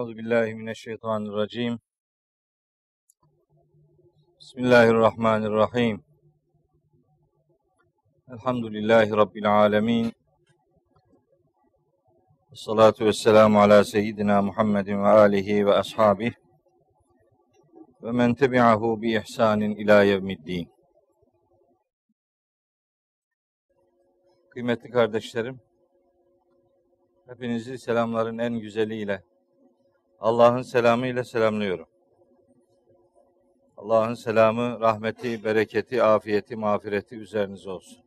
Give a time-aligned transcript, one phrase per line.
[0.00, 1.78] Euzu billahi mineşşeytanirracim.
[4.40, 6.04] Bismillahirrahmanirrahim.
[8.32, 10.12] Elhamdülillahi rabbil alamin.
[12.54, 16.34] Salatu vesselamu ala seyyidina Muhammedin ve alihi ve ashabihi
[18.02, 20.68] ve men tebi'ahu bi ihsanin ila yevmiddin.
[24.50, 25.60] Kıymetli kardeşlerim,
[27.28, 29.30] hepinizi selamların en güzeliyle
[30.20, 31.88] Allah'ın selamı ile selamlıyorum.
[33.76, 37.98] Allah'ın selamı, rahmeti, bereketi, afiyeti, mağfireti üzerinize olsun.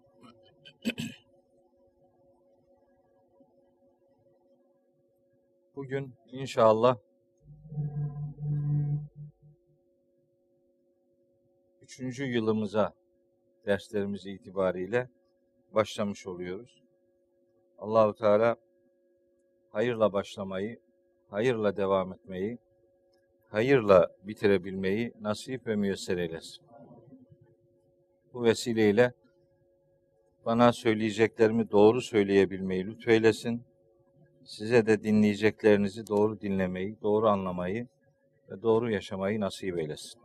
[5.75, 6.97] Bugün inşallah
[11.81, 12.94] üçüncü yılımıza
[13.66, 15.09] derslerimiz itibariyle
[15.72, 16.84] başlamış oluyoruz.
[17.78, 18.56] Allahu Teala
[19.72, 20.80] hayırla başlamayı,
[21.34, 22.58] hayırla devam etmeyi,
[23.50, 26.66] hayırla bitirebilmeyi nasip ve müyesser eylesin.
[28.34, 29.14] Bu vesileyle
[30.45, 33.64] bana söyleyeceklerimi doğru söyleyebilmeyi lütfeylesin.
[34.45, 37.88] Size de dinleyeceklerinizi doğru dinlemeyi, doğru anlamayı
[38.50, 40.22] ve doğru yaşamayı nasip eylesin.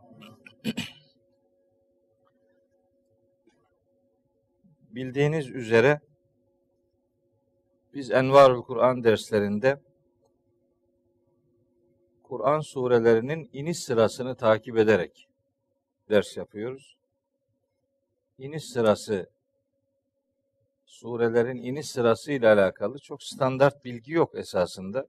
[4.90, 6.00] Bildiğiniz üzere
[7.94, 9.87] biz Envarul Kur'an derslerinde
[12.28, 15.28] Kur'an surelerinin iniş sırasını takip ederek
[16.10, 16.96] ders yapıyoruz.
[18.38, 19.30] İniş sırası
[20.86, 25.06] surelerin iniş sırası ile alakalı çok standart bilgi yok esasında.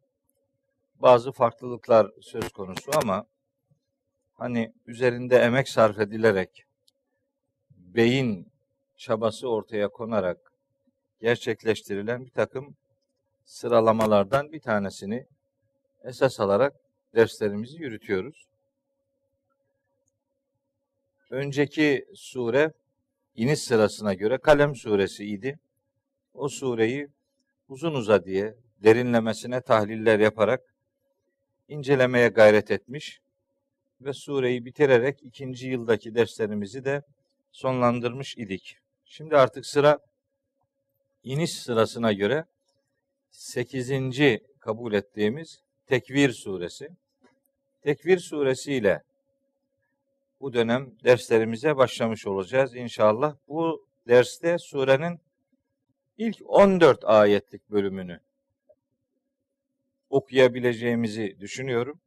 [0.95, 3.25] Bazı farklılıklar söz konusu ama
[4.33, 6.65] hani üzerinde emek sarf edilerek
[7.71, 8.51] beyin
[8.97, 10.51] çabası ortaya konarak
[11.21, 12.75] gerçekleştirilen bir takım
[13.45, 15.25] sıralamalardan bir tanesini
[16.03, 18.47] esas alarak derslerimizi yürütüyoruz.
[21.29, 22.71] Önceki sure
[23.35, 25.59] iniş sırasına göre Kalem suresi idi.
[26.33, 27.07] O sureyi
[27.69, 30.61] uzun uza diye derinlemesine tahliller yaparak
[31.67, 33.21] incelemeye gayret etmiş
[34.01, 37.01] ve sureyi bitirerek ikinci yıldaki derslerimizi de
[37.51, 38.77] sonlandırmış idik.
[39.05, 39.99] Şimdi artık sıra
[41.23, 42.45] iniş sırasına göre
[43.31, 43.91] 8.
[44.59, 46.89] kabul ettiğimiz Tekvir suresi.
[47.81, 49.03] Tekvir suresi ile
[50.41, 53.35] bu dönem derslerimize başlamış olacağız inşallah.
[53.47, 55.19] Bu derste surenin
[56.17, 58.19] ilk 14 ayetlik bölümünü
[60.09, 61.99] okuyabileceğimizi düşünüyorum.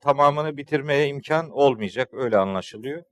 [0.00, 3.02] Tamamını bitirmeye imkan olmayacak öyle anlaşılıyor.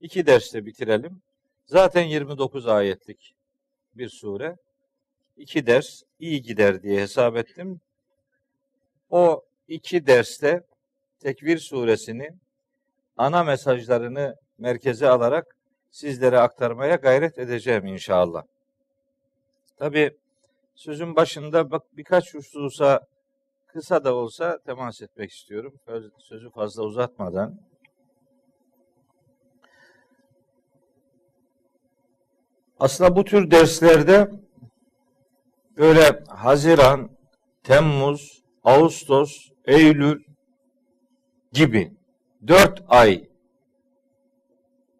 [0.00, 1.22] İki derste bitirelim.
[1.64, 3.34] Zaten 29 ayetlik
[3.94, 4.56] bir sure.
[5.36, 7.80] İki ders iyi gider diye hesap ettim.
[9.10, 10.62] O iki derste
[11.20, 12.30] Tekvir suresini
[13.16, 15.56] ana mesajlarını merkeze alarak
[15.90, 18.42] sizlere aktarmaya gayret edeceğim inşallah.
[19.76, 20.16] Tabi
[20.74, 23.00] sözün başında bak birkaç hususa
[23.66, 25.74] kısa da olsa temas etmek istiyorum.
[26.18, 27.60] Sözü fazla uzatmadan.
[32.78, 34.30] Aslında bu tür derslerde
[35.76, 37.10] böyle Haziran,
[37.62, 40.22] Temmuz, Ağustos, Eylül
[41.52, 41.92] gibi
[42.46, 43.28] dört ay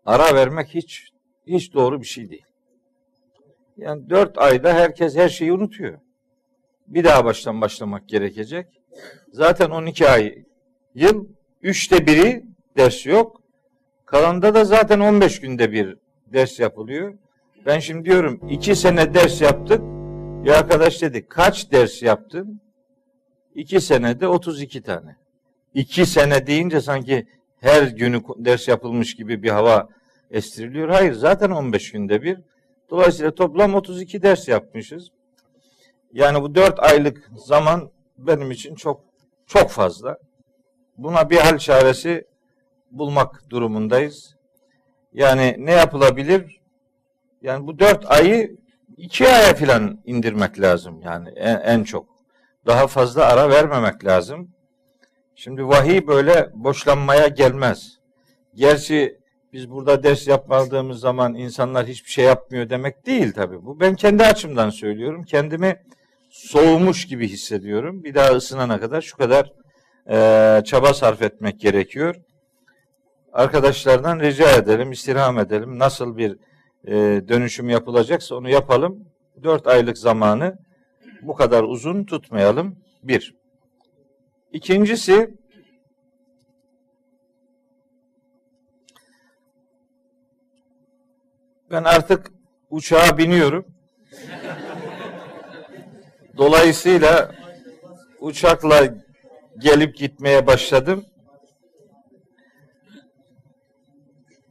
[0.07, 1.11] ara vermek hiç
[1.47, 2.45] hiç doğru bir şey değil.
[3.77, 5.99] Yani dört ayda herkes her şeyi unutuyor.
[6.87, 8.67] Bir daha baştan başlamak gerekecek.
[9.33, 10.45] Zaten 12 ay
[10.95, 11.27] yıl,
[11.63, 12.45] üçte biri
[12.77, 13.41] ders yok.
[14.05, 15.97] Kalanda da zaten 15 günde bir
[16.27, 17.15] ders yapılıyor.
[17.67, 19.81] Ben şimdi diyorum iki sene ders yaptık.
[20.45, 22.61] Bir arkadaş dedi kaç ders yaptın?
[23.55, 25.17] İki senede 32 tane.
[25.75, 27.27] İki sene deyince sanki
[27.61, 29.89] her günü ders yapılmış gibi bir hava
[30.31, 30.89] estiriliyor.
[30.89, 32.39] Hayır zaten 15 günde bir.
[32.91, 35.09] Dolayısıyla toplam 32 ders yapmışız.
[36.13, 39.01] Yani bu 4 aylık zaman benim için çok
[39.47, 40.19] çok fazla.
[40.99, 42.25] Buna bir hal çaresi
[42.91, 44.37] bulmak durumundayız.
[45.13, 46.61] Yani ne yapılabilir?
[47.43, 48.57] Yani bu 4 ayı
[48.97, 52.20] 2 aya falan indirmek lazım yani en, en çok
[52.67, 54.51] daha fazla ara vermemek lazım.
[55.35, 57.99] Şimdi vahiy böyle boşlanmaya gelmez.
[58.55, 59.19] Gerçi
[59.53, 63.65] biz burada ders yapmadığımız zaman insanlar hiçbir şey yapmıyor demek değil tabii.
[63.65, 65.25] Bu ben kendi açımdan söylüyorum.
[65.25, 65.77] Kendimi
[66.31, 68.05] soğumuş gibi hissediyorum.
[68.05, 69.53] Bir daha ısınana kadar şu kadar
[70.11, 72.17] e, çaba sarf etmek gerekiyor.
[73.33, 75.79] Arkadaşlardan rica edelim, istirham edelim.
[75.79, 76.37] Nasıl bir
[76.85, 76.95] e,
[77.29, 79.05] dönüşüm yapılacaksa onu yapalım.
[79.43, 80.59] Dört aylık zamanı
[81.23, 82.77] bu kadar uzun tutmayalım.
[83.03, 83.35] Bir.
[84.53, 85.35] İkincisi
[91.71, 92.33] ben artık
[92.71, 93.67] uçağa biniyorum.
[96.37, 97.35] Dolayısıyla
[98.21, 98.95] uçakla
[99.59, 101.05] gelip gitmeye başladım.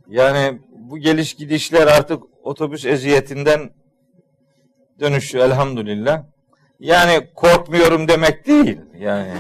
[0.07, 3.69] Yani bu geliş gidişler artık otobüs eziyetinden
[5.00, 6.24] dönüşü elhamdülillah.
[6.79, 8.77] Yani korkmuyorum demek değil.
[8.97, 9.33] Yani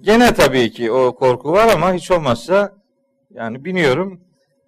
[0.00, 2.72] gene tabii ki o korku var ama hiç olmazsa
[3.30, 4.20] yani biniyorum.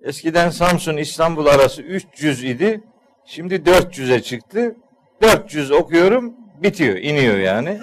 [0.02, 2.80] Eskiden Samsun İstanbul arası 300 idi.
[3.24, 4.76] Şimdi 400'e çıktı.
[5.22, 7.78] 400 okuyorum bitiyor, iniyor yani.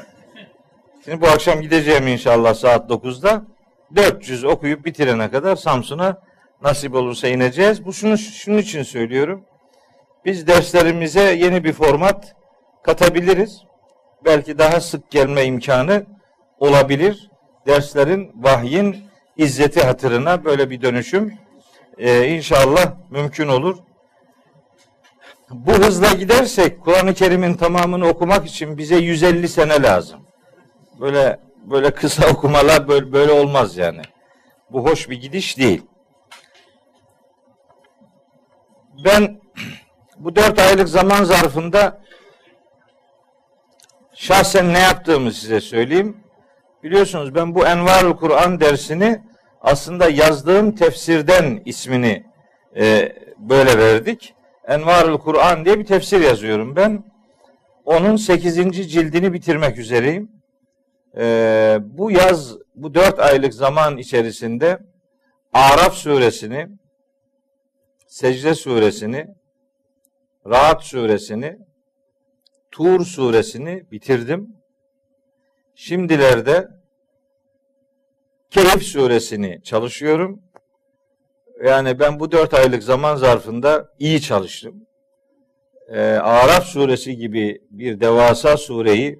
[1.06, 3.46] Şimdi bu akşam gideceğim inşallah saat 9'da.
[3.96, 6.22] 400 okuyup bitirene kadar Samsun'a
[6.62, 7.86] nasip olursa ineceğiz.
[7.86, 9.46] Bu şunu şunun için söylüyorum.
[10.26, 12.36] Biz derslerimize yeni bir format
[12.86, 13.62] katabiliriz.
[14.26, 16.06] Belki daha sık gelme imkanı
[16.60, 17.30] olabilir.
[17.68, 19.04] Derslerin, vahyin
[19.38, 21.34] izzeti hatırına böyle bir dönüşüm
[21.98, 23.78] e, inşallah mümkün olur.
[25.50, 30.20] Bu hızla gidersek Kur'an-ı Kerim'in tamamını okumak için bize 150 sene lazım.
[31.00, 34.02] Böyle böyle kısa okumalar böyle, böyle olmaz yani.
[34.72, 35.82] Bu hoş bir gidiş değil.
[39.06, 39.42] Ben
[40.18, 42.02] bu dört aylık zaman zarfında
[44.16, 46.18] şahsen ne yaptığımı size söyleyeyim.
[46.84, 49.22] Biliyorsunuz ben bu Envarul Kur'an dersini
[49.62, 52.24] aslında yazdığım tefsirden ismini
[52.78, 54.36] e, böyle verdik.
[54.68, 57.04] Envarul Kur'an diye bir tefsir yazıyorum ben.
[57.86, 58.56] Onun 8.
[58.92, 60.32] cildini bitirmek üzereyim.
[61.18, 64.80] E, bu yaz, bu dört aylık zaman içerisinde
[65.54, 66.68] Araf suresini,
[68.08, 69.28] Secde suresini,
[70.48, 71.58] Rahat suresini,
[72.76, 74.56] Tur suresini bitirdim.
[75.76, 76.68] Şimdilerde
[78.50, 80.42] Kehf suresini çalışıyorum.
[81.66, 84.88] Yani ben bu dört aylık zaman zarfında iyi çalıştım.
[85.90, 89.20] Ee, Araf suresi gibi bir devasa sureyi,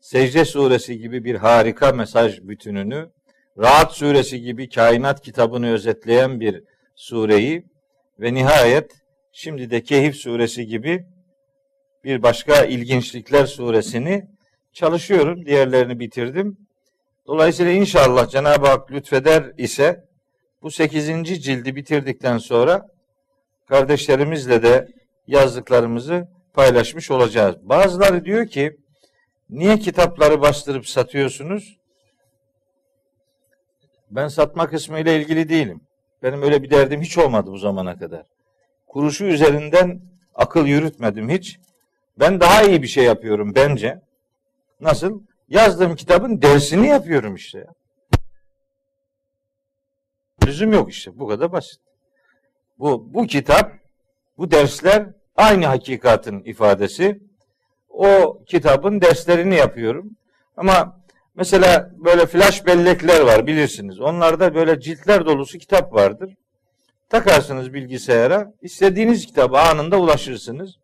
[0.00, 3.10] Secde suresi gibi bir harika mesaj bütününü,
[3.58, 7.64] Rahat suresi gibi kainat kitabını özetleyen bir sureyi
[8.20, 8.92] ve nihayet
[9.32, 11.11] şimdi de Kehif suresi gibi
[12.04, 14.26] bir başka ilginçlikler suresini
[14.72, 15.46] çalışıyorum.
[15.46, 16.56] Diğerlerini bitirdim.
[17.26, 20.04] Dolayısıyla inşallah Cenab-ı Hak lütfeder ise
[20.62, 21.06] bu 8.
[21.44, 22.88] cildi bitirdikten sonra
[23.68, 24.88] kardeşlerimizle de
[25.26, 27.56] yazdıklarımızı paylaşmış olacağız.
[27.62, 28.76] Bazıları diyor ki
[29.50, 31.76] niye kitapları bastırıp satıyorsunuz?
[34.10, 35.80] Ben satma kısmı ile ilgili değilim.
[36.22, 38.26] Benim öyle bir derdim hiç olmadı bu zamana kadar.
[38.86, 40.00] Kuruşu üzerinden
[40.34, 41.58] akıl yürütmedim hiç.
[42.18, 44.00] Ben daha iyi bir şey yapıyorum bence.
[44.80, 45.22] Nasıl?
[45.48, 47.66] Yazdığım kitabın dersini yapıyorum işte.
[50.46, 51.18] Lüzum yok işte.
[51.18, 51.80] Bu kadar basit.
[52.78, 53.72] Bu, bu kitap,
[54.38, 57.20] bu dersler aynı hakikatin ifadesi.
[57.88, 60.10] O kitabın derslerini yapıyorum.
[60.56, 61.00] Ama
[61.34, 64.00] mesela böyle flash bellekler var bilirsiniz.
[64.00, 66.34] Onlarda böyle ciltler dolusu kitap vardır.
[67.08, 68.52] Takarsınız bilgisayara.
[68.62, 70.81] istediğiniz kitabı anında ulaşırsınız.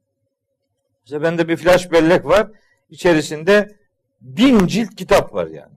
[1.08, 2.46] Mesela bende bir flash bellek var.
[2.90, 3.76] İçerisinde
[4.20, 5.72] bin cilt kitap var yani.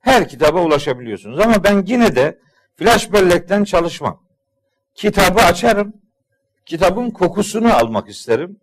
[0.00, 1.40] Her kitaba ulaşabiliyorsunuz.
[1.40, 2.38] Ama ben yine de
[2.76, 4.22] flash bellekten çalışmam.
[4.94, 5.92] Kitabı açarım.
[6.66, 8.56] Kitabın kokusunu almak isterim.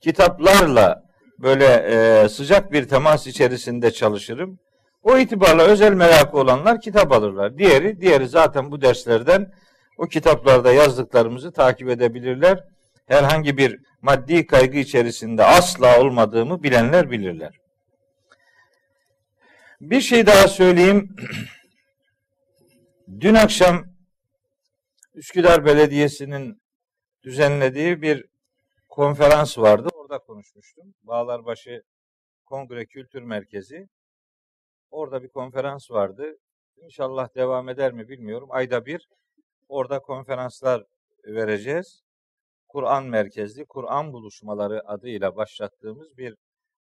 [0.00, 1.02] Kitaplarla
[1.38, 4.58] böyle e, sıcak bir temas içerisinde çalışırım.
[5.02, 7.58] O itibarla özel merakı olanlar kitap alırlar.
[7.58, 9.52] Diğeri, diğeri zaten bu derslerden
[9.98, 12.73] o kitaplarda yazdıklarımızı takip edebilirler.
[13.06, 17.60] Herhangi bir maddi kaygı içerisinde asla olmadığımı bilenler bilirler.
[19.80, 21.16] Bir şey daha söyleyeyim.
[23.20, 23.84] Dün akşam
[25.14, 26.62] Üsküdar Belediyesi'nin
[27.22, 28.24] düzenlediği bir
[28.88, 29.88] konferans vardı.
[29.94, 30.94] Orada konuşmuştum.
[31.02, 31.82] Bağlarbaşı
[32.46, 33.88] Kongre Kültür Merkezi.
[34.90, 36.36] Orada bir konferans vardı.
[36.76, 38.48] İnşallah devam eder mi bilmiyorum.
[38.50, 39.08] Ayda bir
[39.68, 40.84] orada konferanslar
[41.24, 42.03] vereceğiz.
[42.74, 46.34] Kur'an merkezli Kur'an buluşmaları adıyla başlattığımız bir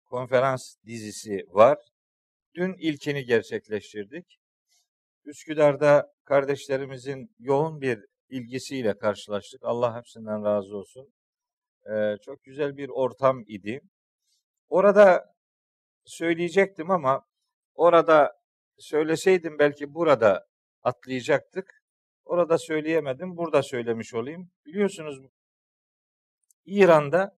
[0.05, 1.77] konferans dizisi var.
[2.55, 4.25] Dün ilkini gerçekleştirdik.
[5.25, 9.61] Üsküdar'da kardeşlerimizin yoğun bir ilgisiyle karşılaştık.
[9.63, 11.13] Allah hepsinden razı olsun.
[11.91, 13.81] Ee, çok güzel bir ortam idi.
[14.67, 15.25] Orada
[16.05, 17.25] söyleyecektim ama
[17.73, 18.33] orada
[18.77, 20.45] söyleseydim belki burada
[20.83, 21.65] atlayacaktık.
[22.25, 23.37] Orada söyleyemedim.
[23.37, 24.51] Burada söylemiş olayım.
[24.65, 25.19] Biliyorsunuz
[26.65, 27.37] İran'da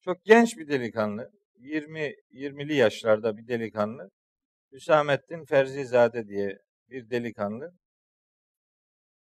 [0.00, 4.10] çok genç bir delikanlı 20 20'li yaşlarda bir delikanlı.
[4.72, 6.58] Hüsamettin Ferzizade diye
[6.88, 7.70] bir delikanlı.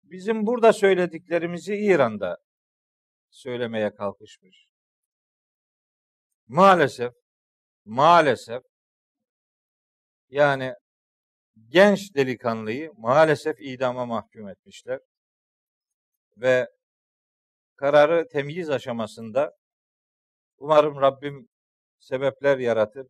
[0.04, 2.38] Bizim burada söylediklerimizi İran'da
[3.30, 4.68] söylemeye kalkışmış.
[6.48, 7.14] Maalesef
[7.86, 8.64] maalesef
[10.30, 10.74] yani
[11.68, 15.00] genç delikanlıyı maalesef idama mahkum etmişler.
[16.38, 16.68] Ve
[17.78, 19.52] kararı temyiz aşamasında
[20.58, 21.48] umarım Rabbim
[22.00, 23.08] sebepler yaratır.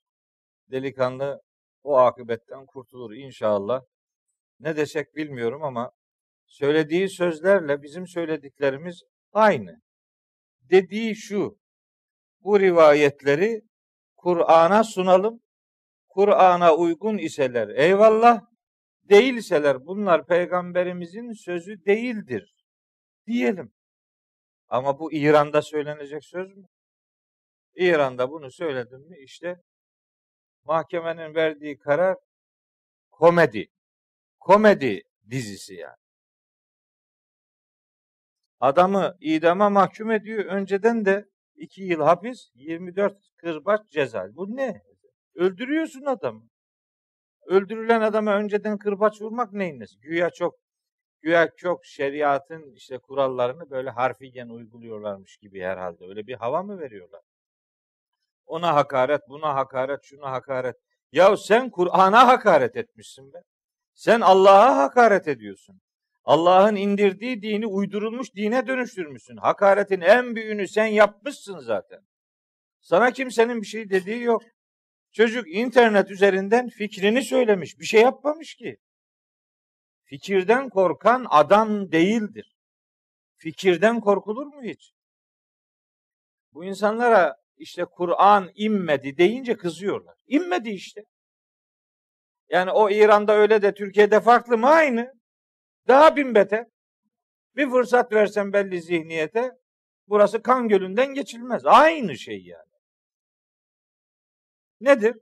[0.72, 1.42] Delikanlı
[1.84, 3.82] o akıbetten kurtulur inşallah.
[4.60, 5.92] Ne desek bilmiyorum ama
[6.46, 9.82] söylediği sözlerle bizim söylediklerimiz aynı.
[10.62, 11.58] Dediği şu,
[12.40, 13.62] bu rivayetleri
[14.16, 15.40] Kur'an'a sunalım.
[16.08, 18.42] Kur'an'a uygun iseler eyvallah,
[19.04, 22.56] değilseler bunlar peygamberimizin sözü değildir
[23.28, 23.77] diyelim.
[24.70, 26.66] Ama bu İran'da söylenecek söz mü?
[27.76, 29.62] İran'da bunu söyledim mi işte
[30.64, 32.18] mahkemenin verdiği karar
[33.12, 33.68] komedi.
[34.40, 35.96] Komedi dizisi yani.
[38.60, 40.46] Adamı idama mahkum ediyor.
[40.46, 44.28] Önceden de 2 yıl hapis, 24 kırbaç ceza.
[44.36, 44.82] Bu ne?
[45.36, 46.50] Öldürüyorsun adamı.
[47.46, 50.00] Öldürülen adama önceden kırbaç vurmak neyin nesi?
[50.00, 50.56] Güya çok
[51.22, 56.06] güya çok şeriatın işte kurallarını böyle harfiyen uyguluyorlarmış gibi herhalde.
[56.06, 57.22] Öyle bir hava mı veriyorlar?
[58.46, 60.76] Ona hakaret, buna hakaret, şuna hakaret.
[61.12, 63.38] Ya sen Kur'an'a hakaret etmişsin be.
[63.94, 65.82] Sen Allah'a hakaret ediyorsun.
[66.24, 69.38] Allah'ın indirdiği dini uydurulmuş dine dönüştürmüşsün.
[69.38, 72.00] Hakaretin en büyüğünü sen yapmışsın zaten.
[72.82, 74.44] Sana kimsenin bir şey dediği yok.
[75.12, 77.80] Çocuk internet üzerinden fikrini söylemiş.
[77.80, 78.78] Bir şey yapmamış ki.
[80.08, 82.56] Fikirden korkan adam değildir.
[83.38, 84.94] Fikirden korkulur mu hiç?
[86.54, 90.16] Bu insanlara işte Kur'an inmedi deyince kızıyorlar.
[90.28, 91.04] İnmedi işte.
[92.50, 94.68] Yani o İran'da öyle de Türkiye'de farklı mı?
[94.68, 95.14] Aynı.
[95.88, 96.66] Daha bin beter.
[97.56, 99.52] Bir fırsat versen belli zihniyete
[100.08, 101.66] burası kan gölünden geçilmez.
[101.66, 102.72] Aynı şey yani.
[104.82, 105.18] Nedir?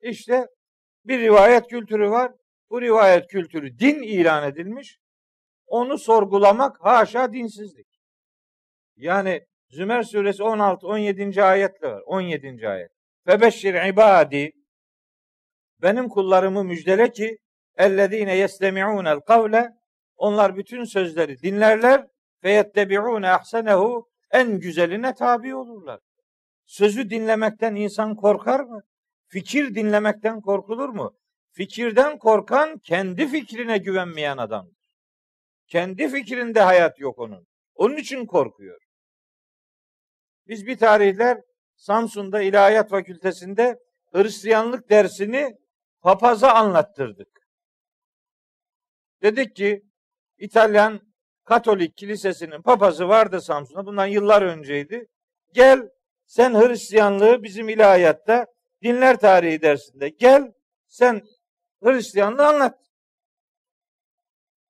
[0.00, 0.46] İşte
[1.04, 2.32] bir rivayet kültürü var.
[2.70, 4.98] Bu rivayet kültürü din ilan edilmiş.
[5.66, 7.86] Onu sorgulamak haşa dinsizlik.
[8.96, 11.42] Yani Zümer suresi 16 17.
[11.42, 12.02] ayetle var.
[12.06, 12.68] 17.
[12.68, 12.90] ayet.
[13.26, 14.52] Febeşşir ibadi
[15.82, 17.38] benim kullarımı müjdele ki
[17.76, 19.68] ellezine yestemi'unel kavle
[20.16, 22.06] onlar bütün sözleri dinlerler
[22.44, 26.00] ve yettebi'une ahsenehu en güzeline tabi olurlar.
[26.66, 28.82] Sözü dinlemekten insan korkar mı?
[29.26, 31.16] Fikir dinlemekten korkulur mu?
[31.56, 34.76] Fikirden korkan kendi fikrine güvenmeyen adamdır.
[35.66, 37.46] Kendi fikrinde hayat yok onun.
[37.74, 38.80] Onun için korkuyor.
[40.46, 41.40] Biz bir tarihler
[41.76, 43.78] Samsun'da İlahiyat Fakültesinde
[44.12, 45.56] Hristiyanlık dersini
[46.00, 47.28] papaza anlattırdık.
[49.22, 49.82] Dedik ki
[50.38, 51.00] İtalyan
[51.44, 53.86] Katolik Kilisesi'nin papazı vardı Samsun'da.
[53.86, 55.06] Bundan yıllar önceydi.
[55.52, 55.88] Gel
[56.26, 58.46] sen Hristiyanlığı bizim ilahiyatta
[58.82, 60.52] dinler tarihi dersinde gel
[60.88, 61.22] sen
[61.84, 62.78] Hristiyanlığı anlat.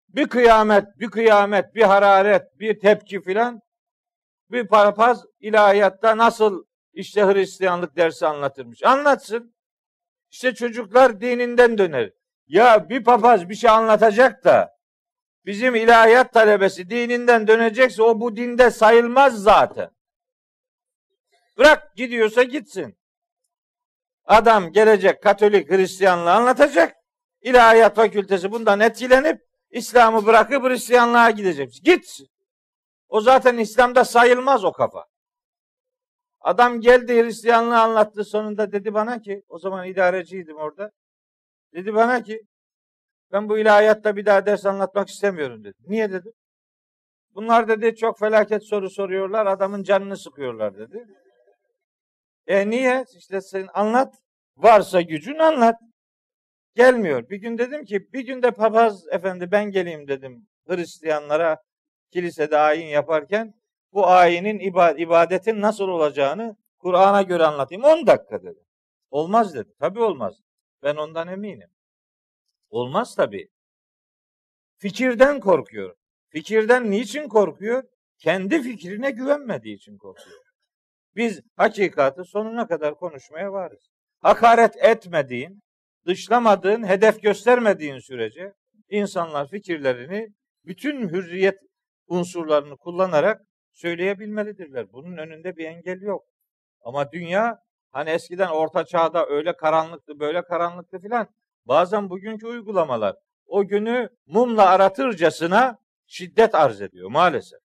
[0.09, 3.63] Bir kıyamet, bir kıyamet, bir hararet, bir tepki filan
[4.51, 8.83] bir papaz ilahiyatta nasıl işte Hristiyanlık dersi anlatırmış.
[8.85, 9.55] Anlatsın.
[10.31, 12.11] İşte çocuklar dininden döner.
[12.47, 14.77] Ya bir papaz bir şey anlatacak da
[15.47, 19.91] bizim ilahiyat talebesi dininden dönecekse o bu dinde sayılmaz zaten.
[21.59, 22.99] Bırak gidiyorsa gitsin.
[24.25, 26.97] Adam gelecek Katolik Hristiyanlığı anlatacak.
[27.45, 31.81] İlahiyat fakültesi bundan etkilenip İslam'ı bırakıp Hristiyanlığa gidecek.
[31.83, 32.19] Git.
[33.09, 35.05] O zaten İslam'da sayılmaz o kafa.
[36.41, 40.91] Adam geldi Hristiyanlığı anlattı sonunda dedi bana ki o zaman idareciydim orada.
[41.75, 42.41] Dedi bana ki
[43.33, 45.79] ben bu ilahiyatta bir daha ders anlatmak istemiyorum dedi.
[45.87, 46.31] Niye dedi?
[47.35, 51.05] Bunlar dedi çok felaket soru soruyorlar adamın canını sıkıyorlar dedi.
[52.47, 53.05] E niye?
[53.19, 54.15] İşte sen anlat.
[54.57, 55.77] Varsa gücün anlat.
[56.75, 57.29] Gelmiyor.
[57.29, 61.63] Bir gün dedim ki bir günde papaz efendi ben geleyim dedim Hristiyanlara
[62.11, 63.55] kilisede ayin yaparken
[63.93, 64.59] bu ayinin
[64.99, 67.85] ibadetin nasıl olacağını Kur'an'a göre anlatayım.
[67.85, 68.61] 10 dakika dedi.
[69.11, 69.73] Olmaz dedi.
[69.79, 70.35] Tabi olmaz.
[70.83, 71.71] Ben ondan eminim.
[72.71, 73.49] Olmaz tabi.
[74.77, 75.95] Fikirden korkuyor.
[76.29, 77.83] Fikirden niçin korkuyor?
[78.19, 80.41] Kendi fikrine güvenmediği için korkuyor.
[81.17, 83.91] Biz hakikati sonuna kadar konuşmaya varız.
[84.19, 85.63] Hakaret etmediğin,
[86.07, 88.53] dışlamadığın, hedef göstermediğin sürece
[88.89, 90.29] insanlar fikirlerini
[90.65, 91.59] bütün hürriyet
[92.07, 93.43] unsurlarını kullanarak
[93.73, 94.93] söyleyebilmelidirler.
[94.93, 96.25] Bunun önünde bir engel yok.
[96.81, 101.29] Ama dünya Hani eskiden orta çağda öyle karanlıktı, böyle karanlıktı filan.
[101.65, 107.61] Bazen bugünkü uygulamalar o günü mumla aratırcasına şiddet arz ediyor maalesef.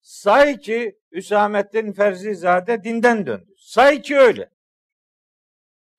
[0.00, 3.54] Say ki Hüsamettin Ferzizade dinden döndü.
[3.58, 4.50] Say ki öyle.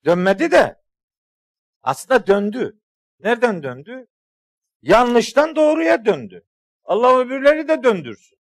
[0.06, 0.83] Dönmedi de
[1.84, 2.80] aslında döndü.
[3.20, 4.08] Nereden döndü?
[4.82, 6.44] Yanlıştan doğruya döndü.
[6.84, 8.38] Allah öbürleri de döndürsün.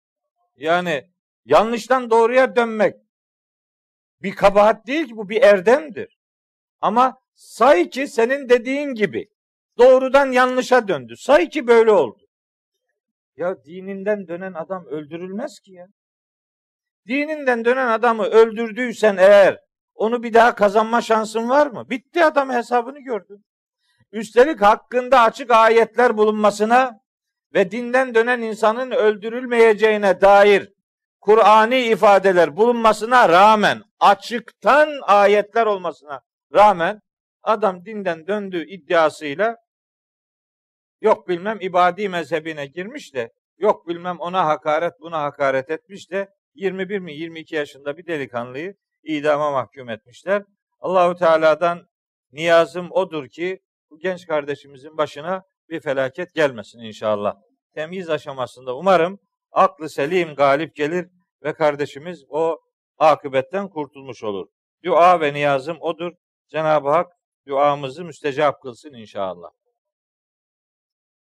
[0.55, 1.11] Yani
[1.45, 2.95] yanlıştan doğruya dönmek
[4.21, 6.17] bir kabahat değil ki bu bir erdemdir.
[6.81, 9.27] Ama say ki senin dediğin gibi
[9.77, 11.17] doğrudan yanlışa döndü.
[11.17, 12.21] Say ki böyle oldu.
[13.35, 15.87] Ya dininden dönen adam öldürülmez ki ya.
[17.07, 19.59] Dininden dönen adamı öldürdüysen eğer
[20.01, 21.89] onu bir daha kazanma şansın var mı?
[21.89, 23.45] Bitti adam hesabını gördün.
[24.11, 26.99] Üstelik hakkında açık ayetler bulunmasına
[27.53, 30.73] ve dinden dönen insanın öldürülmeyeceğine dair
[31.19, 36.21] Kur'ani ifadeler bulunmasına rağmen açıktan ayetler olmasına
[36.53, 37.01] rağmen
[37.43, 39.55] adam dinden döndüğü iddiasıyla
[41.01, 46.99] yok bilmem ibadi mezhebine girmiş de yok bilmem ona hakaret buna hakaret etmiş de 21
[46.99, 50.43] mi 22 yaşında bir delikanlıyı idama mahkum etmişler.
[50.79, 51.87] Allahu Teala'dan
[52.31, 53.59] niyazım odur ki
[53.89, 57.35] bu genç kardeşimizin başına bir felaket gelmesin inşallah.
[57.73, 59.19] Temyiz aşamasında umarım
[59.51, 61.07] aklı selim galip gelir
[61.43, 62.59] ve kardeşimiz o
[62.97, 64.47] akıbetten kurtulmuş olur.
[64.85, 66.11] Dua ve niyazım odur.
[66.47, 67.11] Cenab-ı Hak
[67.47, 69.49] duamızı müstecap kılsın inşallah.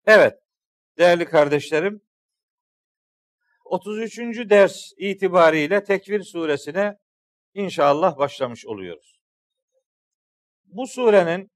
[0.07, 0.35] Evet,
[0.99, 2.01] değerli kardeşlerim,
[3.65, 4.19] 33.
[4.51, 6.97] ders itibariyle Tekvir suresine
[7.55, 9.21] inşallah başlamış oluyoruz.
[10.65, 11.51] Bu surenin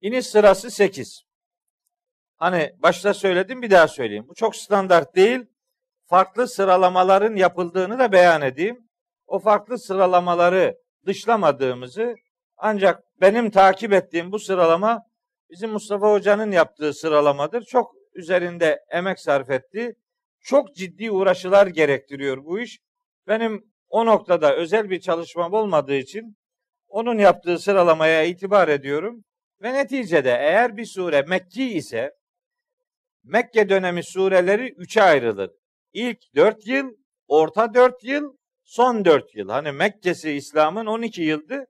[0.00, 1.22] iniş sırası 8.
[2.36, 4.26] Hani başta söyledim bir daha söyleyeyim.
[4.28, 5.40] Bu çok standart değil.
[6.06, 8.88] Farklı sıralamaların yapıldığını da beyan edeyim.
[9.26, 12.14] O farklı sıralamaları dışlamadığımızı
[12.56, 15.02] ancak benim takip ettiğim bu sıralama
[15.50, 17.64] bizim Mustafa Hoca'nın yaptığı sıralamadır.
[17.64, 19.94] Çok üzerinde emek sarf etti.
[20.40, 22.80] Çok ciddi uğraşılar gerektiriyor bu iş.
[23.28, 26.36] Benim o noktada özel bir çalışmam olmadığı için
[26.88, 29.24] onun yaptığı sıralamaya itibar ediyorum.
[29.62, 32.12] Ve neticede eğer bir sure Mekki ise
[33.24, 35.50] Mekke dönemi sureleri üçe ayrılır.
[35.92, 36.90] İlk dört yıl,
[37.28, 39.48] orta dört yıl, son dört yıl.
[39.48, 41.64] Hani Mekke'si İslam'ın 12 yıldı.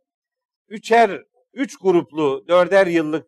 [0.69, 3.27] Üçer, üç gruplu, dörder yıllık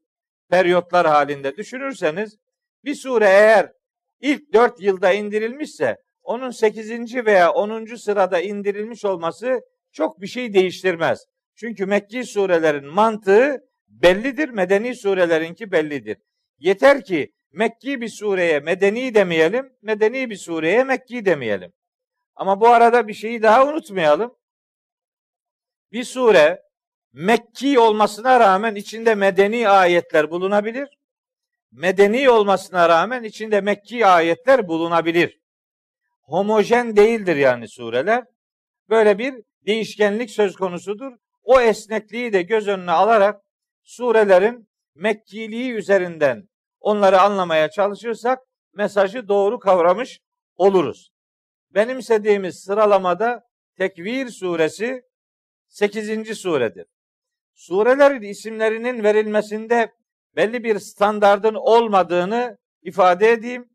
[0.50, 2.36] periyotlar halinde düşünürseniz
[2.84, 3.72] bir sure eğer
[4.20, 9.60] ilk dört yılda indirilmişse onun sekizinci veya onuncu sırada indirilmiş olması
[9.92, 11.26] çok bir şey değiştirmez.
[11.54, 16.16] Çünkü Mekki surelerin mantığı bellidir, medeni surelerinki bellidir.
[16.58, 21.72] Yeter ki Mekki bir sureye medeni demeyelim, medeni bir sureye Mekki demeyelim.
[22.34, 24.34] Ama bu arada bir şeyi daha unutmayalım.
[25.92, 26.62] Bir sure
[27.12, 30.98] Mekki olmasına rağmen içinde medeni ayetler bulunabilir.
[31.72, 35.41] Medeni olmasına rağmen içinde Mekki ayetler bulunabilir.
[36.32, 38.24] Homojen değildir yani sureler.
[38.88, 39.34] Böyle bir
[39.66, 41.12] değişkenlik söz konusudur.
[41.42, 43.42] O esnekliği de göz önüne alarak
[43.82, 46.48] surelerin Mekkiliği üzerinden
[46.80, 48.38] onları anlamaya çalışırsak
[48.74, 50.20] mesajı doğru kavramış
[50.56, 51.10] oluruz.
[51.70, 53.42] Benim istediğimiz sıralamada
[53.76, 55.02] Tekvir suresi
[55.68, 56.38] 8.
[56.38, 56.86] suredir.
[57.54, 59.92] Surelerin isimlerinin verilmesinde
[60.36, 63.68] belli bir standardın olmadığını ifade edeyim.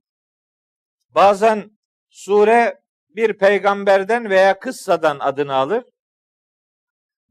[1.10, 1.77] Bazen
[2.18, 5.84] sure bir peygamberden veya kıssadan adını alır.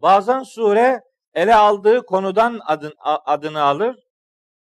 [0.03, 1.01] Bazen sure
[1.35, 3.97] ele aldığı konudan adın, adını alır.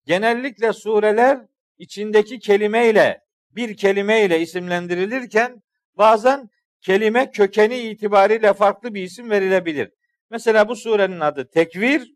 [0.07, 1.39] Genellikle sureler
[1.79, 5.63] içindeki kelimeyle bir kelimeyle isimlendirilirken
[5.99, 9.91] bazen kelime kökeni itibariyle farklı bir isim verilebilir.
[10.31, 12.13] Mesela bu surenin adı tekvir.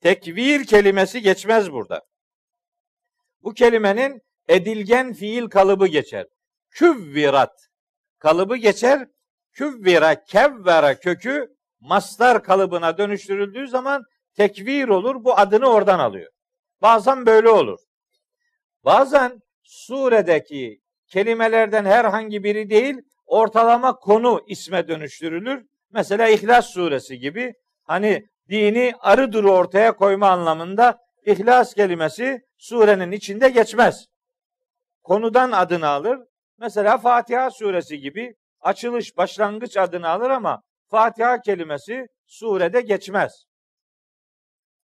[0.00, 2.02] Tekvir kelimesi geçmez burada.
[3.42, 6.26] Bu kelimenin edilgen fiil kalıbı geçer.
[6.70, 7.68] Küvvirat
[8.18, 9.08] kalıbı geçer.
[9.52, 11.48] Küvvira, kevvera kökü
[11.80, 14.04] mastar kalıbına dönüştürüldüğü zaman
[14.36, 15.24] tekvir olur.
[15.24, 16.32] Bu adını oradan alıyor.
[16.82, 17.78] Bazen böyle olur.
[18.84, 25.66] Bazen suredeki kelimelerden herhangi biri değil, ortalama konu isme dönüştürülür.
[25.90, 27.54] Mesela İhlas suresi gibi
[27.84, 34.06] hani dini arı duru ortaya koyma anlamında İhlas kelimesi surenin içinde geçmez.
[35.02, 36.18] Konudan adını alır.
[36.60, 43.44] Mesela Fatiha suresi gibi açılış, başlangıç adını alır ama Fatiha kelimesi surede geçmez.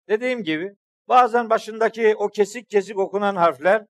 [0.08, 0.70] Dediğim gibi
[1.08, 3.84] bazen başındaki o kesik kesik okunan harfler,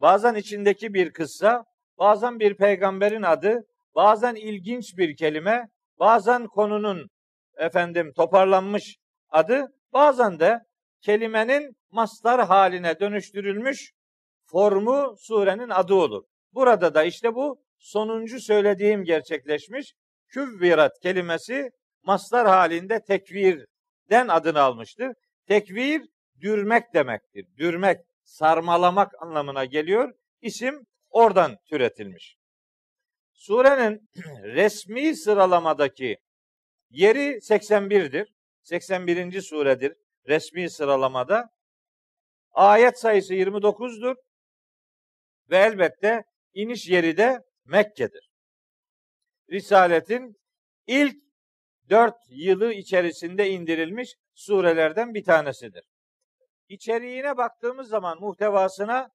[0.00, 1.64] bazen içindeki bir kıssa,
[1.98, 3.60] bazen bir peygamberin adı,
[3.94, 7.08] bazen ilginç bir kelime, bazen konunun
[7.56, 8.96] efendim toparlanmış
[9.28, 10.60] adı, bazen de
[11.00, 13.92] kelimenin mastar haline dönüştürülmüş
[14.46, 16.31] formu surenin adı olur.
[16.54, 19.92] Burada da işte bu sonuncu söylediğim gerçekleşmiş.
[20.28, 21.70] Küvvirat kelimesi
[22.02, 25.12] mastar halinde tekvirden adını almıştır.
[25.46, 26.02] Tekvir
[26.40, 27.46] dürmek demektir.
[27.56, 30.12] Dürmek, sarmalamak anlamına geliyor.
[30.40, 32.36] İsim oradan türetilmiş.
[33.32, 34.08] Surenin
[34.42, 36.16] resmi sıralamadaki
[36.90, 38.32] yeri 81'dir.
[38.62, 39.40] 81.
[39.40, 39.94] suredir
[40.28, 41.48] resmi sıralamada.
[42.52, 44.14] Ayet sayısı 29'dur.
[45.50, 48.30] Ve elbette iniş yeri de Mekke'dir.
[49.50, 50.36] Risaletin
[50.86, 51.16] ilk
[51.90, 55.84] dört yılı içerisinde indirilmiş surelerden bir tanesidir.
[56.68, 59.08] İçeriğine baktığımız zaman muhtevasına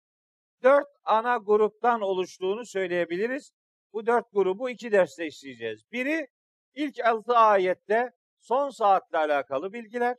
[0.64, 3.52] dört ana gruptan oluştuğunu söyleyebiliriz.
[3.94, 5.82] Bu dört grubu iki derste işleyeceğiz.
[5.92, 6.28] Biri
[6.76, 10.18] ilk altı ayette son saatle alakalı bilgiler.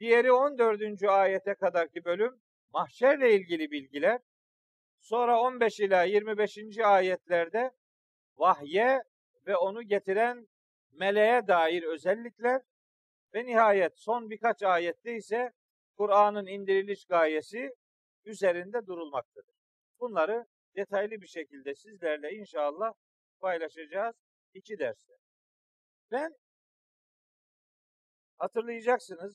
[0.00, 1.02] Diğeri 14.
[1.02, 2.40] ayete kadarki bölüm
[2.72, 4.20] mahşerle ilgili bilgiler.
[5.00, 6.78] Sonra 15 ila 25.
[6.78, 7.70] ayetlerde
[8.36, 9.02] vahye
[9.46, 10.48] ve onu getiren
[10.92, 12.62] meleğe dair özellikler
[13.34, 15.52] ve nihayet son birkaç ayette ise
[15.96, 17.74] Kur'an'ın indiriliş gayesi
[18.24, 19.54] üzerinde durulmaktadır.
[20.00, 22.92] Bunları detaylı bir şekilde sizlerle inşallah
[23.40, 24.16] paylaşacağız
[24.54, 25.14] iki derste.
[26.10, 26.32] Ben
[28.38, 29.34] hatırlayacaksınız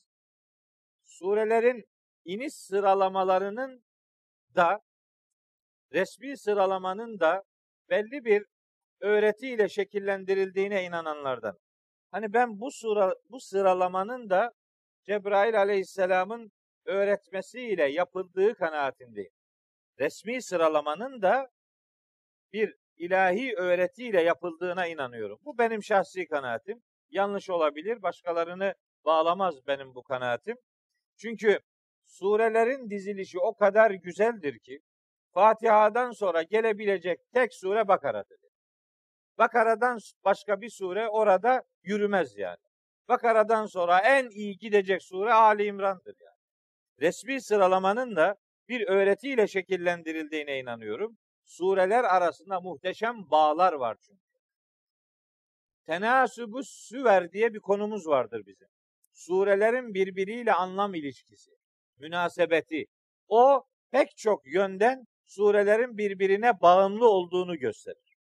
[1.04, 1.84] surelerin
[2.24, 3.84] iniş sıralamalarının
[4.54, 4.80] da
[5.92, 7.42] resmi sıralamanın da
[7.90, 8.44] belli bir
[9.00, 11.58] öğretiyle şekillendirildiğine inananlardan.
[12.10, 14.52] Hani ben bu sura, bu sıralamanın da
[15.04, 16.50] Cebrail Aleyhisselam'ın
[16.84, 19.30] öğretmesiyle yapıldığı kanaatindeyim.
[19.98, 21.48] Resmi sıralamanın da
[22.52, 25.38] bir ilahi öğretiyle yapıldığına inanıyorum.
[25.44, 26.82] Bu benim şahsi kanaatim.
[27.10, 30.56] Yanlış olabilir, başkalarını bağlamaz benim bu kanaatim.
[31.16, 31.58] Çünkü
[32.06, 34.80] surelerin dizilişi o kadar güzeldir ki
[35.36, 38.38] Fatiha'dan sonra gelebilecek tek sure Bakara'dır.
[39.38, 42.64] Bakara'dan başka bir sure orada yürümez yani.
[43.08, 46.36] Bakara'dan sonra en iyi gidecek sure Ali İmran'dır yani.
[47.00, 48.36] Resmi sıralamanın da
[48.68, 51.16] bir öğretiyle şekillendirildiğine inanıyorum.
[51.44, 54.20] Sureler arasında muhteşem bağlar var çünkü.
[55.86, 58.68] Tenasübü süver diye bir konumuz vardır bizim.
[59.12, 61.50] Surelerin birbiriyle anlam ilişkisi,
[61.98, 62.86] münasebeti.
[63.28, 68.16] O pek çok yönden surelerin birbirine bağımlı olduğunu gösterir.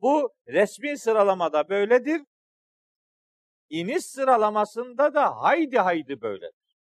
[0.00, 2.22] Bu resmi sıralamada böyledir.
[3.70, 6.76] İniş sıralamasında da haydi haydi böyledir.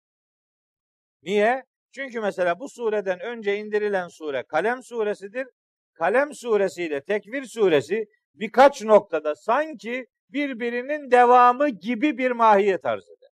[1.22, 1.64] Niye?
[1.92, 5.46] Çünkü mesela bu sureden önce indirilen sure Kalem suresidir.
[5.92, 8.04] Kalem suresiyle Tekvir suresi
[8.34, 13.30] birkaç noktada sanki birbirinin devamı gibi bir mahiyet arz eder.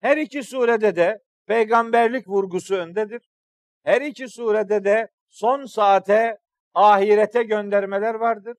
[0.00, 3.27] Her iki surede de peygamberlik vurgusu öndedir.
[3.88, 6.38] Her iki surede de son saate,
[6.74, 8.56] ahirete göndermeler vardır.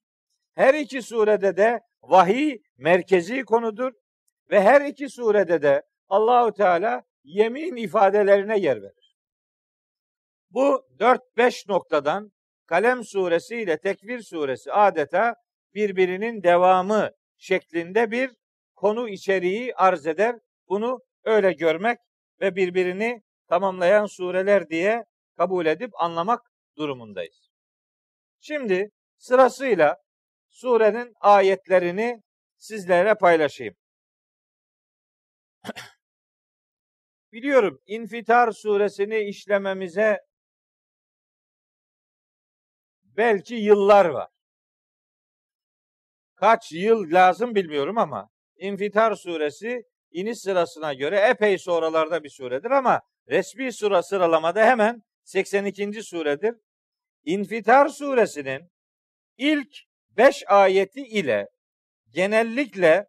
[0.55, 3.91] Her iki surede de vahiy merkezi konudur
[4.51, 9.15] ve her iki surede de Allahu Teala yemin ifadelerine yer verir.
[10.51, 12.31] Bu 4-5 noktadan
[12.65, 15.35] Kalem suresi ile Tekvir suresi adeta
[15.73, 18.31] birbirinin devamı şeklinde bir
[18.75, 20.35] konu içeriği arz eder.
[20.69, 21.99] Bunu öyle görmek
[22.41, 25.08] ve birbirini tamamlayan sureler diye
[25.39, 26.41] kabul edip anlamak
[26.77, 27.49] durumundayız.
[28.39, 29.97] Şimdi sırasıyla
[30.49, 32.21] surenin ayetlerini
[32.57, 33.75] sizlere paylaşayım.
[37.31, 40.19] Biliyorum İnfitar suresini işlememize
[43.03, 44.29] belki yıllar var.
[46.35, 53.01] Kaç yıl lazım bilmiyorum ama İnfitar suresi iniş sırasına göre epey sonralarda bir suredir ama
[53.27, 56.03] resmi sura sıralamada hemen 82.
[56.03, 56.55] suredir.
[57.25, 58.69] İnfitar suresinin
[59.37, 59.67] ilk
[60.17, 61.47] 5 ayeti ile
[62.13, 63.05] genellikle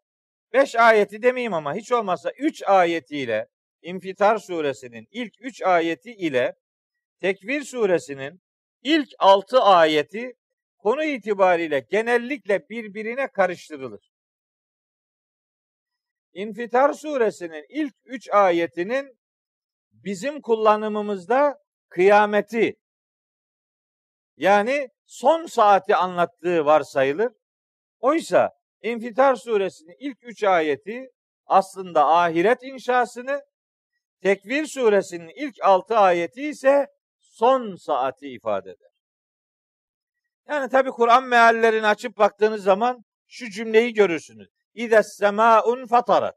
[0.52, 3.46] 5 ayeti demeyeyim ama hiç olmazsa 3 ayetiyle
[3.82, 6.54] İnfitar suresinin ilk 3 ayeti ile
[7.20, 8.40] Tekvir suresinin
[8.82, 10.32] ilk 6 ayeti
[10.78, 14.10] konu itibariyle genellikle birbirine karıştırılır.
[16.32, 19.18] İnfitar suresinin ilk 3 ayetinin
[19.92, 21.58] bizim kullanımımızda
[21.90, 22.76] kıyameti
[24.36, 27.32] yani son saati anlattığı varsayılır.
[27.98, 28.50] Oysa
[28.82, 31.10] İnfitar suresinin ilk üç ayeti
[31.46, 33.42] aslında ahiret inşasını,
[34.22, 36.86] Tekvir suresinin ilk altı ayeti ise
[37.20, 38.90] son saati ifade eder.
[40.48, 44.48] Yani tabi Kur'an meallerini açıp baktığınız zaman şu cümleyi görürsünüz.
[44.74, 46.36] İdes semaun fatarat.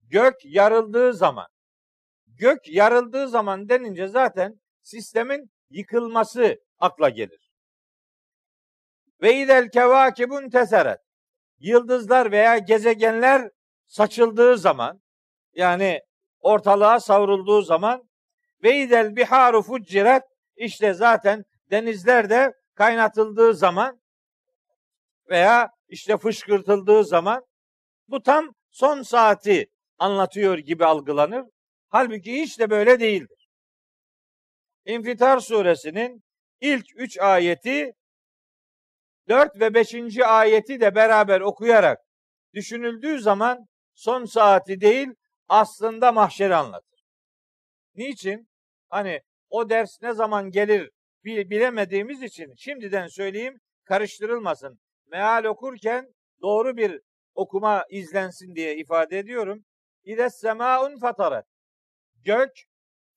[0.00, 1.46] Gök yarıldığı zaman.
[2.42, 7.52] Gök yarıldığı zaman denince zaten sistemin yıkılması akla gelir.
[9.22, 10.98] Ve idel kevakibun teseret.
[11.58, 13.50] Yıldızlar veya gezegenler
[13.86, 15.00] saçıldığı zaman
[15.52, 16.00] yani
[16.40, 18.08] ortalığa savrulduğu zaman
[18.62, 20.22] ve idel biharu fucciret
[20.56, 24.00] işte zaten denizler de kaynatıldığı zaman
[25.30, 27.46] veya işte fışkırtıldığı zaman
[28.08, 31.44] bu tam son saati anlatıyor gibi algılanır.
[31.92, 33.48] Halbuki hiç de böyle değildir.
[34.84, 36.22] İnfitar suresinin
[36.60, 37.92] ilk üç ayeti
[39.28, 40.18] 4 ve 5.
[40.18, 41.98] ayeti de beraber okuyarak
[42.54, 45.08] düşünüldüğü zaman son saati değil
[45.48, 47.04] aslında mahşeri anlatır.
[47.94, 48.48] Niçin?
[48.88, 50.90] Hani o ders ne zaman gelir
[51.24, 54.80] bilemediğimiz için şimdiden söyleyeyim karıştırılmasın.
[55.06, 57.00] Meal okurken doğru bir
[57.34, 59.64] okuma izlensin diye ifade ediyorum.
[60.04, 61.51] İdes semaun fataret.
[62.24, 62.50] Gök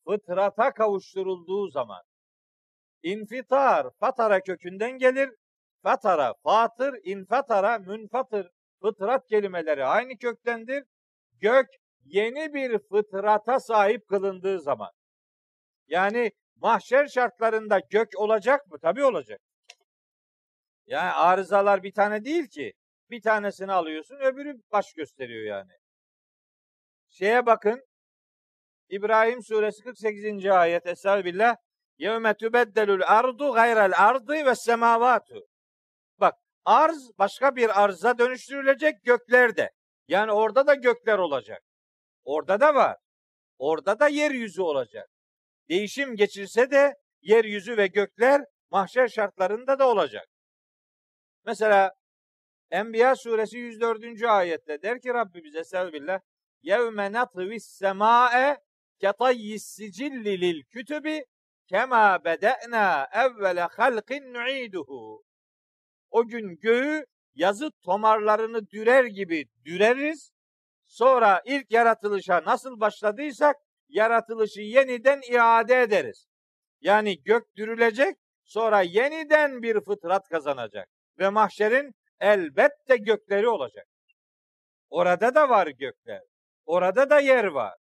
[0.08, 2.04] fıtrata kavuşturulduğu zaman.
[3.04, 5.30] İnfitar fatara kökünden gelir.
[5.84, 8.50] Fatara, fatır, infatara, münfatır
[8.82, 10.84] fıtrat kelimeleri aynı köktendir.
[11.42, 11.68] Gök
[12.04, 14.92] yeni bir fıtrata sahip kılındığı zaman.
[15.88, 18.78] Yani mahşer şartlarında gök olacak mı?
[18.82, 19.42] Tabii olacak.
[20.86, 22.74] Yani arızalar bir tane değil ki.
[23.10, 25.72] Bir tanesini alıyorsun, öbürü baş gösteriyor yani.
[27.10, 27.82] Şeye bakın.
[28.90, 30.46] İbrahim suresi 48.
[30.46, 30.86] ayet.
[30.86, 31.56] Estağfirullah.
[31.98, 35.48] Yevme tübeddelül ardu gayrel ardı ve semavatu.
[36.20, 36.34] Bak
[36.66, 39.72] arz başka bir arza dönüştürülecek göklerde.
[40.08, 41.62] Yani orada da gökler olacak.
[42.24, 42.98] Orada da var.
[43.58, 45.10] Orada da yeryüzü olacak.
[45.70, 50.28] Değişim geçirse de yeryüzü ve gökler mahşer şartlarında da olacak.
[51.46, 51.92] Mesela
[52.72, 54.24] Enbiya suresi 104.
[54.24, 56.20] ayette der ki Rabbimiz Estağfirullah
[56.62, 58.58] yevme natvis sema'e
[59.60, 61.26] sicilli lil kütübi
[61.68, 65.24] kema bede'na evvele halkin nu'iduhu.
[66.10, 67.06] O gün göğü
[67.36, 70.32] yazı tomarlarını dürer gibi düreriz.
[70.86, 73.56] Sonra ilk yaratılışa nasıl başladıysak
[73.90, 76.28] yaratılışı yeniden iade ederiz.
[76.82, 80.88] Yani gök dürülecek, sonra yeniden bir fıtrat kazanacak
[81.20, 83.88] ve mahşerin elbette gökleri olacak.
[84.90, 86.22] Orada da var gökler.
[86.66, 87.74] Orada da yer var.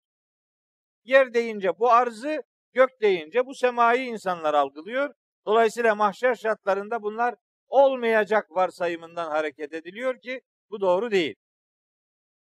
[1.05, 5.15] Yer deyince bu arzı, gök deyince bu semayı insanlar algılıyor.
[5.47, 7.35] Dolayısıyla mahşer şartlarında bunlar
[7.69, 10.41] olmayacak varsayımından hareket ediliyor ki
[10.71, 11.35] bu doğru değil.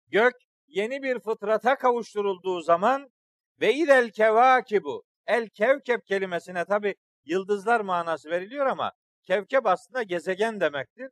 [0.08, 0.34] Gök
[0.66, 3.08] yeni bir fıtrata kavuşturulduğu zaman
[3.60, 8.92] ve idel kevakibu el kevkep kelimesine tabi yıldızlar manası veriliyor ama
[9.24, 11.10] kevkep aslında gezegen demektir.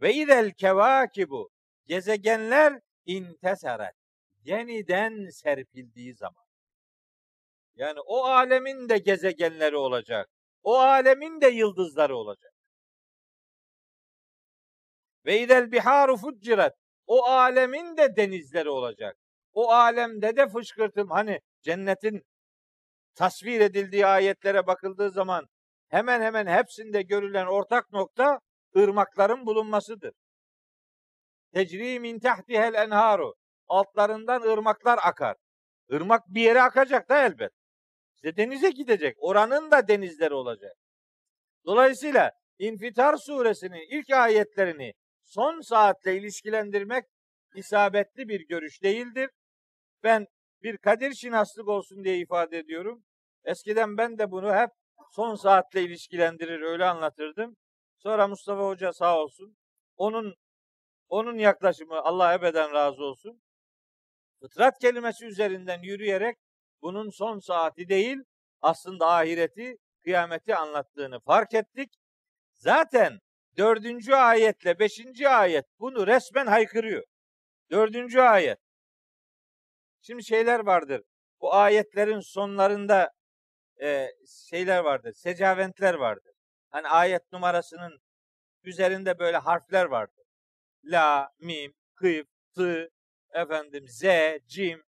[0.00, 1.50] Ve idel kevakibu
[1.86, 4.03] gezegenler inteseret
[4.44, 6.44] yeniden serpildiği zaman.
[7.74, 10.28] Yani o alemin de gezegenleri olacak.
[10.62, 12.52] O alemin de yıldızları olacak.
[15.26, 16.72] Ve idel biharu fucciret.
[17.06, 19.16] O alemin de denizleri olacak.
[19.52, 21.10] O alemde de fışkırtım.
[21.10, 22.22] Hani cennetin
[23.14, 25.46] tasvir edildiği ayetlere bakıldığı zaman
[25.88, 28.40] hemen hemen hepsinde görülen ortak nokta
[28.76, 30.12] ırmakların bulunmasıdır.
[31.52, 33.34] Tecri min tahtihel enharu.
[33.68, 35.36] Altlarından ırmaklar akar.
[35.88, 37.52] Irmak bir yere akacak da elbet.
[38.14, 39.16] İşte denize gidecek.
[39.20, 40.72] Oranın da denizleri olacak.
[41.66, 44.92] Dolayısıyla İnfitar suresinin ilk ayetlerini
[45.24, 47.04] son saatle ilişkilendirmek
[47.54, 49.30] isabetli bir görüş değildir.
[50.02, 50.26] Ben
[50.62, 53.04] bir kadir şinaslık olsun diye ifade ediyorum.
[53.44, 54.70] Eskiden ben de bunu hep
[55.10, 57.56] son saatle ilişkilendirir öyle anlatırdım.
[57.98, 59.56] Sonra Mustafa Hoca sağ olsun.
[59.96, 60.34] Onun
[61.08, 63.42] onun yaklaşımı Allah ebeden razı olsun.
[64.40, 66.36] Fıtrat kelimesi üzerinden yürüyerek
[66.82, 68.18] bunun son saati değil
[68.60, 71.94] aslında ahireti, kıyameti anlattığını fark ettik.
[72.52, 73.18] Zaten
[73.56, 77.04] dördüncü ayetle beşinci ayet bunu resmen haykırıyor.
[77.70, 78.58] Dördüncü ayet.
[80.02, 81.02] Şimdi şeyler vardır.
[81.40, 83.10] Bu ayetlerin sonlarında
[83.82, 84.08] e,
[84.50, 85.12] şeyler vardır.
[85.12, 86.32] Secaventler vardır.
[86.70, 87.98] Hani ayet numarasının
[88.62, 90.24] üzerinde böyle harfler vardır.
[90.84, 92.88] La, mim, kıf, tı,
[93.34, 94.02] efendim, z,
[94.46, 94.82] cim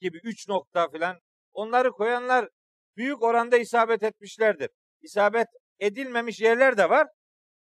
[0.00, 1.20] gibi üç nokta filan.
[1.52, 2.48] Onları koyanlar
[2.96, 4.70] büyük oranda isabet etmişlerdir.
[5.00, 5.46] İsabet
[5.78, 7.08] edilmemiş yerler de var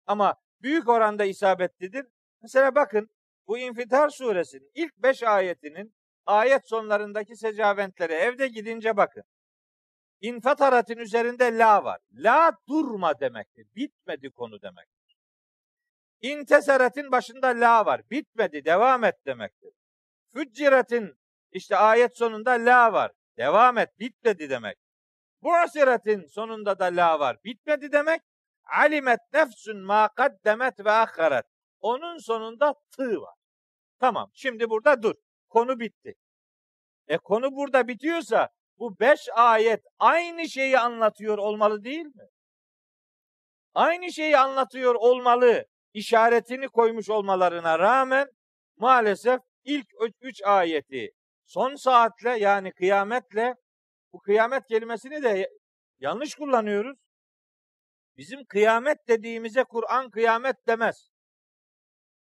[0.07, 2.07] ama büyük oranda isabetlidir.
[2.43, 3.09] Mesela bakın
[3.47, 5.95] bu İnfitar suresinin ilk beş ayetinin
[6.27, 9.23] ayet sonlarındaki secaventlere evde gidince bakın.
[10.21, 12.01] İnfataratın üzerinde la var.
[12.13, 13.67] La durma demektir.
[13.77, 14.98] Bitmedi konu demektir.
[16.21, 18.11] İnteseretin başında la var.
[18.11, 19.71] Bitmedi, devam et demektir.
[20.35, 21.15] Fücciretin
[21.53, 23.13] işte ayet sonunda la var.
[23.37, 24.79] Devam et, bitmedi demek.
[25.43, 27.37] Bu'siretin sonunda da la var.
[27.45, 28.21] Bitmedi demek.
[28.65, 31.45] Alimet nefsün ma kaddemet ve akharet.
[31.81, 33.35] Onun sonunda tı var.
[34.01, 35.15] Tamam, şimdi burada dur.
[35.49, 36.15] Konu bitti.
[37.09, 42.29] E konu burada bitiyorsa bu beş ayet aynı şeyi anlatıyor olmalı değil mi?
[43.75, 48.29] Aynı şeyi anlatıyor olmalı işaretini koymuş olmalarına rağmen
[48.77, 49.87] maalesef ilk
[50.21, 51.11] üç ayeti
[51.45, 53.55] son saatle yani kıyametle
[54.13, 55.51] bu kıyamet kelimesini de
[55.99, 56.99] yanlış kullanıyoruz.
[58.17, 61.11] Bizim kıyamet dediğimize Kur'an kıyamet demez.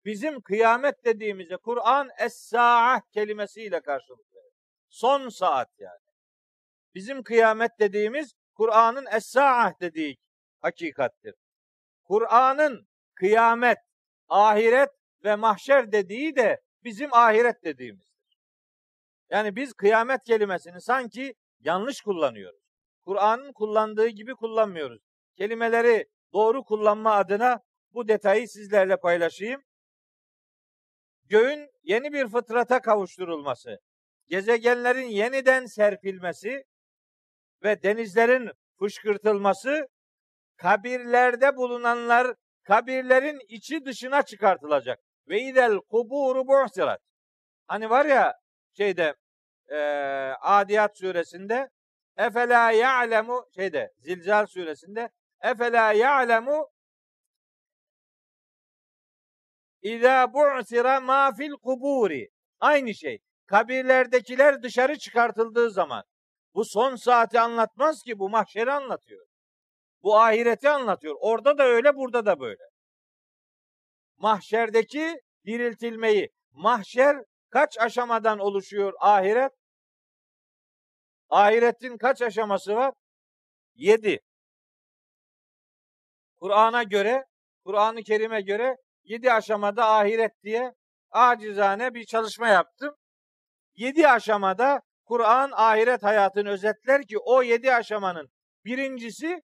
[0.05, 4.53] Bizim kıyamet dediğimize Kur'an es-sa'ah kelimesiyle karşılık verir.
[4.89, 6.07] Son saat yani.
[6.95, 10.17] Bizim kıyamet dediğimiz Kur'an'ın es-sa'ah dediği
[10.61, 11.35] hakikattir.
[12.05, 12.87] Kur'an'ın
[13.17, 13.79] kıyamet,
[14.29, 14.91] ahiret
[15.25, 18.39] ve mahşer dediği de bizim ahiret dediğimizdir.
[19.31, 22.61] Yani biz kıyamet kelimesini sanki yanlış kullanıyoruz.
[23.05, 25.03] Kur'an'ın kullandığı gibi kullanmıyoruz.
[25.37, 27.61] Kelimeleri doğru kullanma adına
[27.93, 29.63] bu detayı sizlerle paylaşayım.
[31.25, 33.79] Göğün yeni bir fıtrata kavuşturulması,
[34.27, 36.65] gezegenlerin yeniden serpilmesi
[37.63, 39.89] ve denizlerin fışkırtılması,
[40.57, 42.35] kabirlerde bulunanlar
[42.67, 44.99] kabirlerin içi dışına çıkartılacak.
[45.29, 47.01] Ve idel kuburu bu'sirat.
[47.67, 48.35] Hani var ya
[48.77, 49.15] şeyde
[49.69, 49.77] e,
[50.41, 51.69] Adiyat suresinde
[52.17, 55.11] efela ya'lemu şeyde Zilzal suresinde
[55.43, 56.69] efela ya'lemu
[59.83, 62.29] İza bu'sira ma fil kuburi.
[62.61, 63.19] Aynı şey.
[63.47, 66.05] Kabirlerdekiler dışarı çıkartıldığı zaman.
[66.55, 69.27] Bu son saati anlatmaz ki bu mahşeri anlatıyor.
[70.07, 71.17] Bu ahireti anlatıyor.
[71.21, 72.63] Orada da öyle, burada da böyle.
[74.17, 76.29] Mahşerdeki diriltilmeyi.
[76.51, 77.17] Mahşer
[77.51, 79.53] kaç aşamadan oluşuyor ahiret?
[81.29, 82.95] Ahiretin kaç aşaması var?
[83.75, 84.21] Yedi.
[86.37, 87.25] Kur'an'a göre,
[87.65, 90.73] Kur'an-ı Kerim'e göre yedi aşamada ahiret diye
[91.11, 92.95] acizane bir çalışma yaptım.
[93.75, 98.29] Yedi aşamada Kur'an ahiret hayatını özetler ki o yedi aşamanın
[98.65, 99.43] birincisi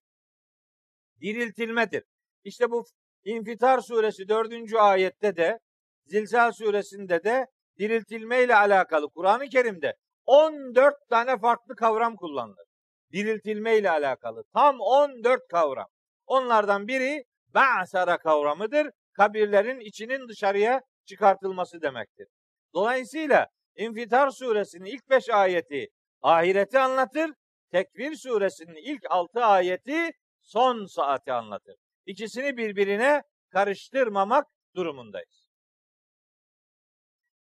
[1.23, 2.05] diriltilmedir.
[2.45, 2.85] İşte bu
[3.25, 5.59] İnfitar suresi dördüncü ayette de
[6.07, 7.47] Zilzal suresinde de
[7.79, 12.67] diriltilme ile alakalı Kur'an-ı Kerim'de 14 tane farklı kavram kullanılır.
[13.13, 14.45] Diriltilme ile alakalı.
[14.53, 15.87] Tam 14 kavram.
[16.27, 18.91] Onlardan biri ba'sara kavramıdır.
[19.13, 22.27] Kabirlerin içinin dışarıya çıkartılması demektir.
[22.75, 25.87] Dolayısıyla İnfitar suresinin ilk beş ayeti
[26.23, 27.31] ahireti anlatır.
[27.71, 30.11] Tekvir suresinin ilk altı ayeti
[30.43, 31.77] son saati anlatır.
[32.07, 35.49] İkisini birbirine karıştırmamak durumundayız.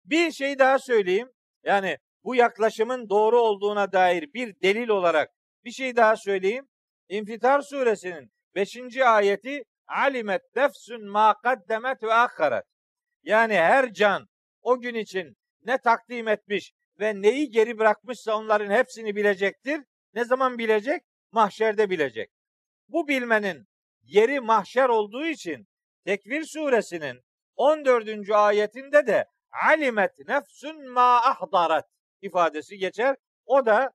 [0.06, 1.30] Bir şey daha söyleyeyim.
[1.64, 5.30] Yani bu yaklaşımın doğru olduğuna dair bir delil olarak
[5.66, 6.68] bir şey daha söyleyeyim.
[7.10, 8.98] İnfitar suresinin 5.
[8.98, 12.64] ayeti alimet nefsün ma kaddemet ve akharet.
[13.24, 14.28] Yani her can
[14.62, 15.36] o gün için
[15.66, 19.82] ne takdim etmiş ve neyi geri bırakmışsa onların hepsini bilecektir.
[20.14, 21.02] Ne zaman bilecek?
[21.32, 22.32] Mahşerde bilecek.
[22.90, 23.68] Bu bilmenin
[24.02, 25.68] yeri mahşer olduğu için
[26.06, 27.22] Tekvir suresinin
[27.56, 28.30] 14.
[28.30, 31.90] ayetinde de alimet nefsün ma ahdarat
[32.22, 33.16] ifadesi geçer.
[33.46, 33.92] O da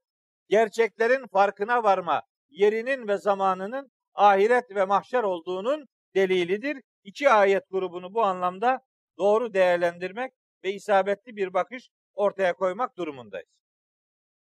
[0.49, 6.83] gerçeklerin farkına varma yerinin ve zamanının ahiret ve mahşer olduğunun delilidir.
[7.05, 8.81] İki ayet grubunu bu anlamda
[9.19, 10.33] doğru değerlendirmek
[10.65, 13.49] ve isabetli bir bakış ortaya koymak durumundayız.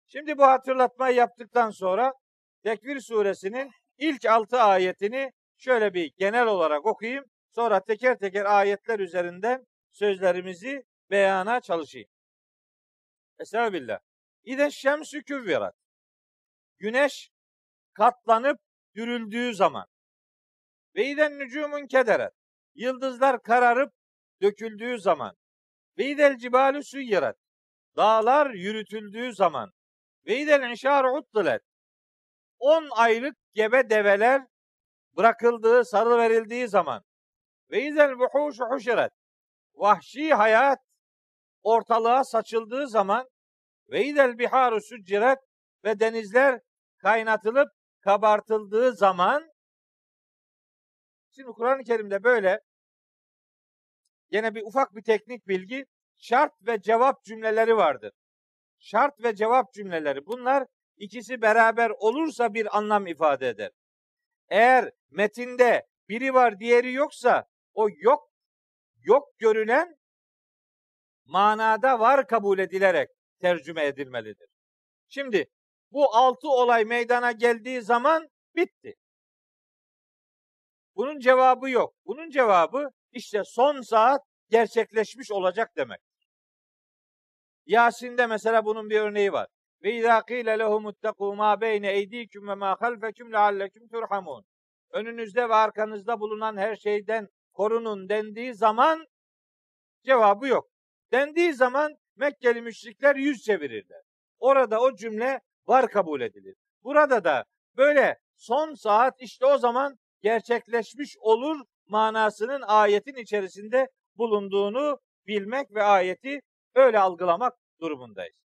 [0.07, 2.13] Şimdi bu hatırlatmayı yaptıktan sonra
[2.63, 7.25] Tekvir suresinin ilk altı ayetini şöyle bir genel olarak okuyayım.
[7.55, 12.09] Sonra teker teker ayetler üzerinden sözlerimizi beyana çalışayım.
[13.39, 13.99] Estağfirullah.
[14.43, 15.75] İde şemsü küvvirat.
[16.79, 17.29] Güneş
[17.93, 18.59] katlanıp
[18.95, 19.87] dürüldüğü zaman.
[20.95, 22.33] Ve iden nücumun kederet.
[22.75, 23.93] Yıldızlar kararıp
[24.41, 25.35] döküldüğü zaman.
[25.97, 27.37] Ve idel cibalü süyyirat.
[27.95, 29.71] Dağlar yürütüldüğü zaman.
[30.25, 31.61] Ve idel inşar uttilet.
[32.59, 34.47] On aylık gebe develer
[35.17, 37.03] bırakıldığı, sarı verildiği zaman.
[37.71, 39.11] Ve izel buhuşu huşiret.
[39.73, 40.79] Vahşi hayat
[41.63, 43.29] ortalığa saçıldığı zaman
[43.89, 45.39] ve izel biharu sücciret
[45.83, 46.59] ve denizler
[46.97, 47.67] kaynatılıp
[47.99, 49.49] kabartıldığı zaman
[51.35, 52.59] şimdi Kur'an-ı Kerim'de böyle
[54.31, 55.85] yine bir ufak bir teknik bilgi
[56.17, 58.11] şart ve cevap cümleleri vardır.
[58.79, 60.25] Şart ve cevap cümleleri.
[60.25, 60.67] Bunlar
[60.97, 63.71] ikisi beraber olursa bir anlam ifade eder.
[64.49, 68.31] Eğer metinde biri var diğeri yoksa o yok
[68.95, 69.95] yok görülen
[71.25, 74.47] manada var kabul edilerek tercüme edilmelidir.
[75.07, 75.45] Şimdi
[75.91, 78.95] bu altı olay meydana geldiği zaman bitti.
[80.95, 81.93] Bunun cevabı yok.
[82.05, 85.99] Bunun cevabı işte son saat gerçekleşmiş olacak demek.
[87.65, 89.47] Yasin'de mesela bunun bir örneği var.
[89.83, 94.45] Ve izâ qîle lehumuttekû mâ beyne eydîküm ve mâ halfeküm lealleküm turhamun.
[94.91, 99.07] Önünüzde ve arkanızda bulunan her şeyden korunun dendiği zaman
[100.05, 100.69] cevabı yok.
[101.11, 104.01] Dendiği zaman Mekkeli müşrikler yüz çevirirler.
[104.39, 106.55] Orada o cümle var kabul edilir.
[106.83, 107.45] Burada da
[107.77, 116.41] böyle son saat işte o zaman gerçekleşmiş olur manasının ayetin içerisinde bulunduğunu bilmek ve ayeti
[116.75, 118.46] öyle algılamak durumundayız.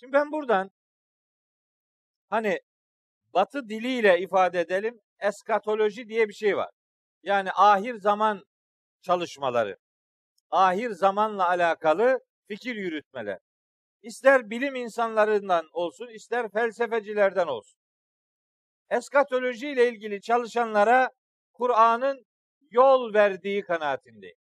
[0.00, 0.70] Şimdi ben buradan
[2.30, 2.60] hani
[3.34, 6.70] batı diliyle ifade edelim eskatoloji diye bir şey var.
[7.22, 8.44] Yani ahir zaman
[9.02, 9.76] çalışmaları,
[10.50, 13.38] ahir zamanla alakalı fikir yürütmeler.
[14.02, 17.80] İster bilim insanlarından olsun, ister felsefecilerden olsun.
[18.90, 21.10] Eskatoloji ile ilgili çalışanlara
[21.52, 22.24] Kur'an'ın
[22.70, 24.36] yol verdiği kanaatindeyim.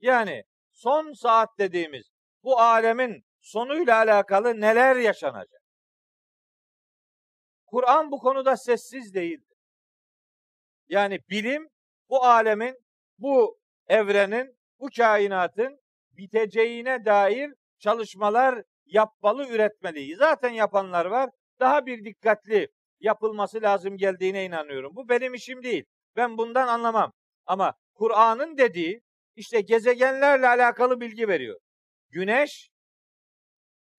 [0.00, 2.10] Yani son saat dediğimiz
[2.42, 5.62] bu alemin sonuyla alakalı neler yaşanacak?
[7.66, 9.56] Kur'an bu konuda sessiz değildir.
[10.88, 11.68] Yani bilim
[12.08, 12.76] bu alemin,
[13.18, 15.80] bu evrenin, bu kainatın
[16.10, 20.16] biteceğine dair çalışmalar yapmalı, üretmeli.
[20.16, 21.30] Zaten yapanlar var.
[21.60, 22.68] Daha bir dikkatli
[23.00, 24.96] yapılması lazım geldiğine inanıyorum.
[24.96, 25.84] Bu benim işim değil.
[26.16, 27.12] Ben bundan anlamam.
[27.46, 29.00] Ama Kur'an'ın dediği
[29.36, 31.60] işte gezegenlerle alakalı bilgi veriyor.
[32.10, 32.70] Güneş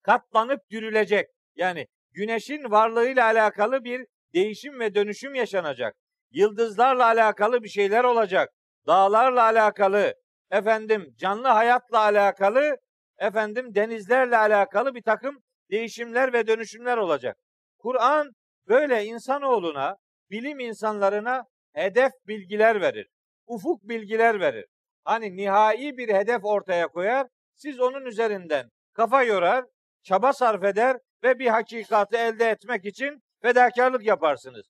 [0.02, 1.26] katlanıp dürülecek.
[1.56, 5.94] Yani güneşin varlığıyla alakalı bir değişim ve dönüşüm yaşanacak.
[6.30, 8.50] Yıldızlarla alakalı bir şeyler olacak.
[8.86, 10.14] Dağlarla alakalı,
[10.50, 12.76] efendim canlı hayatla alakalı,
[13.18, 17.36] efendim denizlerle alakalı bir takım değişimler ve dönüşümler olacak.
[17.78, 18.30] Kur'an
[18.68, 19.96] böyle insanoğluna,
[20.30, 23.06] bilim insanlarına hedef bilgiler verir.
[23.46, 24.66] Ufuk bilgiler verir.
[25.04, 29.64] Hani nihai bir hedef ortaya koyar, siz onun üzerinden kafa yorar,
[30.02, 34.66] çaba sarf eder ve bir hakikati elde etmek için fedakarlık yaparsınız.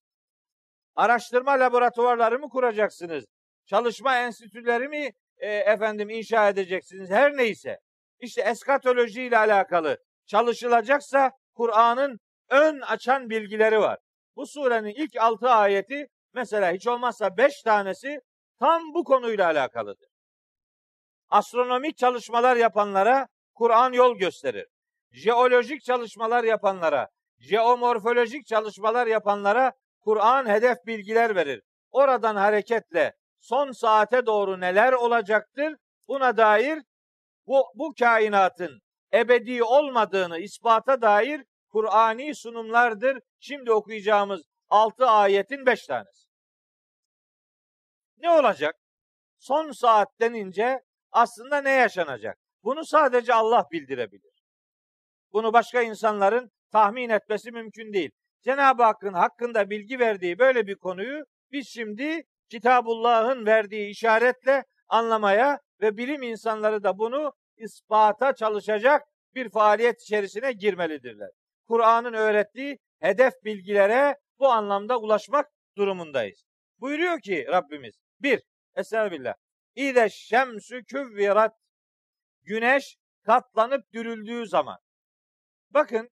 [0.94, 3.24] Araştırma laboratuvarları mı kuracaksınız?
[3.66, 7.10] Çalışma enstitüleri mi e, efendim inşa edeceksiniz?
[7.10, 7.78] Her neyse.
[8.20, 12.18] İşte eskatoloji ile alakalı çalışılacaksa Kur'an'ın
[12.50, 13.98] ön açan bilgileri var.
[14.36, 18.20] Bu surenin ilk altı ayeti mesela hiç olmazsa beş tanesi
[18.58, 20.08] tam bu konuyla alakalıdır.
[21.28, 24.66] Astronomik çalışmalar yapanlara Kur'an yol gösterir.
[25.12, 27.08] Jeolojik çalışmalar yapanlara,
[27.38, 31.62] jeomorfolojik çalışmalar yapanlara Kur'an hedef bilgiler verir.
[31.90, 35.76] Oradan hareketle son saate doğru neler olacaktır?
[36.08, 36.78] Buna dair
[37.46, 38.80] bu, bu kainatın
[39.14, 43.18] ebedi olmadığını ispata dair Kur'ani sunumlardır.
[43.40, 46.28] Şimdi okuyacağımız altı ayetin beş tanesi.
[48.18, 48.74] Ne olacak?
[49.38, 50.80] Son saat denince
[51.10, 52.38] aslında ne yaşanacak?
[52.64, 54.29] Bunu sadece Allah bildirebilir.
[55.32, 58.10] Bunu başka insanların tahmin etmesi mümkün değil.
[58.42, 65.96] Cenab-ı Hakk'ın hakkında bilgi verdiği böyle bir konuyu biz şimdi Kitabullah'ın verdiği işaretle anlamaya ve
[65.96, 69.02] bilim insanları da bunu ispata çalışacak
[69.34, 71.30] bir faaliyet içerisine girmelidirler.
[71.68, 76.44] Kur'an'ın öğrettiği hedef bilgilere bu anlamda ulaşmak durumundayız.
[76.80, 77.94] Buyuruyor ki Rabbimiz.
[78.20, 78.42] Bir,
[78.76, 79.34] Estağfirullah.
[79.74, 81.54] İde şemsü küvvirat.
[82.42, 84.78] Güneş katlanıp dürüldüğü zaman.
[85.70, 86.10] Bakın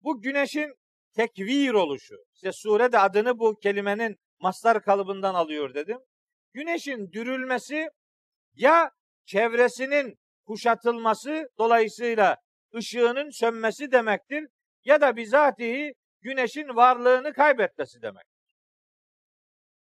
[0.00, 0.74] bu güneşin
[1.14, 2.14] tekvir oluşu.
[2.34, 5.98] İşte surede adını bu kelimenin mastar kalıbından alıyor dedim.
[6.52, 7.88] Güneşin dürülmesi
[8.54, 8.90] ya
[9.26, 10.14] çevresinin
[10.46, 12.36] kuşatılması dolayısıyla
[12.76, 14.46] ışığının sönmesi demektir
[14.84, 18.34] ya da bizatihi güneşin varlığını kaybetmesi demektir.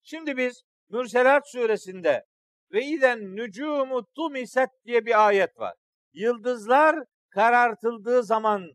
[0.04, 2.24] Şimdi biz Mürselat suresinde
[2.72, 5.74] ve iden nücumu tumiset diye bir ayet var.
[6.14, 6.96] Yıldızlar
[7.32, 8.72] karartıldığı zaman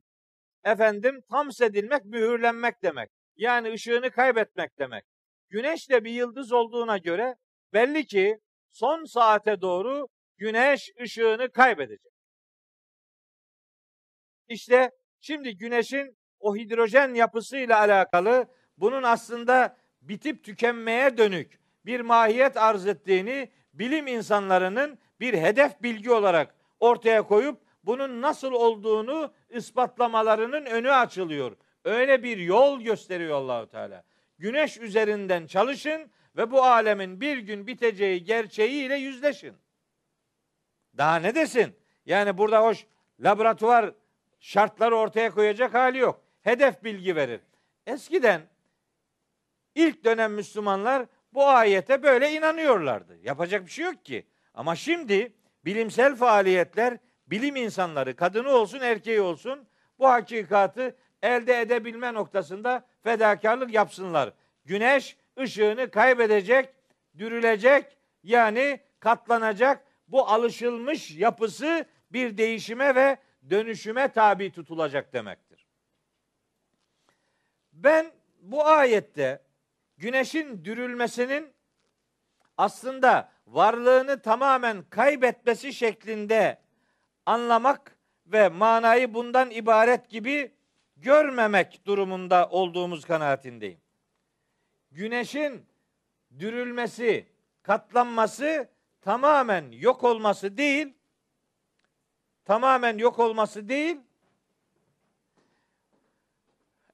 [0.64, 3.10] efendim tam sedilmek, mühürlenmek demek.
[3.36, 5.04] Yani ışığını kaybetmek demek.
[5.48, 7.36] Güneş de bir yıldız olduğuna göre
[7.72, 8.38] belli ki
[8.70, 12.12] son saate doğru güneş ışığını kaybedecek.
[14.48, 14.90] İşte
[15.20, 18.46] şimdi güneşin o hidrojen yapısıyla alakalı
[18.78, 26.54] bunun aslında bitip tükenmeye dönük bir mahiyet arz ettiğini bilim insanlarının bir hedef bilgi olarak
[26.80, 31.56] ortaya koyup bunun nasıl olduğunu ispatlamalarının önü açılıyor.
[31.84, 34.04] Öyle bir yol gösteriyor Allahu Teala.
[34.38, 39.54] Güneş üzerinden çalışın ve bu alemin bir gün biteceği gerçeğiyle yüzleşin.
[40.96, 41.76] Daha ne desin?
[42.06, 42.86] Yani burada hoş
[43.20, 43.94] laboratuvar
[44.40, 46.22] şartları ortaya koyacak hali yok.
[46.42, 47.40] Hedef bilgi verir.
[47.86, 48.42] Eskiden
[49.74, 53.18] ilk dönem Müslümanlar bu ayete böyle inanıyorlardı.
[53.22, 54.26] Yapacak bir şey yok ki.
[54.54, 55.32] Ama şimdi
[55.64, 59.68] bilimsel faaliyetler bilim insanları kadını olsun erkeği olsun
[59.98, 64.32] bu hakikatı elde edebilme noktasında fedakarlık yapsınlar.
[64.64, 66.68] Güneş ışığını kaybedecek,
[67.18, 69.86] dürülecek yani katlanacak.
[70.08, 73.16] Bu alışılmış yapısı bir değişime ve
[73.50, 75.66] dönüşüme tabi tutulacak demektir.
[77.72, 79.42] Ben bu ayette
[79.98, 81.52] güneşin dürülmesinin
[82.56, 86.58] aslında varlığını tamamen kaybetmesi şeklinde
[87.26, 87.96] anlamak
[88.26, 90.52] ve manayı bundan ibaret gibi
[90.96, 93.78] görmemek durumunda olduğumuz kanaatindeyim.
[94.90, 95.66] Güneşin
[96.38, 97.26] dürülmesi,
[97.62, 98.68] katlanması
[99.00, 100.94] tamamen yok olması değil,
[102.44, 103.96] tamamen yok olması değil,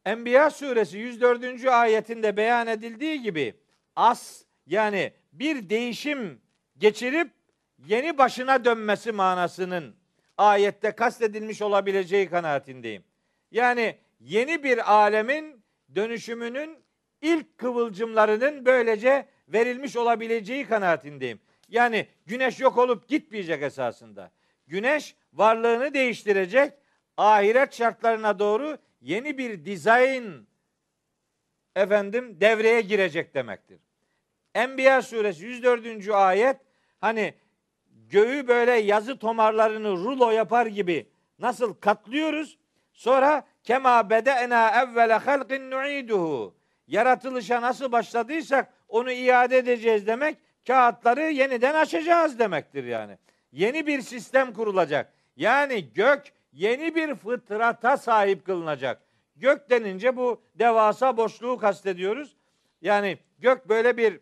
[0.05, 1.67] Enbiya suresi 104.
[1.67, 3.55] ayetinde beyan edildiği gibi
[3.97, 6.41] as yani bir değişim
[6.79, 7.31] geçirip
[7.87, 10.02] yeni başına dönmesi manasının
[10.39, 13.05] ayette kastedilmiş olabileceği kanaatindeyim.
[13.51, 15.65] Yani yeni bir alemin
[15.95, 16.79] dönüşümünün
[17.21, 21.41] ilk kıvılcımlarının böylece verilmiş olabileceği kanaatindeyim.
[21.69, 24.31] Yani güneş yok olup gitmeyecek esasında.
[24.67, 26.73] Güneş varlığını değiştirecek,
[27.17, 30.47] ahiret şartlarına doğru yeni bir dizayn
[31.77, 33.81] efendim devreye girecek demektir.
[34.55, 36.09] Enbiya suresi 104.
[36.09, 36.57] ayet
[37.01, 37.35] hani
[38.13, 41.07] göğü böyle yazı tomarlarını rulo yapar gibi
[41.39, 42.59] nasıl katlıyoruz?
[42.93, 46.55] Sonra kema bede'na evvele halqin nu'iduhu.
[46.87, 50.37] Yaratılışa nasıl başladıysak onu iade edeceğiz demek.
[50.67, 53.19] Kağıtları yeniden açacağız demektir yani.
[53.53, 55.13] Yeni bir sistem kurulacak.
[55.37, 59.03] Yani gök yeni bir fıtrata sahip kılınacak.
[59.37, 62.37] Gök denince bu devasa boşluğu kastediyoruz.
[62.81, 64.21] Yani gök böyle bir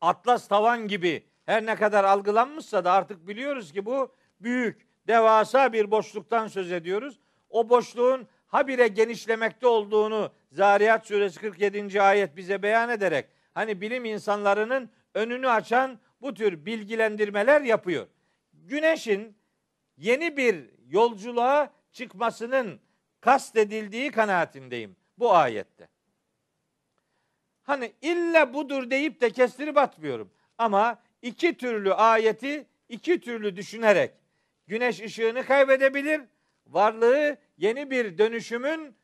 [0.00, 5.90] atlas tavan gibi her ne kadar algılanmışsa da artık biliyoruz ki bu büyük, devasa bir
[5.90, 7.20] boşluktan söz ediyoruz.
[7.50, 12.02] O boşluğun habire genişlemekte olduğunu Zariyat suresi 47.
[12.02, 18.06] ayet bize beyan ederek hani bilim insanlarının önünü açan bu tür bilgilendirmeler yapıyor.
[18.52, 19.36] Güneşin
[19.96, 22.80] yeni bir yolculuğa çıkmasının
[23.20, 25.88] kastedildiği kanaatindeyim bu ayette.
[27.62, 30.30] Hani illa budur deyip de kestirip atmıyorum.
[30.58, 34.12] Ama iki türlü ayeti iki türlü düşünerek
[34.66, 36.20] güneş ışığını kaybedebilir.
[36.66, 38.96] Varlığı yeni bir dönüşümün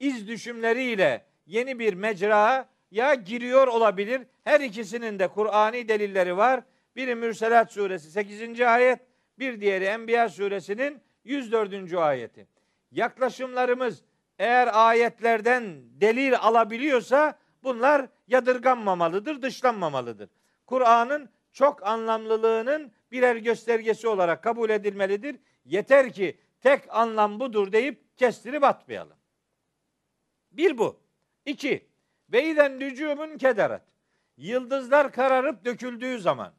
[0.00, 4.22] iz düşümleriyle yeni bir mecraya giriyor olabilir.
[4.44, 6.60] Her ikisinin de Kur'ani delilleri var.
[6.96, 8.60] Biri Mürselat suresi 8.
[8.60, 9.00] ayet,
[9.38, 11.94] bir diğeri Enbiya suresinin 104.
[11.94, 12.46] ayeti.
[12.90, 14.02] Yaklaşımlarımız
[14.38, 15.62] eğer ayetlerden
[16.00, 20.28] delil alabiliyorsa bunlar yadırganmamalıdır, dışlanmamalıdır.
[20.66, 25.36] Kur'an'ın çok anlamlılığının birer göstergesi olarak kabul edilmelidir.
[25.64, 29.16] Yeter ki tek anlam budur deyip kestirip atmayalım.
[30.52, 31.00] Bir bu.
[31.46, 31.86] İki.
[32.32, 33.82] Ve iden nücumun kederet.
[34.36, 36.52] Yıldızlar kararıp döküldüğü zaman.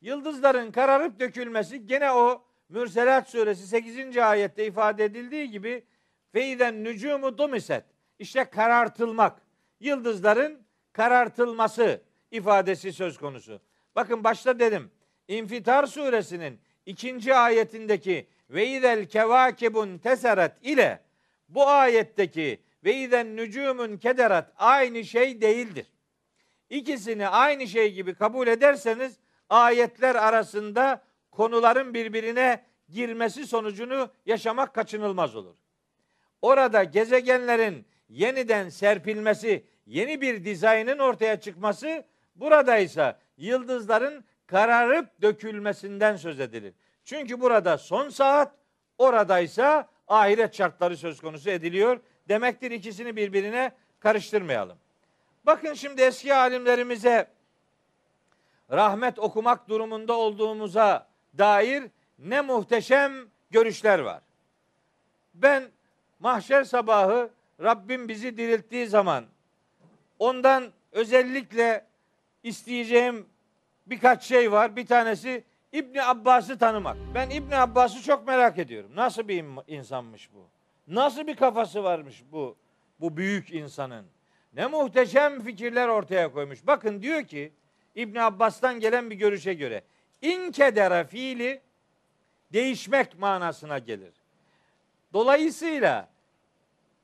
[0.00, 4.16] Yıldızların kararıp dökülmesi gene o Mürselat suresi 8.
[4.16, 5.84] ayette ifade edildiği gibi
[6.32, 7.84] feiden nücumu dumiset.
[8.18, 9.42] İşte karartılmak.
[9.80, 13.67] Yıldızların karartılması ifadesi söz konusu.
[13.98, 14.90] Bakın başta dedim.
[15.28, 21.00] İnfitar suresinin ikinci ayetindeki ve izel kevakibun teseret ile
[21.48, 25.86] bu ayetteki ve izen nücumun kederat aynı şey değildir.
[26.70, 29.18] İkisini aynı şey gibi kabul ederseniz
[29.48, 35.56] ayetler arasında konuların birbirine girmesi sonucunu yaşamak kaçınılmaz olur.
[36.42, 42.04] Orada gezegenlerin yeniden serpilmesi, yeni bir dizaynın ortaya çıkması,
[42.36, 46.74] burada ise yıldızların kararıp dökülmesinden söz edilir.
[47.04, 48.52] Çünkü burada son saat,
[48.98, 52.00] orada ise ahiret şartları söz konusu ediliyor.
[52.28, 54.78] Demektir ikisini birbirine karıştırmayalım.
[55.46, 57.28] Bakın şimdi eski alimlerimize
[58.70, 61.06] rahmet okumak durumunda olduğumuza
[61.38, 61.84] dair
[62.18, 63.12] ne muhteşem
[63.50, 64.20] görüşler var.
[65.34, 65.68] Ben
[66.18, 67.30] mahşer sabahı
[67.62, 69.24] Rabbim bizi dirilttiği zaman
[70.18, 71.87] ondan özellikle
[72.48, 73.26] isteyeceğim
[73.86, 74.76] birkaç şey var.
[74.76, 76.96] Bir tanesi İbni Abbas'ı tanımak.
[77.14, 78.90] Ben İbni Abbas'ı çok merak ediyorum.
[78.94, 80.48] Nasıl bir insanmış bu?
[80.88, 82.56] Nasıl bir kafası varmış bu
[83.00, 84.06] bu büyük insanın?
[84.52, 86.66] Ne muhteşem fikirler ortaya koymuş.
[86.66, 87.52] Bakın diyor ki
[87.94, 89.82] İbn Abbas'tan gelen bir görüşe göre
[90.22, 91.60] inkedere fiili
[92.52, 94.14] değişmek manasına gelir.
[95.12, 96.08] Dolayısıyla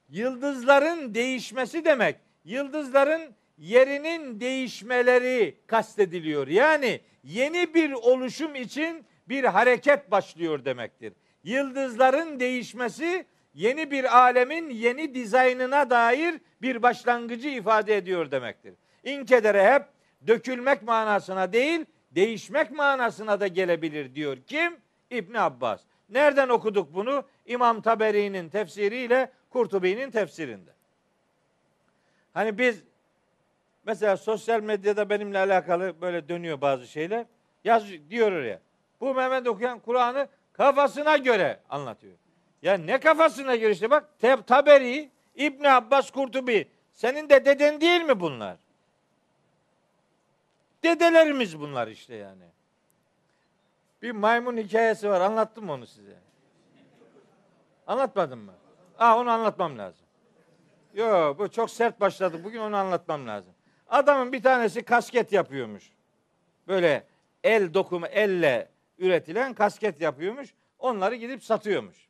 [0.09, 6.49] yıldızların değişmesi demek yıldızların yerinin değişmeleri kastediliyor.
[6.49, 11.13] Yani yeni bir oluşum için bir hareket başlıyor demektir.
[11.45, 18.75] Yıldızların değişmesi yeni bir alemin yeni dizaynına dair bir başlangıcı ifade ediyor demektir.
[19.05, 19.83] İnkedere hep
[20.27, 24.39] dökülmek manasına değil, değişmek manasına da gelebilir diyor.
[24.47, 24.77] Kim?
[25.11, 25.81] İbn Abbas.
[26.09, 27.25] Nereden okuduk bunu?
[27.47, 30.71] İmam Taberi'nin tefsiriyle Kurtubi'nin tefsirinde.
[32.33, 32.85] Hani biz
[33.87, 37.27] mesela sosyal medyada benimle alakalı böyle dönüyor bazı şeyler.
[37.65, 38.61] Yaz diyor oraya.
[39.01, 42.15] Bu Mehmet okuyan Kur'an'ı kafasına göre anlatıyor.
[42.63, 44.09] Ya ne kafasına göre işte bak
[44.47, 46.69] Taberi, İbn Abbas, Kurtubi.
[46.93, 48.57] Senin de deden değil mi bunlar?
[50.83, 52.45] Dedelerimiz bunlar işte yani.
[54.03, 55.21] Bir maymun hikayesi var.
[55.21, 56.17] Anlattım mı onu size?
[57.87, 58.53] Anlatmadım mı?
[58.99, 60.07] Aa onu anlatmam lazım.
[60.95, 62.45] Yo bu çok sert başladı.
[62.45, 63.54] Bugün onu anlatmam lazım.
[63.87, 65.91] Adamın bir tanesi kasket yapıyormuş.
[66.69, 67.07] Böyle
[67.45, 68.69] el dokumu elle
[68.99, 70.55] üretilen kasket yapıyormuş.
[70.79, 72.09] Onları gidip satıyormuş.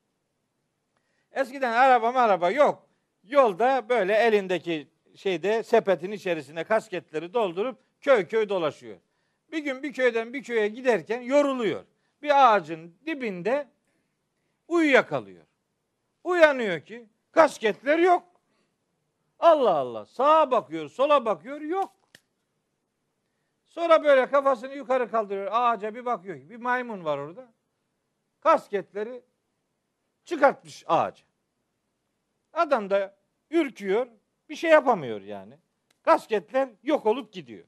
[1.33, 2.87] Eskiden araba araba yok.
[3.25, 8.97] Yolda böyle elindeki şeyde sepetin içerisine kasketleri doldurup köy köy dolaşıyor.
[9.53, 11.85] Bir gün bir köyden bir köye giderken yoruluyor.
[12.23, 13.69] Bir ağacın dibinde
[14.69, 15.45] uyuyakalıyor.
[16.25, 18.34] Uyanıyor ki kasketler yok.
[19.45, 20.07] Allah Allah.
[20.07, 21.93] Sağa bakıyor, sola bakıyor, yok.
[23.65, 25.49] Sonra böyle kafasını yukarı kaldırıyor.
[25.53, 27.53] Ağaca bir bakıyor bir maymun var orada.
[28.41, 29.23] Kasketleri
[30.25, 31.25] çıkartmış ağaca.
[32.53, 33.17] Adam da
[33.51, 34.07] ürküyor.
[34.49, 35.59] Bir şey yapamıyor yani.
[36.03, 37.65] Kasketler yok olup gidiyor.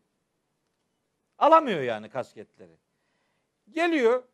[1.39, 2.77] Alamıyor yani kasketleri.
[3.71, 4.25] Geliyor.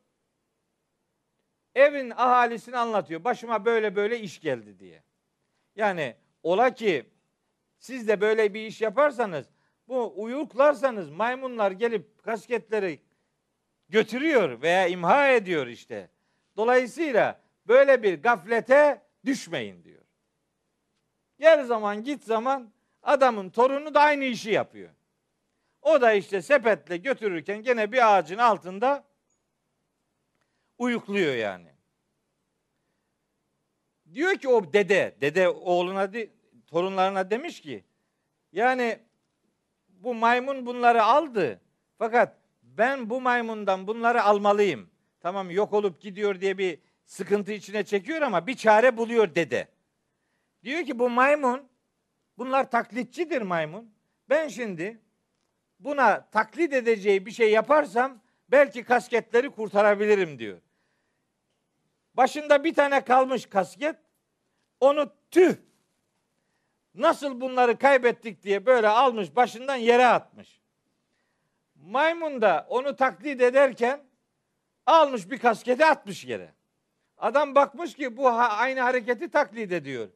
[1.75, 3.25] Evin ahalisini anlatıyor.
[3.25, 5.03] Başıma böyle böyle iş geldi diye.
[5.77, 7.12] Yani ola ki
[7.83, 9.47] siz de böyle bir iş yaparsanız
[9.89, 13.01] bu uyuklarsanız maymunlar gelip kasketleri
[13.89, 16.11] götürüyor veya imha ediyor işte.
[16.57, 20.03] Dolayısıyla böyle bir gaflete düşmeyin diyor.
[21.39, 22.73] Gel zaman git zaman
[23.03, 24.91] adamın torunu da aynı işi yapıyor.
[25.83, 29.05] O da işte sepetle götürürken gene bir ağacın altında
[30.79, 31.73] uyukluyor yani.
[34.15, 36.13] Diyor ki o dede, dede oğluna,
[36.73, 37.85] torunlarına demiş ki,
[38.53, 38.99] yani
[39.89, 41.61] bu maymun bunları aldı.
[41.99, 44.91] Fakat ben bu maymundan bunları almalıyım.
[45.21, 49.69] Tamam yok olup gidiyor diye bir sıkıntı içine çekiyor ama bir çare buluyor dede.
[50.65, 51.69] Diyor ki bu maymun
[52.39, 53.95] bunlar taklitçidir maymun.
[54.29, 55.01] Ben şimdi
[55.81, 60.59] buna taklit edeceği bir şey yaparsam belki kasketleri kurtarabilirim diyor.
[62.15, 63.97] Başında bir tane kalmış kasket.
[64.81, 65.57] Onu tüh
[66.95, 70.61] nasıl bunları kaybettik diye böyle almış başından yere atmış.
[71.75, 74.01] Maymun da onu taklit ederken
[74.87, 76.53] almış bir kasketi atmış yere.
[77.19, 80.09] Adam bakmış ki bu aynı hareketi taklit ediyor.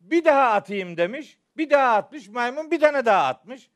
[0.00, 1.38] Bir daha atayım demiş.
[1.56, 2.28] Bir daha atmış.
[2.28, 3.70] Maymun bir tane daha atmış.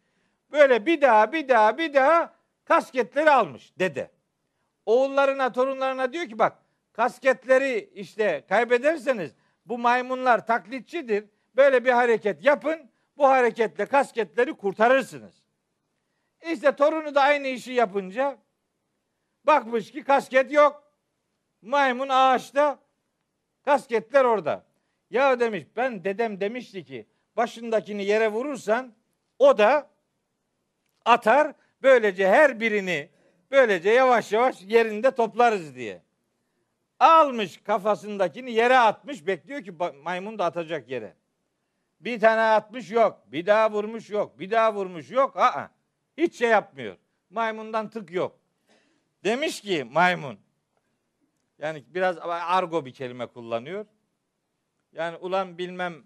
[0.53, 2.35] Böyle bir daha bir daha bir daha
[2.65, 4.11] kasketleri almış dede.
[4.87, 6.59] Oğullarına torunlarına diyor ki bak
[6.93, 9.35] kasketleri işte kaybederseniz
[9.67, 11.25] bu maymunlar taklitçidir.
[11.57, 12.91] Böyle bir hareket yapın.
[13.17, 15.35] Bu hareketle kasketleri kurtarırsınız.
[16.53, 18.39] İşte torunu da aynı işi yapınca
[19.45, 20.93] bakmış ki kasket yok.
[21.63, 22.79] Maymun ağaçta,
[23.65, 24.65] kasketler orada.
[25.11, 28.95] Ya demiş ben dedem demişti ki başındakini yere vurursan
[29.39, 29.91] o da
[31.05, 31.53] atar.
[31.83, 33.09] Böylece her birini
[33.51, 36.03] böylece yavaş yavaş yerinde toplarız diye.
[36.99, 41.15] Almış kafasındakini yere atmış bekliyor ki maymun da atacak yere.
[42.01, 43.23] Bir tane atmış yok.
[43.27, 44.39] Bir daha vurmuş yok.
[44.39, 45.37] Bir daha vurmuş yok.
[45.37, 45.71] Aa,
[46.17, 46.97] hiç şey yapmıyor.
[47.31, 48.39] Maymundan tık yok.
[49.25, 50.39] Demiş ki maymun.
[51.59, 53.87] Yani biraz argo bir kelime kullanıyor.
[54.93, 56.05] Yani ulan bilmem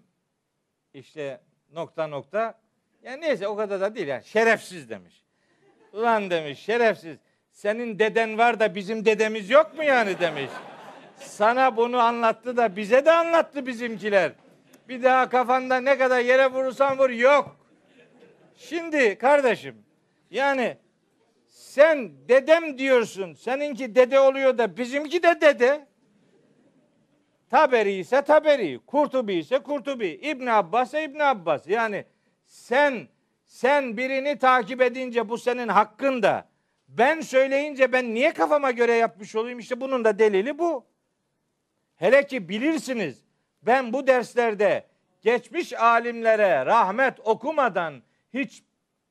[0.93, 2.61] işte nokta nokta.
[3.03, 5.23] Yani neyse o kadar da değil yani şerefsiz demiş.
[5.93, 7.17] Ulan demiş şerefsiz.
[7.51, 10.51] Senin deden var da bizim dedemiz yok mu yani demiş.
[11.15, 14.31] Sana bunu anlattı da bize de anlattı bizimkiler.
[14.89, 17.55] Bir daha kafanda ne kadar yere vurursan vur yok.
[18.55, 19.75] Şimdi kardeşim
[20.31, 20.77] yani
[21.47, 23.33] sen dedem diyorsun.
[23.33, 25.87] Seninki dede oluyor da bizimki de dede.
[27.49, 31.67] Taberi ise Taberi, Kurtubi ise Kurtubi, İbn Abbas ise İbn Abbas.
[31.67, 32.05] Yani
[32.45, 33.07] sen
[33.45, 36.49] sen birini takip edince bu senin hakkın da
[36.87, 40.85] ben söyleyince ben niye kafama göre yapmış olayım işte bunun da delili bu.
[41.95, 43.23] Hele ki bilirsiniz
[43.61, 44.85] ben bu derslerde
[45.21, 48.01] geçmiş alimlere rahmet okumadan
[48.33, 48.63] hiç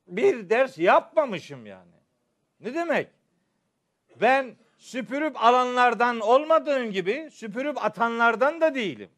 [0.07, 1.95] bir ders yapmamışım yani.
[2.61, 3.09] Ne demek?
[4.21, 9.11] Ben süpürüp alanlardan olmadığım gibi süpürüp atanlardan da değilim.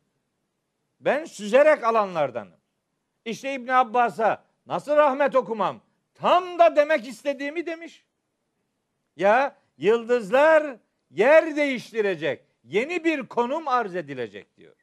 [1.01, 2.61] Ben süzerek alanlardanım.
[3.25, 5.81] İşte İbn Abbas'a nasıl rahmet okumam?
[6.15, 8.05] Tam da demek istediğimi demiş.
[9.17, 10.77] Ya yıldızlar
[11.11, 12.45] yer değiştirecek.
[12.65, 14.82] Yeni bir konum arz edilecek diyor.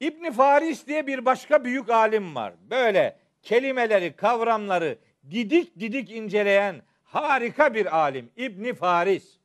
[0.00, 2.54] İbn Faris diye bir başka büyük alim var.
[2.70, 4.98] Böyle kelimeleri, kavramları
[5.30, 9.38] didik didik inceleyen harika bir alim İbn Faris.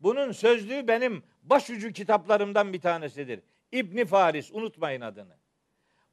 [0.00, 3.40] Bunun sözlüğü benim başucu kitaplarımdan bir tanesidir.
[3.72, 5.36] İbn Faris unutmayın adını.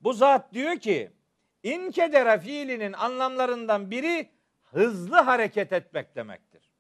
[0.02, 1.12] Bu zat diyor ki
[1.64, 4.30] inkedere fiilinin anlamlarından biri
[4.64, 6.72] hızlı hareket etmek demektir.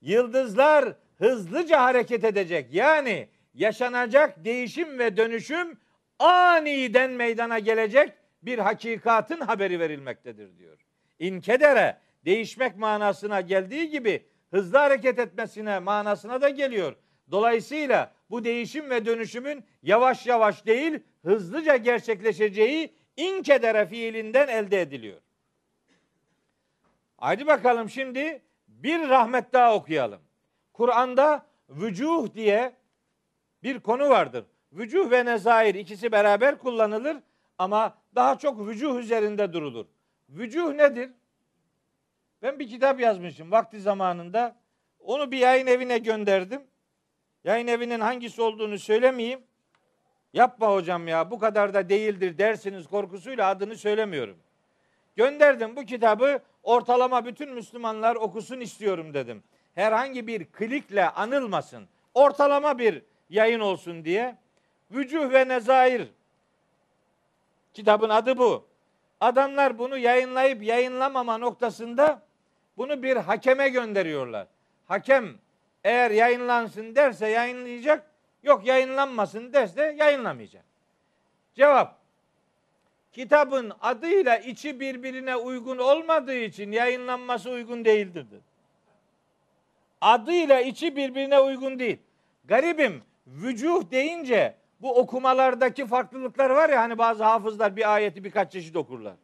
[0.00, 2.74] Yıldızlar hızlıca hareket edecek.
[2.74, 5.78] Yani yaşanacak değişim ve dönüşüm
[6.18, 8.12] aniden meydana gelecek
[8.42, 10.78] bir hakikatın haberi verilmektedir diyor.
[11.18, 16.96] İnkedere değişmek manasına geldiği gibi hızlı hareket etmesine manasına da geliyor.
[17.30, 25.20] Dolayısıyla bu değişim ve dönüşümün yavaş yavaş değil hızlıca gerçekleşeceği inkedere fiilinden elde ediliyor.
[27.16, 30.20] Haydi bakalım şimdi bir rahmet daha okuyalım.
[30.72, 32.72] Kur'an'da vücuh diye
[33.62, 34.44] bir konu vardır.
[34.74, 37.16] Vücuh ve nezair ikisi beraber kullanılır
[37.58, 39.86] ama daha çok vücuh üzerinde durulur.
[40.28, 41.10] Vücuh nedir?
[42.42, 44.56] Ben bir kitap yazmışım vakti zamanında.
[45.00, 46.62] Onu bir yayın evine gönderdim.
[47.44, 49.40] Yayın evinin hangisi olduğunu söylemeyeyim.
[50.32, 54.36] Yapma hocam ya bu kadar da değildir dersiniz korkusuyla adını söylemiyorum.
[55.16, 59.42] Gönderdim bu kitabı ortalama bütün Müslümanlar okusun istiyorum dedim.
[59.74, 61.88] Herhangi bir klikle anılmasın.
[62.14, 64.43] Ortalama bir yayın olsun diye.
[64.94, 66.08] Vücuh ve Nezair
[67.74, 68.66] kitabın adı bu.
[69.20, 72.22] Adamlar bunu yayınlayıp yayınlamama noktasında
[72.76, 74.46] bunu bir hakeme gönderiyorlar.
[74.86, 75.34] Hakem
[75.84, 78.10] eğer yayınlansın derse yayınlayacak,
[78.42, 80.64] yok yayınlanmasın derse yayınlamayacak.
[81.54, 81.98] Cevap
[83.12, 88.26] kitabın adıyla içi birbirine uygun olmadığı için yayınlanması uygun değildir.
[90.00, 91.98] Adıyla içi birbirine uygun değil.
[92.44, 98.76] Garibim vücuh deyince bu okumalardaki farklılıklar var ya hani bazı hafızlar bir ayeti birkaç çeşit
[98.76, 99.14] okurlar.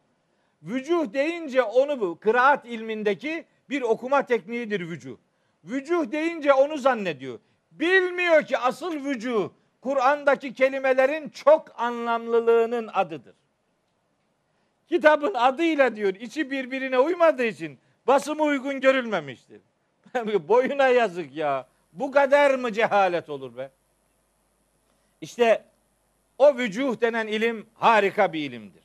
[0.63, 5.17] Vücuh deyince onu bu kıraat ilmindeki bir okuma tekniğidir vücuh.
[5.63, 7.39] Vücuh deyince onu zannediyor.
[7.71, 9.49] Bilmiyor ki asıl vücuh
[9.81, 13.35] Kur'an'daki kelimelerin çok anlamlılığının adıdır.
[14.87, 19.61] Kitabın adıyla diyor içi birbirine uymadığı için basımı uygun görülmemiştir.
[20.47, 21.67] Boyuna yazık ya.
[21.93, 23.71] Bu kadar mı cehalet olur be?
[25.21, 25.63] İşte
[26.37, 28.83] o vücuh denen ilim harika bir ilimdir.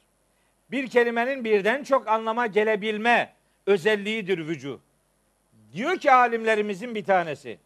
[0.71, 3.33] Bir kelimenin birden çok anlama gelebilme
[3.67, 4.79] özelliğidir vücuh.
[5.73, 7.59] Diyor ki alimlerimizin bir tanesi.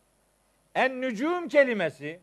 [0.75, 2.21] En nücum kelimesi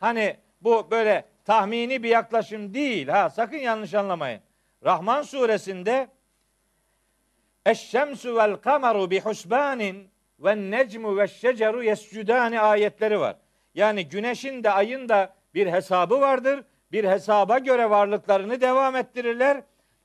[0.00, 4.40] hani bu böyle tahmini bir yaklaşım değil ha sakın yanlış anlamayın.
[4.84, 6.08] Rahman suresinde
[7.66, 10.08] Eşşemsu vel kameru bi husbanin
[10.40, 13.36] ve necmu ve şeceru yescudani ayetleri var.
[13.74, 16.64] Yani güneşin de ayın da bir hesabı vardır.
[16.92, 19.62] Bir hesaba göre varlıklarını devam ettirirler.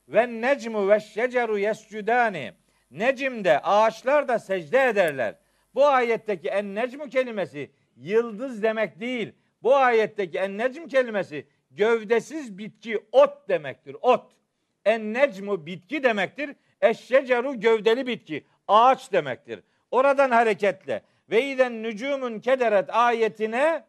[0.08, 2.52] Ve necmu ve şeceru yescudani.
[2.90, 5.34] Necimde ağaçlar da secde ederler.
[5.74, 9.32] Bu ayetteki en necmu kelimesi yıldız demek değil.
[9.62, 13.96] Bu ayetteki en necm kelimesi gövdesiz bitki ot demektir.
[14.00, 14.32] Ot.
[14.84, 16.56] En necmu bitki demektir.
[16.80, 18.44] Eşşeceru gövdeli bitki.
[18.68, 19.60] Ağaç demektir.
[19.90, 23.84] Oradan hareketle ve iden nücumun kederet ayetine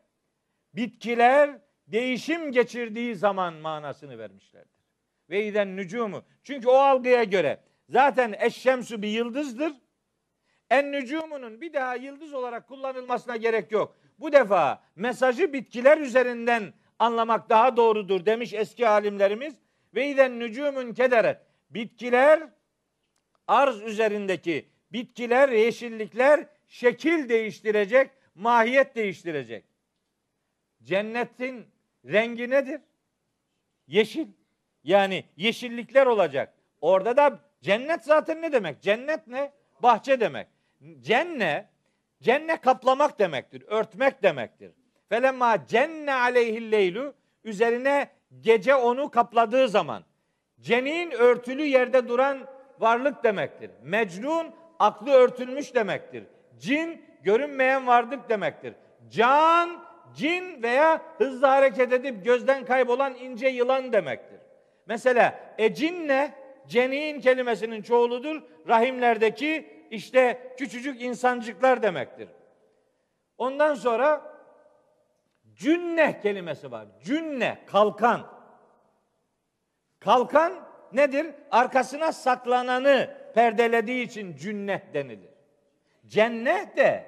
[0.74, 4.80] bitkiler değişim geçirdiği zaman manasını vermişlerdir.
[5.30, 6.24] Ve iden nücumu.
[6.44, 7.60] Çünkü o algıya göre
[7.90, 9.74] zaten eşşemsu bir yıldızdır.
[10.70, 13.96] En nücumunun bir daha yıldız olarak kullanılmasına gerek yok.
[14.20, 19.56] Bu defa mesajı bitkiler üzerinden anlamak daha doğrudur demiş eski alimlerimiz.
[19.96, 21.38] Ve iden nücumun kederet.
[21.70, 22.50] Bitkiler
[23.48, 29.66] arz üzerindeki bitkiler, yeşillikler şekil değiştirecek, mahiyet değiştirecek.
[30.84, 31.68] Cennetin
[32.06, 32.82] rengi nedir?
[33.88, 34.28] Yeşil.
[34.84, 36.54] Yani yeşillikler olacak.
[36.82, 38.82] Orada da cennet zaten ne demek?
[38.82, 39.52] Cennet ne?
[39.84, 40.48] Bahçe demek.
[41.00, 41.70] Cenne,
[42.22, 44.72] cenne kaplamak demektir, örtmek demektir.
[45.10, 47.14] Felemma cenne aleyhil leylu
[47.44, 48.10] üzerine
[48.42, 50.04] gece onu kapladığı zaman
[50.62, 52.48] Cenin örtülü yerde duran
[52.80, 53.72] varlık demektir.
[53.84, 54.48] Mecnun
[54.80, 56.24] aklı örtülmüş demektir.
[56.60, 58.74] Cin görünmeyen varlık demektir.
[59.10, 64.40] Can cin veya hızlı hareket edip gözden kaybolan ince yılan demektir.
[64.86, 66.34] Mesela ecinne
[66.68, 68.42] cenin kelimesinin çoğuludur.
[68.68, 72.30] Rahimlerdeki işte küçücük insancıklar demektir.
[73.38, 74.22] Ondan sonra
[75.56, 76.88] cünne kelimesi var.
[77.04, 78.28] Cünne, kalkan.
[80.00, 80.54] Kalkan
[80.94, 81.28] nedir?
[81.52, 85.30] Arkasına saklananı perdelediği için cünne denilir.
[86.08, 87.06] Cennet de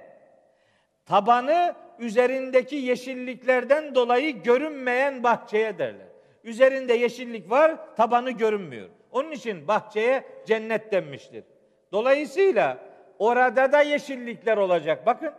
[1.06, 6.08] tabanı üzerindeki yeşilliklerden dolayı görünmeyen bahçeye derler.
[6.44, 8.90] Üzerinde yeşillik var, tabanı görünmüyor.
[9.12, 11.44] Onun için bahçeye cennet denmiştir.
[11.92, 12.78] Dolayısıyla
[13.20, 15.06] orada da yeşillikler olacak.
[15.06, 15.34] Bakın.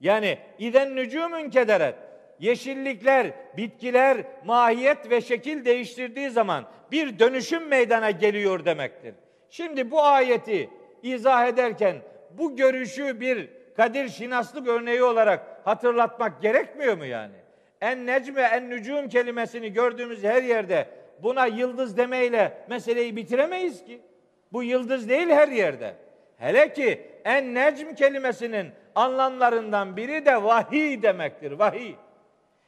[0.00, 1.94] Yani iden nücumun kederet.
[2.40, 3.26] Yeşillikler,
[3.56, 9.14] bitkiler mahiyet ve şekil değiştirdiği zaman bir dönüşüm meydana geliyor demektir.
[9.50, 10.70] Şimdi bu ayeti
[11.02, 11.96] izah ederken
[12.30, 17.34] bu görüşü bir Kadir Şinaslık örneği olarak hatırlatmak gerekmiyor mu yani?
[17.80, 20.88] En necme en nücum kelimesini gördüğümüz her yerde
[21.22, 24.00] buna yıldız demeyle meseleyi bitiremeyiz ki.
[24.52, 25.94] Bu yıldız değil her yerde.
[26.38, 31.52] Hele ki en necm kelimesinin anlamlarından biri de vahiy demektir.
[31.52, 31.94] Vahiy.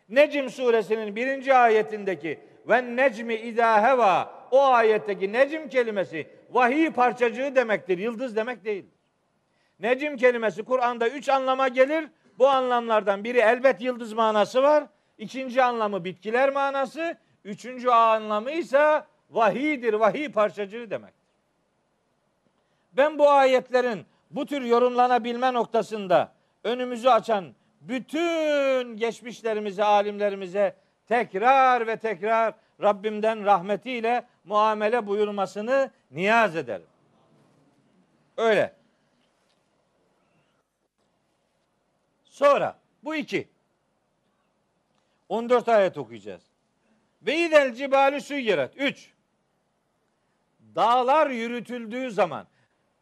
[0.09, 2.38] Necm suresinin birinci ayetindeki
[2.68, 7.98] ve necmi idâ heva o ayetteki necm kelimesi vahiy parçacığı demektir.
[7.98, 8.84] Yıldız demek değil.
[9.80, 12.08] Necim kelimesi Kur'an'da üç anlama gelir.
[12.38, 14.84] Bu anlamlardan biri elbet yıldız manası var.
[15.18, 17.16] İkinci anlamı bitkiler manası.
[17.44, 21.14] Üçüncü anlamı ise vahidir, vahiy parçacığı demek.
[22.92, 26.32] Ben bu ayetlerin bu tür yorumlanabilme noktasında
[26.64, 30.76] önümüzü açan bütün geçmişlerimize, alimlerimize
[31.08, 36.86] tekrar ve tekrar Rabbimden rahmetiyle muamele buyurmasını niyaz ederim.
[38.36, 38.77] Öyle.
[42.39, 43.49] Sonra bu iki.
[45.28, 46.43] 14 ayet okuyacağız.
[47.22, 48.72] Ve idel cibalü süyyiret.
[48.76, 49.12] Üç.
[50.74, 52.47] Dağlar yürütüldüğü zaman.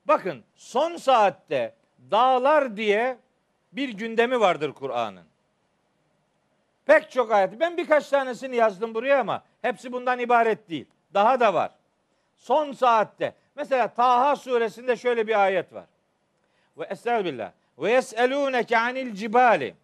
[0.05, 1.75] Bakın son saatte
[2.11, 3.19] dağlar diye
[3.73, 5.27] bir gündemi vardır Kur'an'ın.
[6.87, 7.61] Pek çok ayet.
[7.61, 10.87] Ben birkaç tanesini yazdım buraya ama hepsi bundan ibaret değil.
[11.15, 11.71] Daha da var.
[12.37, 13.35] Son saatte.
[13.55, 15.87] Mesela Taha suresinde şöyle bir ayet var.
[16.79, 17.53] Ve estağfirullah.
[17.79, 19.75] Ve yeselûneke anil cibali.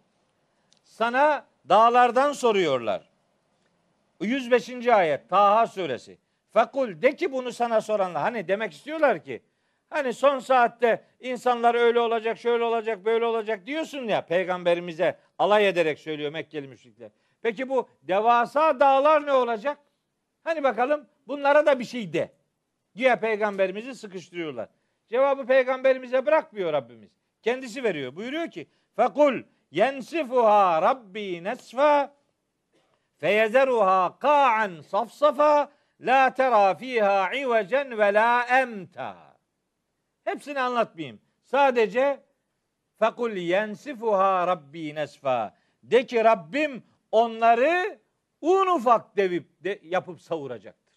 [0.83, 3.09] Sana dağlardan soruyorlar.
[4.21, 4.87] 105.
[4.87, 6.17] ayet Taha suresi.
[6.53, 8.21] Fekul de ki bunu sana soranlar.
[8.21, 9.41] Hani demek istiyorlar ki
[9.89, 15.99] hani son saatte insanlar öyle olacak, şöyle olacak, böyle olacak diyorsun ya peygamberimize alay ederek
[15.99, 17.11] söylüyor Mekkeli müşrikler.
[17.41, 19.77] Peki bu devasa dağlar ne olacak?
[20.43, 22.31] Hani bakalım bunlara da bir şey de.
[22.95, 24.69] Güya peygamberimizi sıkıştırıyorlar.
[25.09, 27.22] Cevabı peygamberimize bırakmıyor Rabbimiz.
[27.43, 28.15] Kendisi veriyor.
[28.15, 32.15] Buyuruyor ki fekul yensifuha rabbi nesfa
[33.17, 39.37] feyezeruha ka'an safsafa la tera fiha ivecen ve la emta.
[40.23, 41.21] Hepsini anlatmayayım.
[41.43, 42.23] Sadece
[42.99, 45.57] fekul yensifuha rabbi nesfa.
[45.83, 47.99] De ki Rabbim onları
[48.41, 50.95] un ufak devip de, yapıp savuracaktır.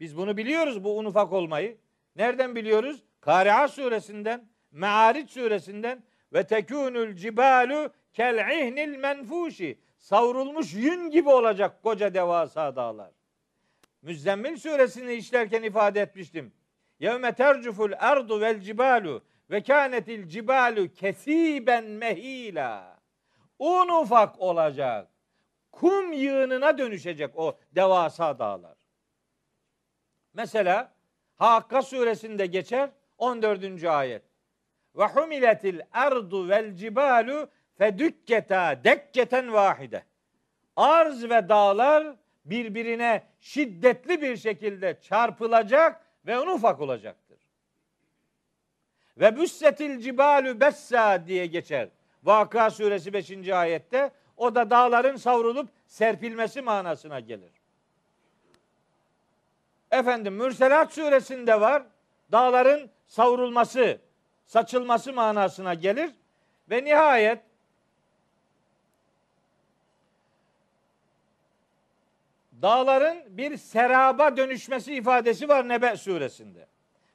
[0.00, 1.78] Biz bunu biliyoruz bu un ufak olmayı.
[2.16, 3.04] Nereden biliyoruz?
[3.20, 4.55] Kari'a suresinden.
[4.70, 6.02] Me'ariç suresinden
[6.32, 13.10] ve tekunul cibalu kel ihnil menfuşi savrulmuş yün gibi olacak koca devasa dağlar.
[14.02, 16.52] Müzzemmil suresini işlerken ifade etmiştim.
[17.00, 22.98] Yevme tercuful ardu vel cibalu ve kânetil cibalu kesiben mehila.
[23.58, 25.08] Un ufak olacak.
[25.72, 28.76] Kum yığınına dönüşecek o devasa dağlar.
[30.34, 30.96] Mesela
[31.36, 33.84] Hakka suresinde geçer 14.
[33.84, 34.22] ayet
[34.96, 40.02] ve humiletil ardu vel cibalu fedükketa dekketen vahide.
[40.76, 47.38] Arz ve dağlar birbirine şiddetli bir şekilde çarpılacak ve un ufak olacaktır.
[49.18, 51.88] Ve büssetil cibalu bessa diye geçer.
[52.22, 53.48] Vaka suresi 5.
[53.48, 57.52] ayette o da dağların savrulup serpilmesi manasına gelir.
[59.90, 61.82] Efendim Mürselat suresinde var.
[62.32, 63.98] Dağların savrulması,
[64.46, 66.10] saçılması manasına gelir.
[66.70, 67.38] Ve nihayet
[72.62, 76.66] dağların bir seraba dönüşmesi ifadesi var Nebe suresinde.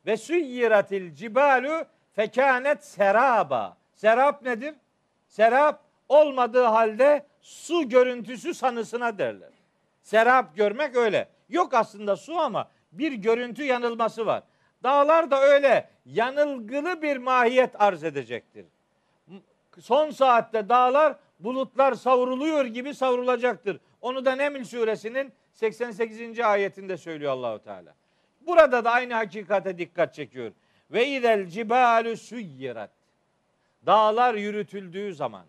[0.05, 3.77] Ve suyyiratil cibalu fekanet seraba.
[3.93, 4.75] Serap nedir?
[5.27, 9.49] Serap olmadığı halde su görüntüsü sanısına derler.
[10.01, 11.27] Serap görmek öyle.
[11.49, 14.43] Yok aslında su ama bir görüntü yanılması var.
[14.83, 18.65] Dağlar da öyle yanılgılı bir mahiyet arz edecektir.
[19.79, 23.79] Son saatte dağlar bulutlar savruluyor gibi savrulacaktır.
[24.01, 26.39] Onu da Neml suresinin 88.
[26.39, 27.93] ayetinde söylüyor Allahu Teala.
[28.41, 30.51] Burada da aynı hakikate dikkat çekiyor.
[30.91, 32.91] Ve idel cibalu suyyirat.
[33.85, 35.45] Dağlar yürütüldüğü zaman.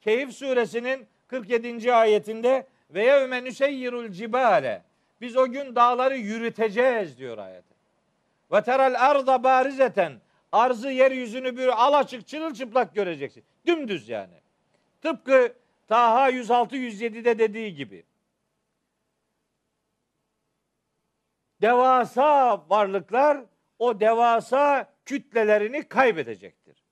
[0.00, 1.94] Keyif suresinin 47.
[1.94, 4.82] ayetinde ve yevme nüseyyirul cibale.
[5.20, 7.69] Biz o gün dağları yürüteceğiz diyor ayet.
[8.52, 10.20] Ve teral arda barizeten.
[10.52, 13.44] Arzı yeryüzünü bir alaçık çırılçıplak göreceksin.
[13.66, 14.40] Dümdüz yani.
[15.02, 15.54] Tıpkı
[15.88, 18.04] Taha 106-107'de dediği gibi.
[21.60, 23.44] Devasa varlıklar
[23.78, 26.84] o devasa kütlelerini kaybedecektir.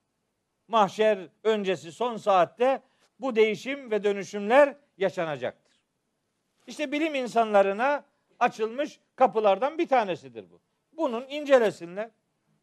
[0.68, 2.82] Mahşer öncesi son saatte
[3.20, 5.74] bu değişim ve dönüşümler yaşanacaktır.
[6.66, 8.04] İşte bilim insanlarına
[8.38, 10.60] açılmış kapılardan bir tanesidir bu.
[10.98, 12.10] Bunun incelesinler.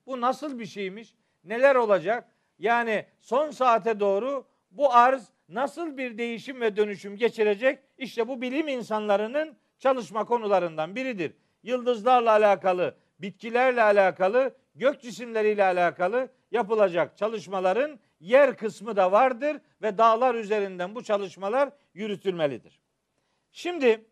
[0.06, 1.16] Bu nasıl bir şeymiş?
[1.44, 2.30] Neler olacak?
[2.60, 7.80] Yani son saate doğru bu arz nasıl bir değişim ve dönüşüm geçirecek?
[7.98, 11.34] İşte bu bilim insanlarının çalışma konularından biridir.
[11.64, 20.36] Yıldızlarla alakalı, bitkilerle alakalı, gök cisimleriyle alakalı yapılacak çalışmaların yer kısmı da vardır ve dağlar
[20.36, 22.80] üzerinden bu çalışmalar yürütülmelidir.
[23.52, 24.06] Şimdi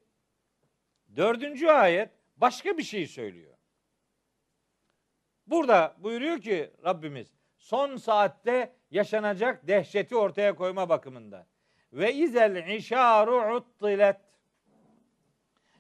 [1.15, 3.52] dördüncü ayet başka bir şey söylüyor.
[5.47, 7.27] Burada buyuruyor ki Rabbimiz
[7.57, 11.47] son saatte yaşanacak dehşeti ortaya koyma bakımında.
[11.93, 14.17] Ve izel işaru uttilet.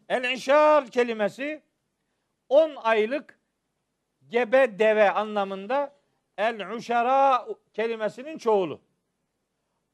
[0.09, 1.63] El işar kelimesi
[2.49, 3.39] 10 aylık
[4.27, 5.95] gebe deve anlamında
[6.37, 8.81] el uşara kelimesinin çoğulu.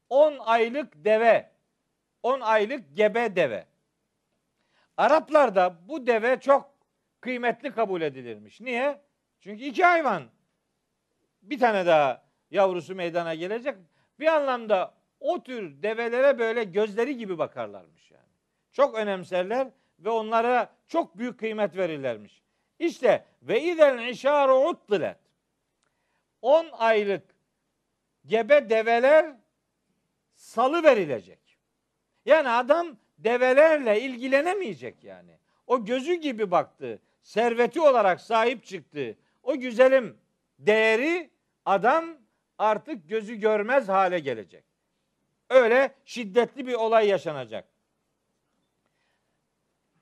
[0.08, 1.50] 10 aylık deve,
[2.22, 3.66] 10 aylık gebe deve.
[4.96, 6.74] Araplarda bu deve çok
[7.20, 8.60] kıymetli kabul edilirmiş.
[8.60, 9.00] Niye?
[9.40, 10.22] Çünkü iki hayvan.
[11.42, 13.76] Bir tane daha yavrusu meydana gelecek.
[14.20, 18.30] Bir anlamda o tür develere böyle gözleri gibi bakarlarmış yani.
[18.72, 19.68] Çok önemserler
[19.98, 22.42] ve onlara çok büyük kıymet verirlermiş.
[22.78, 25.18] İşte ve izel işaru uttilet.
[26.42, 27.22] 10 aylık
[28.26, 29.36] gebe develer
[30.34, 31.58] salı verilecek.
[32.24, 35.38] Yani adam develerle ilgilenemeyecek yani.
[35.66, 39.16] O gözü gibi baktı, serveti olarak sahip çıktı.
[39.50, 40.16] O güzelim
[40.58, 41.30] değeri
[41.64, 42.04] adam
[42.58, 44.64] artık gözü görmez hale gelecek.
[45.48, 47.64] Öyle şiddetli bir olay yaşanacak.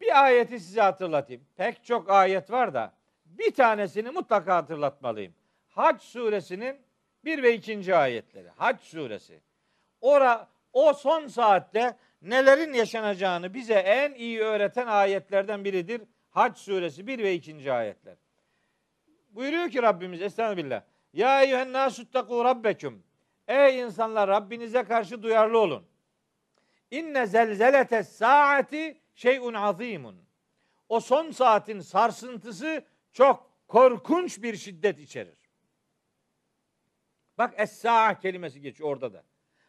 [0.00, 1.42] Bir ayeti size hatırlatayım.
[1.56, 2.92] Pek çok ayet var da
[3.26, 5.34] bir tanesini mutlaka hatırlatmalıyım.
[5.68, 6.76] Hac suresinin
[7.24, 7.96] 1 ve 2.
[7.96, 8.48] ayetleri.
[8.48, 9.40] Hac suresi.
[10.00, 16.02] Ora o son saatte nelerin yaşanacağını bize en iyi öğreten ayetlerden biridir.
[16.30, 17.72] Hac suresi 1 ve 2.
[17.72, 18.27] ayetler.
[19.30, 20.82] Buyuruyor ki Rabbimiz Estağfirullah.
[21.12, 23.02] Ya eyyühen nasuttaku rabbeküm.
[23.48, 25.86] Ey insanlar Rabbinize karşı duyarlı olun.
[26.90, 30.16] İnne zelzelete saati şeyun azimun.
[30.88, 35.38] O son saatin sarsıntısı çok korkunç bir şiddet içerir.
[37.38, 39.22] Bak es-sa'a kelimesi geçiyor orada da.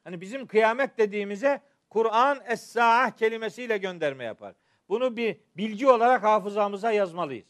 [0.04, 4.56] Hani bizim kıyamet dediğimize Kur'an es-sa'a kelimesiyle gönderme yapar.
[4.90, 7.48] Bunu bir bilgi olarak hafızamıza yazmalıyız.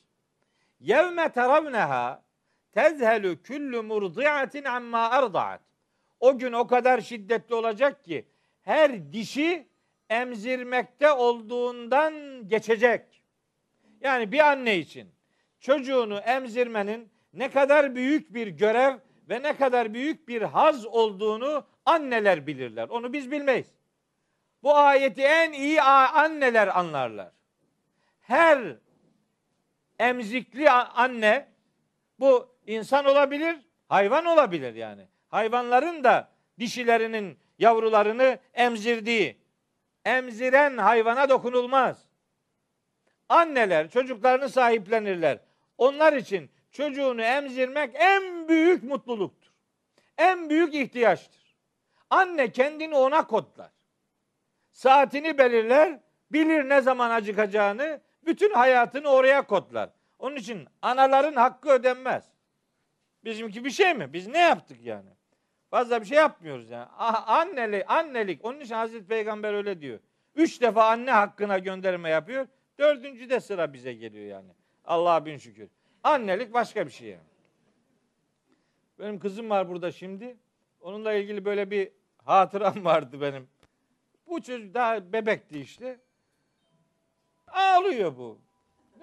[0.79, 2.23] Yevme teravneha
[2.71, 5.61] tezhelu kullu murdi'atin amma arda'at.
[6.19, 8.27] O gün o kadar şiddetli olacak ki
[8.61, 9.67] her dişi
[10.09, 12.13] emzirmekte olduğundan
[12.47, 13.23] geçecek.
[14.01, 15.11] Yani bir anne için
[15.59, 18.97] çocuğunu emzirmenin ne kadar büyük bir görev
[19.29, 22.89] ve ne kadar büyük bir haz olduğunu anneler bilirler.
[22.89, 23.67] Onu biz bilmeyiz.
[24.63, 27.31] Bu ayeti en iyi anneler anlarlar.
[28.19, 28.77] Her
[29.99, 31.47] emzikli anne
[32.19, 33.57] bu insan olabilir,
[33.89, 35.07] hayvan olabilir yani.
[35.27, 39.37] Hayvanların da dişilerinin yavrularını emzirdiği,
[40.05, 42.05] emziren hayvana dokunulmaz.
[43.29, 45.39] Anneler çocuklarını sahiplenirler.
[45.77, 49.51] Onlar için çocuğunu emzirmek en büyük mutluluktur.
[50.17, 51.55] En büyük ihtiyaçtır.
[52.09, 53.71] Anne kendini ona kodlar.
[54.71, 55.99] Saatini belirler,
[56.31, 59.89] bilir ne zaman acıkacağını, bütün hayatını oraya kodlar.
[60.19, 62.23] Onun için anaların hakkı ödenmez.
[63.23, 64.13] Bizimki bir şey mi?
[64.13, 65.09] Biz ne yaptık yani?
[65.69, 66.85] Fazla bir şey yapmıyoruz yani.
[67.25, 68.45] Annelik, annelik.
[68.45, 69.99] Onun için Hazreti Peygamber öyle diyor.
[70.35, 72.47] Üç defa anne hakkına gönderme yapıyor.
[72.79, 74.51] Dördüncü de sıra bize geliyor yani.
[74.85, 75.69] Allah'a bin şükür.
[76.03, 77.29] Annelik başka bir şey yani.
[78.99, 80.37] Benim kızım var burada şimdi.
[80.81, 81.91] Onunla ilgili böyle bir
[82.25, 83.47] hatıram vardı benim.
[84.27, 85.99] Bu çocuk daha bebekti işte.
[87.53, 88.39] Ağlıyor bu.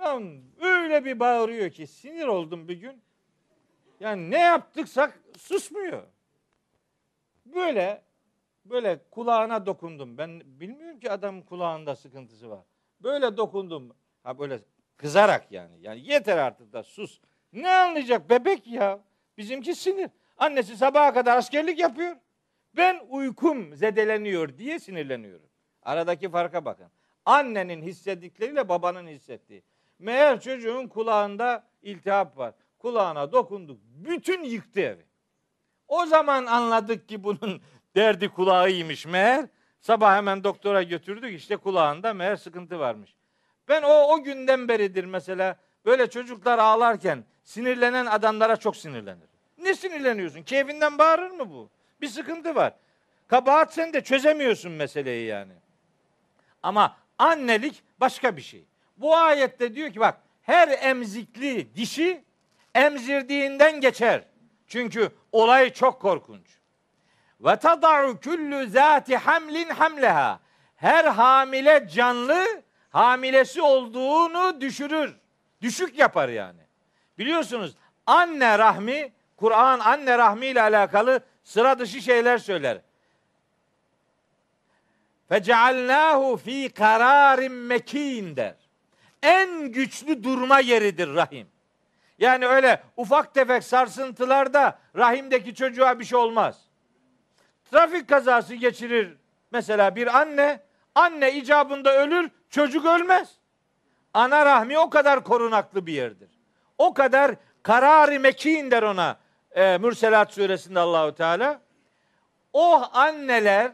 [0.01, 0.21] Ya
[0.61, 3.03] öyle bir bağırıyor ki sinir oldum bir gün.
[4.01, 6.03] Yani ne yaptıksak susmuyor.
[7.47, 8.03] Böyle
[8.65, 10.19] böyle kulağına dokundum.
[10.19, 12.65] Ben bilmiyorum ki adamın kulağında sıkıntısı var.
[13.01, 13.97] Böyle dokundum.
[14.23, 14.59] Ha böyle
[14.97, 15.77] kızarak yani.
[15.81, 17.21] Yani yeter artık da sus.
[17.53, 19.01] Ne anlayacak bebek ya?
[19.39, 20.11] Bizimki sinir.
[20.39, 22.17] Annesi sabaha kadar askerlik yapıyor.
[22.77, 25.47] Ben uykum zedeleniyor diye sinirleniyorum.
[25.83, 26.87] Aradaki farka bakın.
[27.27, 29.63] Annenin hissedikleriyle babanın hissettiği.
[29.99, 32.55] Meğer çocuğun kulağında iltihap var.
[32.79, 33.79] Kulağına dokunduk.
[33.85, 35.07] Bütün yıktı evi.
[35.89, 37.63] O zaman anladık ki bunun
[37.95, 39.47] derdi kulağıymış meğer.
[39.81, 43.15] Sabah hemen doktora götürdük işte kulağında meğer sıkıntı varmış.
[43.69, 49.29] Ben o o günden beridir mesela böyle çocuklar ağlarken sinirlenen adamlara çok sinirlenir.
[49.59, 50.43] Ne sinirleniyorsun?
[50.43, 51.71] Keyfinden bağırır mı bu?
[52.01, 52.73] Bir sıkıntı var.
[53.29, 55.53] Kabahat sen de çözemiyorsun meseleyi yani.
[56.63, 58.65] Ama annelik başka bir şey.
[58.97, 62.25] Bu ayette diyor ki bak her emzikli dişi
[62.75, 64.25] emzirdiğinden geçer.
[64.67, 66.47] Çünkü olay çok korkunç.
[67.41, 70.41] Ve tada'u kullu zati hamlin hamleha.
[70.77, 75.17] Her hamile canlı hamilesi olduğunu düşürür.
[75.63, 76.61] Düşük yapar yani.
[77.19, 82.81] Biliyorsunuz anne rahmi Kur'an anne rahmi ile alakalı sıra dışı şeyler söyler.
[85.29, 88.55] Fecealnahu fi kararin mekin der.
[89.23, 91.49] En güçlü durma yeridir rahim.
[92.19, 96.59] Yani öyle ufak tefek sarsıntılarda rahimdeki çocuğa bir şey olmaz.
[97.71, 99.17] Trafik kazası geçirir
[99.53, 100.61] mesela bir anne,
[100.95, 103.35] anne icabında ölür, çocuk ölmez.
[104.15, 106.31] Ana rahmi o kadar korunaklı bir yerdir.
[106.79, 109.17] O kadar kararı mekin der ona
[109.51, 111.61] e, Mürselat suresinde Allahu Teala.
[112.53, 113.73] O anneler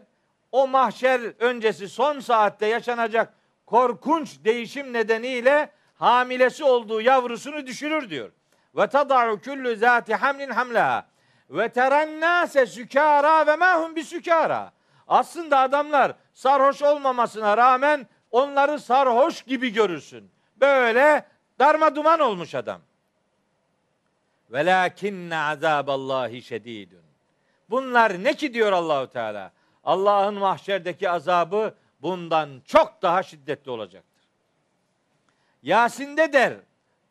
[0.53, 3.35] o mahşer öncesi son saatte yaşanacak
[3.67, 8.33] korkunç değişim nedeniyle hamilesi olduğu yavrusunu düşürür diyor.
[8.77, 11.07] Ve tada'u kullu zati hamlin hamlaha
[11.51, 14.73] ve terennase sükara ve mahum bi sükara.
[15.09, 20.31] Aslında adamlar sarhoş olmamasına rağmen onları sarhoş gibi görürsün.
[20.57, 21.27] Böyle
[21.59, 22.81] darma duman olmuş adam.
[24.51, 27.03] Velakinne azaballahi şedidun.
[27.71, 29.53] Bunlar ne ki diyor Allahu Teala?
[29.85, 34.23] Allah'ın mahşerdeki azabı bundan çok daha şiddetli olacaktır.
[35.63, 36.55] Yasin'de der.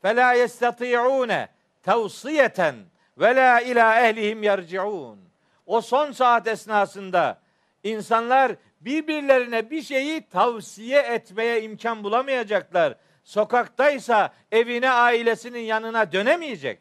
[0.01, 1.49] Fela yestati'une
[1.83, 2.75] tavsiyeten
[3.17, 5.19] ve la ila ehlihim yerciun.
[5.65, 7.39] O son saat esnasında
[7.83, 12.95] insanlar birbirlerine bir şeyi tavsiye etmeye imkan bulamayacaklar.
[13.23, 16.79] Sokaktaysa evine ailesinin yanına dönemeyecek.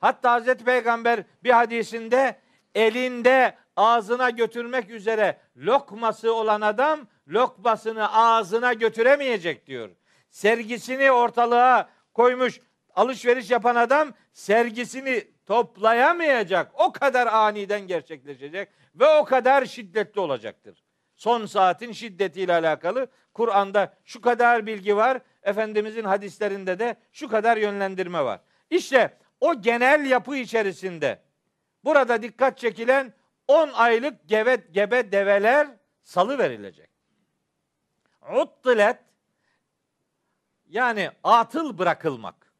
[0.00, 2.36] Hatta Hazreti Peygamber bir hadisinde
[2.74, 9.90] elinde ağzına götürmek üzere lokması olan adam lokmasını ağzına götüremeyecek diyor.
[10.30, 12.60] Sergisini ortalığa koymuş
[12.94, 16.72] alışveriş yapan adam sergisini toplayamayacak.
[16.74, 20.84] O kadar aniden gerçekleşecek ve o kadar şiddetli olacaktır.
[21.16, 25.20] Son saatin şiddetiyle alakalı Kur'an'da şu kadar bilgi var.
[25.42, 28.40] Efendimizin hadislerinde de şu kadar yönlendirme var.
[28.70, 31.22] İşte o genel yapı içerisinde
[31.84, 33.12] burada dikkat çekilen
[33.48, 35.68] 10 aylık gebe, gebe develer
[36.02, 36.90] salı verilecek.
[38.40, 38.98] Uttilet
[40.66, 42.52] yani atıl bırakılmak.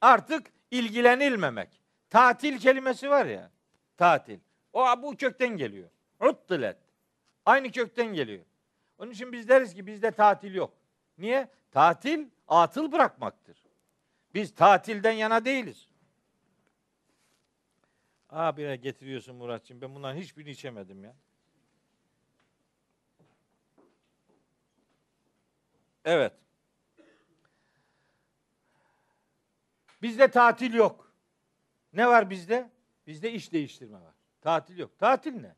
[0.00, 1.80] Artık ilgilenilmemek.
[2.10, 3.50] Tatil kelimesi var ya.
[3.96, 4.38] Tatil.
[4.72, 5.90] O bu kökten geliyor.
[6.20, 6.76] Uttilet.
[7.46, 8.44] Aynı kökten geliyor.
[8.98, 10.72] Onun için biz deriz ki bizde tatil yok.
[11.18, 11.48] Niye?
[11.70, 13.64] Tatil atıl bırakmaktır.
[14.34, 15.88] Biz tatilden yana değiliz.
[18.30, 19.80] Aa bire getiriyorsun Muratçım.
[19.80, 21.16] Ben bunların hiçbirini içemedim ya.
[26.04, 26.32] Evet.
[30.02, 31.12] Bizde tatil yok.
[31.92, 32.70] Ne var bizde?
[33.06, 34.14] Bizde iş değiştirme var.
[34.40, 34.98] Tatil yok.
[34.98, 35.54] Tatil ne?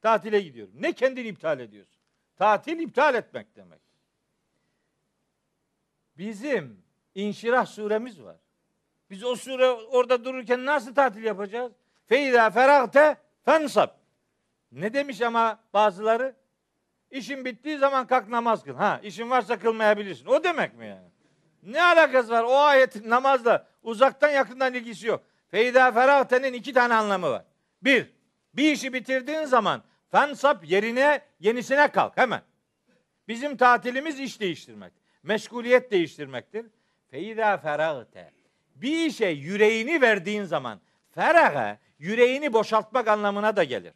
[0.00, 0.74] Tatile gidiyorum.
[0.76, 2.00] Ne kendini iptal ediyorsun?
[2.36, 3.80] Tatil iptal etmek demek.
[6.18, 6.84] Bizim
[7.14, 8.36] İnşirah suremiz var.
[9.10, 11.72] Biz o sure orada dururken nasıl tatil yapacağız?
[12.06, 13.88] Feyda feragte fensab.
[14.72, 16.34] Ne demiş ama bazıları?
[17.10, 18.74] İşin bittiği zaman kalk namaz kıl.
[18.74, 20.26] Ha, işin varsa kılmayabilirsin.
[20.26, 21.08] O demek mi yani?
[21.62, 22.44] Ne alakası var?
[22.44, 25.24] O ayetin namazla uzaktan yakından ilgisi yok.
[25.48, 27.44] Feyda feragte'nin iki tane anlamı var.
[27.82, 28.12] Bir,
[28.54, 32.42] bir işi bitirdiğin zaman fensap yerine yenisine kalk hemen.
[33.28, 34.92] Bizim tatilimiz iş değiştirmek.
[35.22, 36.66] Meşguliyet değiştirmektir.
[37.10, 38.32] Feyda feragte.
[38.74, 43.92] Bir işe yüreğini verdiğin zaman feraga yüreğini boşaltmak anlamına da gelir.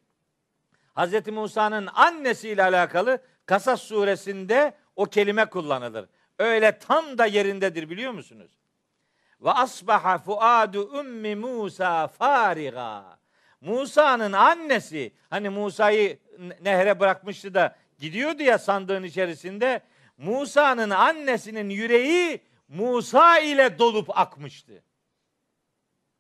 [0.97, 1.27] Hz.
[1.27, 6.09] Musa'nın annesiyle alakalı Kasas suresinde o kelime kullanılır.
[6.39, 8.51] öyle tam da yerindedir biliyor musunuz?
[9.41, 13.19] Ve asbaha fuadu ummi Musa fariga.
[13.61, 16.19] Musa'nın annesi hani Musa'yı
[16.61, 19.83] nehre bırakmıştı da gidiyordu ya sandığın içerisinde.
[20.19, 24.83] Musa'nın annesinin yüreği Musa ile dolup akmıştı.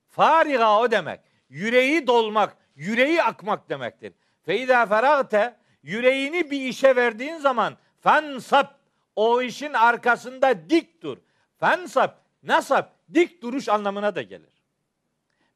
[0.09, 1.21] Fariga o demek.
[1.49, 4.12] Yüreği dolmak, yüreği akmak demektir.
[4.43, 8.79] Fe izâ feragte yüreğini bir işe verdiğin zaman fensap
[9.16, 11.19] o işin arkasında dik dur.
[11.61, 14.65] Fensap, nasap, dik duruş anlamına da gelir.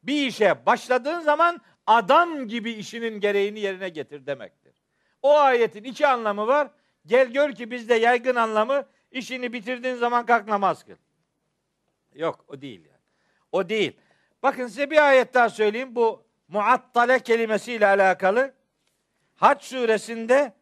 [0.03, 4.73] Bir işe başladığın zaman adam gibi işinin gereğini yerine getir demektir.
[5.21, 6.67] O ayetin iki anlamı var.
[7.05, 10.95] Gel gör ki bizde yaygın anlamı işini bitirdiğin zaman kalk namaz kıl.
[12.15, 13.01] Yok o değil yani.
[13.51, 13.97] O değil.
[14.43, 15.95] Bakın size bir ayet daha söyleyeyim.
[15.95, 18.53] Bu muattale kelimesiyle alakalı.
[19.35, 20.53] Hac suresinde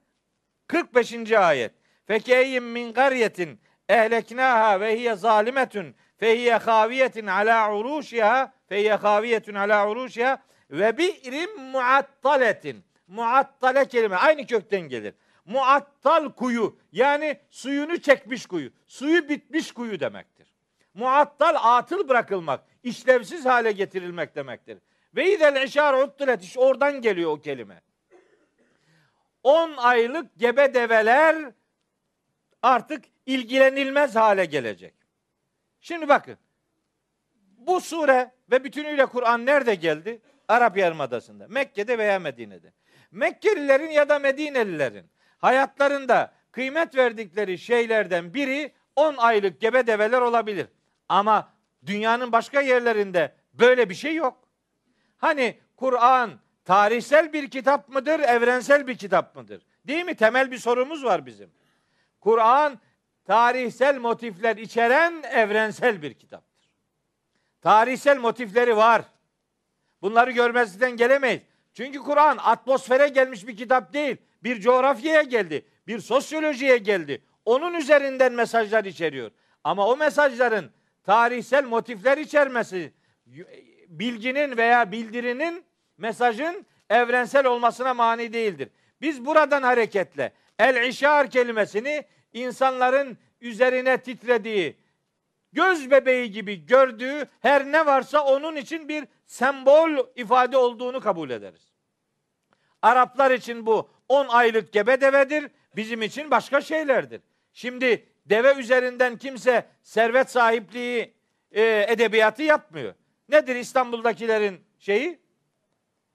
[0.68, 1.32] 45.
[1.32, 1.72] ayet.
[2.08, 3.60] Fekeyyim min qaryetin
[3.90, 12.84] ehleknaha ve hiye zalimetun fehiye haviyetin ala uruşiha fehiye haviyetun ala uruşiha ve bi'rim muattaletin.
[13.08, 15.14] Muattale kelime aynı kökten gelir.
[15.45, 18.72] Muattal kuyu yani suyunu çekmiş kuyu.
[18.88, 20.53] Suyu bitmiş kuyu demektir.
[20.94, 24.78] Muattal atıl bırakılmak, işlevsiz hale getirilmek demektir.
[25.16, 27.82] Ve idel işar uttilet işte oradan geliyor o kelime.
[29.44, 31.52] 10 aylık gebe develer
[32.62, 34.94] artık ilgilenilmez hale gelecek.
[35.82, 36.38] Şimdi bakın.
[37.58, 40.22] Bu sure ve bütünüyle Kur'an nerede geldi?
[40.48, 41.48] Arap Yarımadası'nda.
[41.48, 42.74] Mekke'de veya Medine'de.
[43.12, 45.06] Mekkelilerin ya da Medinelilerin
[45.38, 50.68] hayatlarında kıymet verdikleri şeylerden biri 10 aylık gebe develer olabilir.
[51.10, 51.53] Ama
[51.86, 54.48] dünyanın başka yerlerinde böyle bir şey yok.
[55.18, 56.32] Hani Kur'an
[56.66, 59.66] tarihsel bir kitap mıdır, evrensel bir kitap mıdır?
[59.88, 60.16] Değil mi?
[60.16, 61.52] Temel bir sorumuz var bizim.
[62.20, 62.80] Kur'an
[63.26, 66.70] tarihsel motifler içeren evrensel bir kitaptır.
[67.62, 69.02] Tarihsel motifleri var.
[70.02, 71.41] Bunları görmezden gelemeyiz.
[71.74, 74.18] Çünkü Kur'an atmosfere gelmiş bir kitap değil.
[74.44, 75.66] Bir coğrafyaya geldi.
[75.88, 77.22] Bir sosyolojiye geldi.
[77.45, 79.32] Onun üzerinden mesajlar içeriyor.
[79.64, 80.72] Ama o mesajların
[81.03, 82.94] tarihsel motifler içermesi
[83.88, 85.64] bilginin veya bildirinin
[85.98, 88.69] mesajın evrensel olmasına mani değildir.
[89.02, 92.03] Biz buradan hareketle el-işar kelimesini
[92.34, 94.78] insanların üzerine titrediği,
[95.53, 101.72] göz bebeği gibi gördüğü her ne varsa onun için bir sembol ifade olduğunu kabul ederiz.
[102.82, 107.22] Araplar için bu 10 aylık gebe devedir, bizim için başka şeylerdir.
[107.53, 111.14] Şimdi deve üzerinden kimse servet sahipliği
[111.52, 112.93] e, edebiyatı yapmıyor.
[113.30, 115.19] Nedir İstanbul'dakilerin şeyi?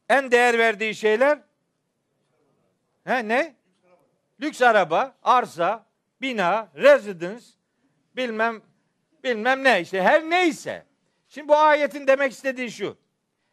[0.08, 1.38] En değer verdiği şeyler?
[3.04, 3.54] He ne?
[4.40, 5.86] Lüks araba, arsa,
[6.20, 7.44] bina, residence,
[8.16, 8.62] bilmem
[9.24, 10.86] bilmem ne işte her neyse.
[11.28, 12.98] Şimdi bu ayetin demek istediği şu.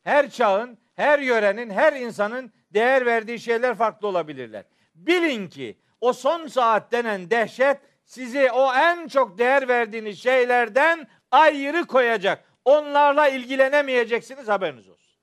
[0.03, 4.65] Her çağın, her yörenin, her insanın değer verdiği şeyler farklı olabilirler.
[4.95, 11.85] Bilin ki o son saat denen dehşet sizi o en çok değer verdiğiniz şeylerden ayrı
[11.85, 12.45] koyacak.
[12.65, 15.13] Onlarla ilgilenemeyeceksiniz haberiniz olsun.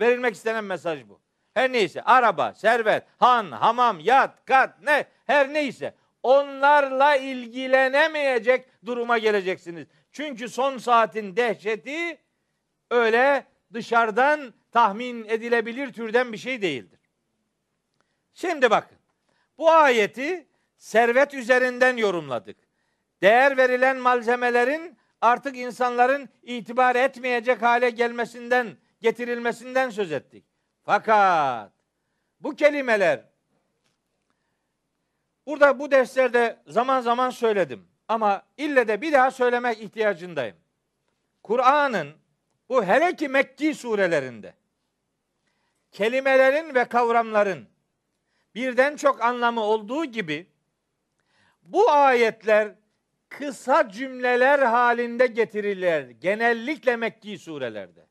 [0.00, 1.20] Verilmek istenen mesaj bu.
[1.54, 9.86] Her neyse araba, servet, han, hamam, yat, kat ne her neyse onlarla ilgilenemeyecek duruma geleceksiniz.
[10.12, 12.18] Çünkü son saatin dehşeti
[12.90, 17.00] öyle dışarıdan tahmin edilebilir türden bir şey değildir.
[18.34, 18.98] Şimdi bakın.
[19.58, 20.46] Bu ayeti
[20.78, 22.56] servet üzerinden yorumladık.
[23.22, 30.44] Değer verilen malzemelerin artık insanların itibar etmeyecek hale gelmesinden, getirilmesinden söz ettik.
[30.82, 31.72] Fakat
[32.40, 33.24] bu kelimeler
[35.46, 40.56] burada bu derslerde zaman zaman söyledim ama ille de bir daha söylemek ihtiyacındayım.
[41.42, 42.14] Kur'an'ın
[42.68, 44.54] bu hele ki Mekki surelerinde
[45.92, 47.68] kelimelerin ve kavramların
[48.54, 50.46] birden çok anlamı olduğu gibi
[51.68, 52.74] bu ayetler
[53.28, 56.10] kısa cümleler halinde getirilir.
[56.10, 58.06] Genellikle Mekki surelerde.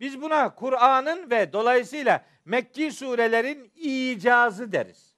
[0.00, 5.16] Biz buna Kur'an'ın ve dolayısıyla Mekki surelerin icazı deriz.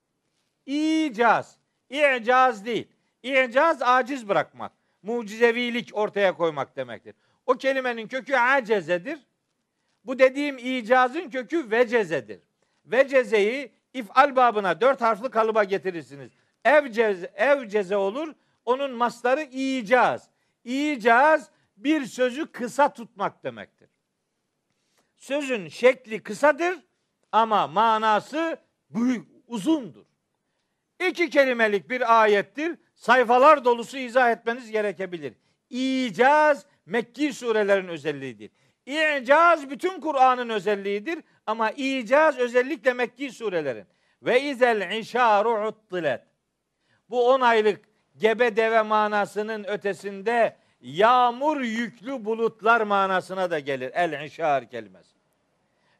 [0.66, 1.58] İcaz.
[1.90, 2.88] İcaz değil.
[3.22, 4.72] İcaz aciz bırakmak.
[5.02, 7.14] Mucizevilik ortaya koymak demektir.
[7.46, 9.18] O kelimenin kökü acezedir.
[10.04, 12.40] Bu dediğim icazın kökü vecezedir.
[12.86, 16.32] Vecezeyi ifal babına dört harfli kalıba getirirsiniz.
[16.64, 18.34] Evcez, evceze olur.
[18.64, 20.28] Onun masları icaz.
[20.64, 23.88] İcaz bir sözü kısa tutmak demektir.
[25.16, 26.78] Sözün şekli kısadır
[27.32, 28.56] ama manası
[28.90, 30.04] büyük, uzundur.
[31.08, 32.78] İki kelimelik bir ayettir.
[32.94, 35.34] sayfalar dolusu izah etmeniz gerekebilir.
[35.70, 38.50] İcaz Mekki surelerin özelliğidir.
[38.86, 43.86] İcaz bütün Kur'an'ın özelliğidir ama icaz özellikle Mekki surelerin.
[44.22, 46.33] Ve izel işaru uttilet.
[47.10, 47.84] Bu 10 aylık
[48.18, 53.90] gebe deve manasının ötesinde yağmur yüklü bulutlar manasına da gelir.
[53.94, 55.14] El işar kelimesi.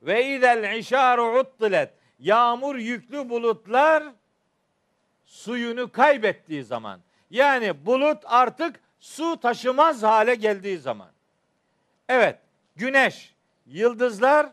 [0.03, 1.91] Ve izel işaru uttilet.
[2.19, 4.05] Yağmur yüklü bulutlar
[5.25, 7.01] suyunu kaybettiği zaman.
[7.31, 11.09] Yani bulut artık su taşımaz hale geldiği zaman.
[12.09, 12.39] Evet,
[12.77, 13.35] güneş,
[13.67, 14.47] yıldızlar,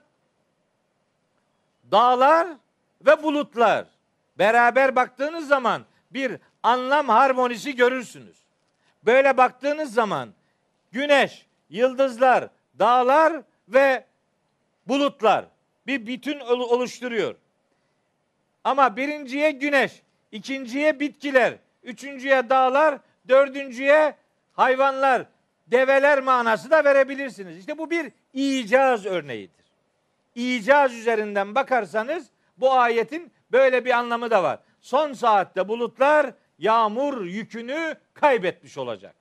[1.92, 2.48] dağlar
[3.06, 3.86] ve bulutlar
[4.38, 8.38] beraber baktığınız zaman bir anlam harmonisi görürsünüz.
[9.06, 10.30] Böyle baktığınız zaman
[10.92, 14.06] güneş, yıldızlar, dağlar ve
[14.88, 15.46] bulutlar
[15.88, 17.36] bir bütün oluşturuyor.
[18.64, 20.02] Ama birinciye güneş,
[20.32, 24.16] ikinciye bitkiler, üçüncüye dağlar, dördüncüye
[24.54, 25.26] hayvanlar,
[25.68, 27.58] develer manası da verebilirsiniz.
[27.58, 29.66] İşte bu bir icaz örneğidir.
[30.36, 32.28] İcaz üzerinden bakarsanız
[32.58, 34.60] bu ayetin böyle bir anlamı da var.
[34.82, 39.16] Son saatte bulutlar yağmur yükünü kaybetmiş olacak.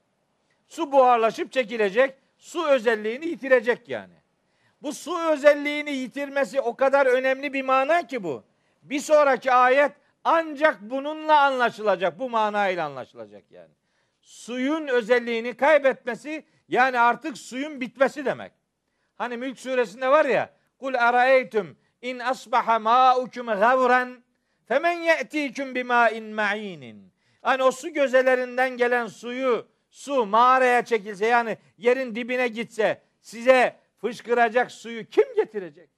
[0.69, 4.15] Su buharlaşıp çekilecek, su özelliğini yitirecek yani.
[4.83, 8.45] Bu su özelliğini yitirmesi o kadar önemli bir mana ki bu.
[8.83, 9.93] Bir sonraki ayet
[10.25, 12.19] ancak bununla anlaşılacak.
[12.19, 13.73] Bu manayla anlaşılacak yani.
[14.21, 18.53] Suyun özelliğini kaybetmesi yani artık suyun bitmesi demek.
[19.17, 24.25] Hani Mülk suresinde var ya Kul araeytum in asbaha ma'ukum gavran
[24.71, 27.13] femen ye'tikum bima'in ma'inin.
[27.43, 34.73] Hani o su gözelerinden gelen suyu su mağaraya çekilse yani yerin dibine gitse size fışkıracak
[34.73, 35.91] suyu kim getirecek?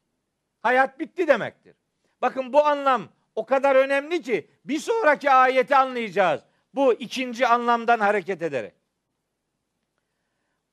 [0.62, 1.76] Hayat bitti demektir.
[2.22, 6.42] Bakın bu anlam o kadar önemli ki bir sonraki ayeti anlayacağız.
[6.74, 8.74] Bu ikinci anlamdan hareket ederek.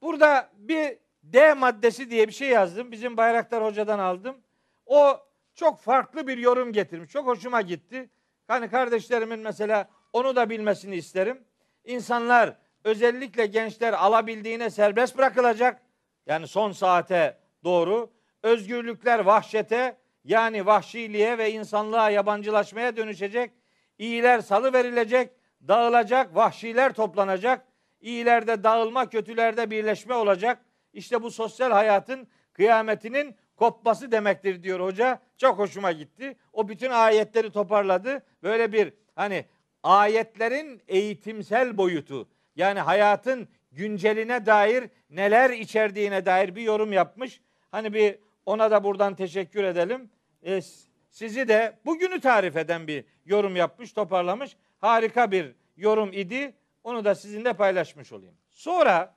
[0.01, 2.91] Burada bir D maddesi diye bir şey yazdım.
[2.91, 4.37] Bizim Bayraktar Hoca'dan aldım.
[4.85, 5.28] O
[5.59, 7.11] çok farklı bir yorum getirmiş.
[7.11, 8.09] Çok hoşuma gitti.
[8.47, 11.43] Hani kardeşlerimin mesela onu da bilmesini isterim.
[11.83, 15.81] İnsanlar özellikle gençler alabildiğine serbest bırakılacak.
[16.25, 18.11] Yani son saate doğru.
[18.43, 23.51] Özgürlükler vahşete yani vahşiliğe ve insanlığa yabancılaşmaya dönüşecek.
[23.97, 25.31] İyiler salı verilecek,
[25.67, 27.65] dağılacak, vahşiler toplanacak.
[28.01, 30.65] İyilerde dağılma, kötülerde birleşme olacak.
[30.93, 35.19] İşte bu sosyal hayatın kıyametinin kopması demektir diyor hoca.
[35.37, 36.35] Çok hoşuma gitti.
[36.53, 38.23] O bütün ayetleri toparladı.
[38.43, 39.45] Böyle bir hani
[39.83, 47.41] ayetlerin eğitimsel boyutu yani hayatın günceline dair neler içerdiğine dair bir yorum yapmış.
[47.71, 50.09] Hani bir ona da buradan teşekkür edelim.
[50.43, 50.61] E,
[51.09, 54.55] sizi de bugünü tarif eden bir yorum yapmış, toparlamış.
[54.77, 56.53] Harika bir yorum idi.
[56.83, 58.35] Onu da sizinle paylaşmış olayım.
[58.51, 59.15] Sonra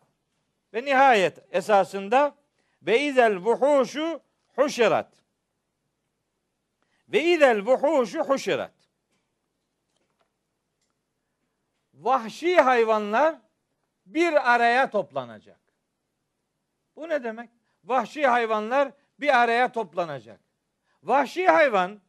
[0.75, 2.35] ve nihayet esasında
[2.83, 4.21] ve izel vuhuşu
[4.57, 5.13] huşerat.
[7.09, 8.73] Ve izel vuhuşu huşerat.
[11.95, 13.37] Vahşi hayvanlar
[14.07, 15.61] bir araya toplanacak.
[16.97, 17.51] Bu ne demek?
[17.85, 20.41] Vahşi hayvanlar bir araya toplanacak.
[21.03, 22.01] Vahşi hayvan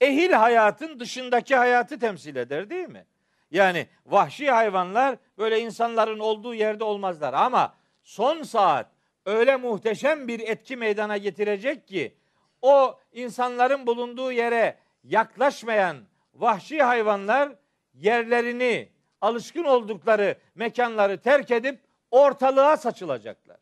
[0.00, 3.06] ehil hayatın dışındaki hayatı temsil eder değil mi?
[3.50, 8.95] Yani vahşi hayvanlar böyle insanların olduğu yerde olmazlar ama son saat
[9.26, 12.14] öyle muhteşem bir etki meydana getirecek ki
[12.62, 15.96] o insanların bulunduğu yere yaklaşmayan
[16.34, 17.52] vahşi hayvanlar
[17.94, 18.88] yerlerini,
[19.20, 21.80] alışkın oldukları mekanları terk edip
[22.10, 23.56] ortalığa saçılacaklar.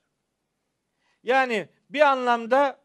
[1.22, 2.78] Yani bir anlamda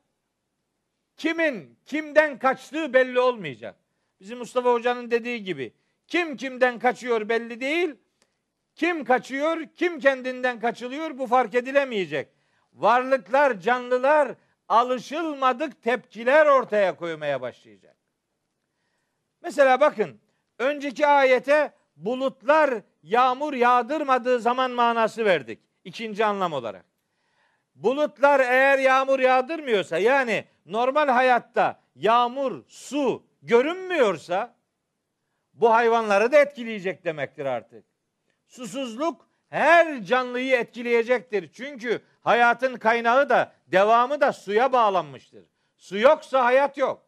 [1.17, 3.75] kimin kimden kaçtığı belli olmayacak.
[4.19, 5.73] Bizim Mustafa Hoca'nın dediği gibi
[6.07, 7.95] kim kimden kaçıyor belli değil.
[8.75, 12.38] Kim kaçıyor, kim kendinden kaçılıyor bu fark edilemeyecek.
[12.79, 14.35] Varlıklar, canlılar
[14.67, 17.97] alışılmadık tepkiler ortaya koymaya başlayacak.
[19.41, 20.19] Mesela bakın
[20.57, 25.59] önceki ayete bulutlar yağmur yağdırmadığı zaman manası verdik.
[25.83, 26.85] ikinci anlam olarak.
[27.75, 34.55] Bulutlar eğer yağmur yağdırmıyorsa yani normal hayatta yağmur, su görünmüyorsa
[35.53, 37.85] bu hayvanları da etkileyecek demektir artık.
[38.47, 41.49] Susuzluk her canlıyı etkileyecektir.
[41.53, 45.43] Çünkü hayatın kaynağı da devamı da suya bağlanmıştır.
[45.77, 47.05] Su yoksa hayat yok.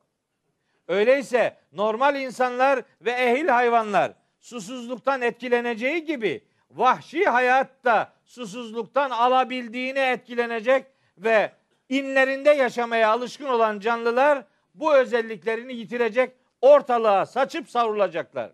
[0.87, 10.85] Öyleyse normal insanlar ve ehil hayvanlar susuzluktan etkileneceği gibi vahşi hayatta susuzluktan alabildiğini etkilenecek
[11.17, 11.51] ve
[11.89, 14.43] inlerinde yaşamaya alışkın olan canlılar
[14.75, 18.51] bu özelliklerini yitirecek, ortalığa saçıp savrulacaklar.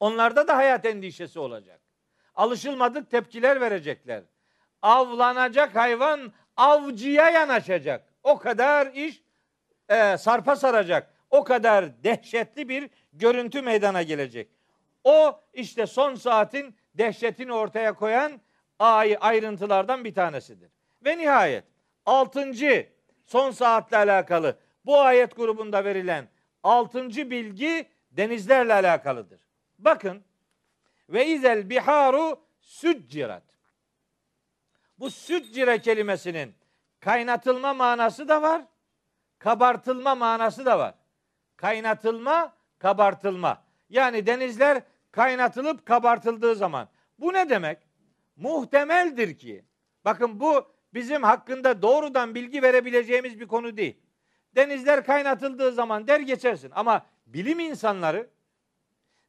[0.00, 1.81] Onlarda da hayat endişesi olacak.
[2.34, 4.22] Alışılmadık tepkiler verecekler.
[4.82, 8.04] Avlanacak hayvan avcıya yanaşacak.
[8.22, 9.22] O kadar iş
[9.88, 11.14] e, sarpa saracak.
[11.30, 14.48] O kadar dehşetli bir görüntü meydana gelecek.
[15.04, 18.40] O işte son saatin dehşetini ortaya koyan
[18.78, 20.70] ay ayrıntılardan bir tanesidir.
[21.04, 21.64] Ve nihayet
[22.06, 22.88] altıncı
[23.24, 26.28] son saatle alakalı bu ayet grubunda verilen
[26.62, 29.40] altıncı bilgi denizlerle alakalıdır.
[29.78, 30.22] Bakın
[31.12, 33.42] ve izel biharu süccirat.
[34.98, 36.54] Bu süccire kelimesinin
[37.00, 38.62] kaynatılma manası da var,
[39.38, 40.94] kabartılma manası da var.
[41.56, 43.64] Kaynatılma, kabartılma.
[43.88, 46.88] Yani denizler kaynatılıp kabartıldığı zaman.
[47.18, 47.78] Bu ne demek?
[48.36, 49.64] Muhtemeldir ki,
[50.04, 53.96] bakın bu bizim hakkında doğrudan bilgi verebileceğimiz bir konu değil.
[54.54, 56.70] Denizler kaynatıldığı zaman der geçersin.
[56.74, 58.30] Ama bilim insanları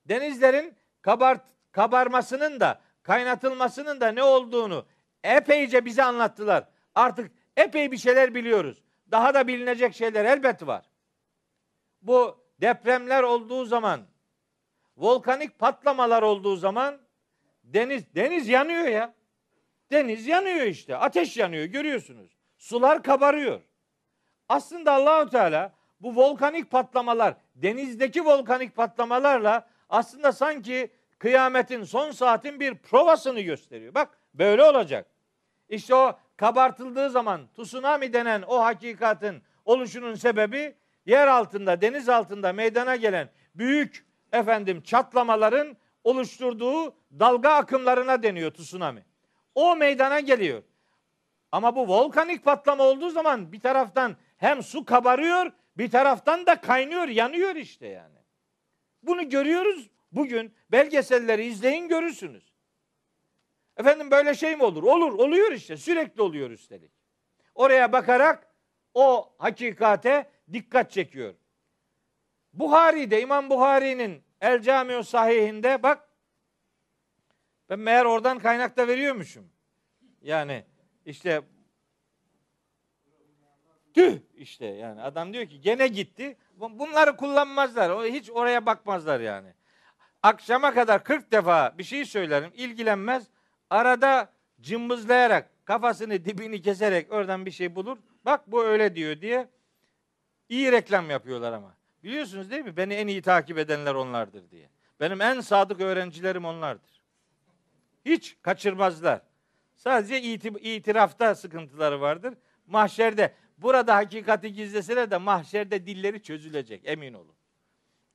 [0.06, 4.86] denizlerin kabart, kabarmasının da kaynatılmasının da ne olduğunu
[5.24, 6.64] epeyce bize anlattılar.
[6.96, 8.84] Artık epey bir şeyler biliyoruz.
[9.12, 10.86] Daha da bilinecek şeyler elbet var.
[12.02, 14.02] Bu depremler olduğu zaman,
[14.98, 17.02] volkanik patlamalar olduğu zaman
[17.64, 19.14] deniz deniz yanıyor ya.
[19.92, 20.98] Deniz yanıyor işte.
[20.98, 22.38] Ateş yanıyor görüyorsunuz.
[22.58, 23.62] Sular kabarıyor.
[24.50, 30.92] Aslında Allahu Teala bu volkanik patlamalar, denizdeki volkanik patlamalarla aslında sanki
[31.24, 33.94] kıyametin son saatin bir provasını gösteriyor.
[33.94, 35.06] Bak böyle olacak.
[35.70, 40.76] İşte o kabartıldığı zaman tsunami denen o hakikatin oluşunun sebebi
[41.06, 49.06] yer altında, deniz altında meydana gelen büyük efendim çatlamaların oluşturduğu dalga akımlarına deniyor tsunami.
[49.56, 50.64] O meydana geliyor.
[51.52, 57.08] Ama bu volkanik patlama olduğu zaman bir taraftan hem su kabarıyor, bir taraftan da kaynıyor,
[57.08, 58.18] yanıyor işte yani.
[59.04, 60.56] Bunu görüyoruz bugün.
[60.72, 62.54] Belgeselleri izleyin görürsünüz.
[63.78, 64.84] Efendim böyle şey mi olur?
[64.84, 65.78] Olur, oluyor işte.
[65.78, 66.92] Sürekli oluyor üstelik.
[67.56, 68.48] Oraya bakarak
[68.94, 71.34] o hakikate dikkat çekiyor.
[72.54, 76.10] Buhari'de İmam Buhari'nin El Camiu Sahihinde bak
[77.70, 79.50] ben meğer oradan kaynakta veriyormuşum.
[80.22, 80.66] Yani
[81.06, 81.42] işte
[83.94, 86.38] tüh işte yani adam diyor ki gene gitti.
[86.56, 88.06] Bunları kullanmazlar.
[88.06, 89.54] Hiç oraya bakmazlar yani.
[90.24, 92.52] Akşama kadar 40 defa bir şey söylerim.
[92.56, 93.28] ilgilenmez.
[93.70, 94.32] Arada
[94.62, 97.98] cımbızlayarak kafasını dibini keserek oradan bir şey bulur.
[98.26, 99.48] Bak bu öyle diyor diye
[100.50, 101.76] iyi reklam yapıyorlar ama.
[102.04, 102.78] Biliyorsunuz değil mi?
[102.78, 104.70] Beni en iyi takip edenler onlardır diye.
[105.00, 107.04] Benim en sadık öğrencilerim onlardır.
[108.06, 109.22] Hiç kaçırmazlar.
[109.76, 112.34] Sadece itirafta sıkıntıları vardır.
[112.68, 117.36] Mahşerde burada hakikati gizleseler de mahşerde dilleri çözülecek emin olun.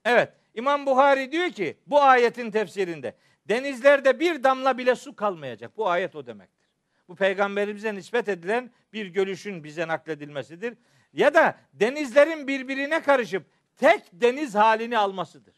[0.04, 3.14] Evet İmam Buhari diyor ki bu ayetin tefsirinde
[3.48, 5.76] denizlerde bir damla bile su kalmayacak.
[5.76, 6.68] Bu ayet o demektir.
[7.08, 10.74] Bu peygamberimize nispet edilen bir görüşün bize nakledilmesidir.
[11.12, 13.46] Ya da denizlerin birbirine karışıp
[13.76, 15.54] tek deniz halini almasıdır.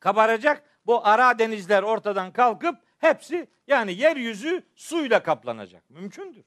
[0.00, 5.90] Kabaracak bu ara denizler ortadan kalkıp hepsi yani yeryüzü suyla kaplanacak.
[5.90, 6.44] Mümkündür.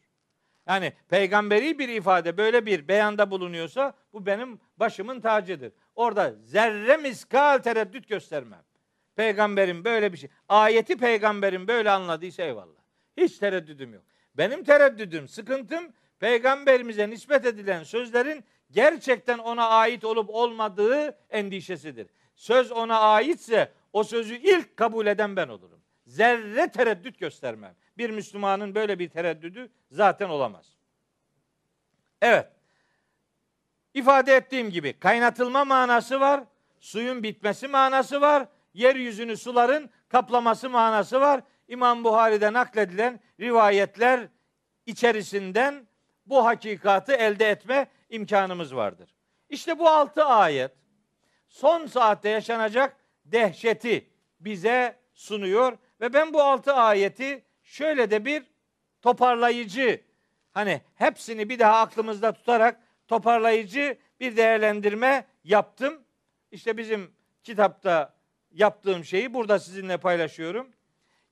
[0.68, 5.72] Yani peygamberi bir ifade böyle bir beyanda bulunuyorsa bu benim başımın tacıdır.
[6.02, 8.64] Orada zerre miskal tereddüt göstermem.
[9.16, 10.30] Peygamberin böyle bir şey.
[10.50, 12.82] Ayeti peygamberin böyle anladıysa eyvallah.
[13.18, 14.04] Hiç tereddüdüm yok.
[14.36, 22.08] Benim tereddüdüm, sıkıntım peygamberimize nispet edilen sözlerin gerçekten ona ait olup olmadığı endişesidir.
[22.36, 25.82] Söz ona aitse o sözü ilk kabul eden ben olurum.
[26.08, 27.76] Zerre tereddüt göstermem.
[27.98, 30.78] Bir Müslümanın böyle bir tereddüdü zaten olamaz.
[32.22, 32.61] Evet.
[33.94, 36.44] İfade ettiğim gibi kaynatılma manası var,
[36.80, 41.42] suyun bitmesi manası var, yeryüzünü suların kaplaması manası var.
[41.68, 44.28] İmam Buhari'de nakledilen rivayetler
[44.86, 45.88] içerisinden
[46.26, 49.16] bu hakikatı elde etme imkanımız vardır.
[49.50, 50.72] İşte bu altı ayet
[51.48, 54.10] son saatte yaşanacak dehşeti
[54.40, 58.44] bize sunuyor ve ben bu altı ayeti şöyle de bir
[59.02, 60.02] toparlayıcı
[60.52, 62.82] hani hepsini bir daha aklımızda tutarak
[63.12, 66.04] toparlayıcı bir değerlendirme yaptım.
[66.52, 67.12] İşte bizim
[67.44, 68.14] kitapta
[68.52, 70.70] yaptığım şeyi burada sizinle paylaşıyorum.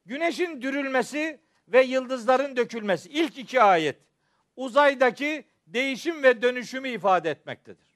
[0.05, 3.95] Güneşin dürülmesi ve yıldızların dökülmesi ilk iki ayet
[4.55, 7.87] uzaydaki değişim ve dönüşümü ifade etmektedir.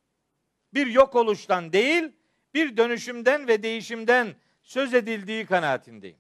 [0.74, 2.12] Bir yok oluştan değil,
[2.54, 6.18] bir dönüşümden ve değişimden söz edildiği kanaatindeyim.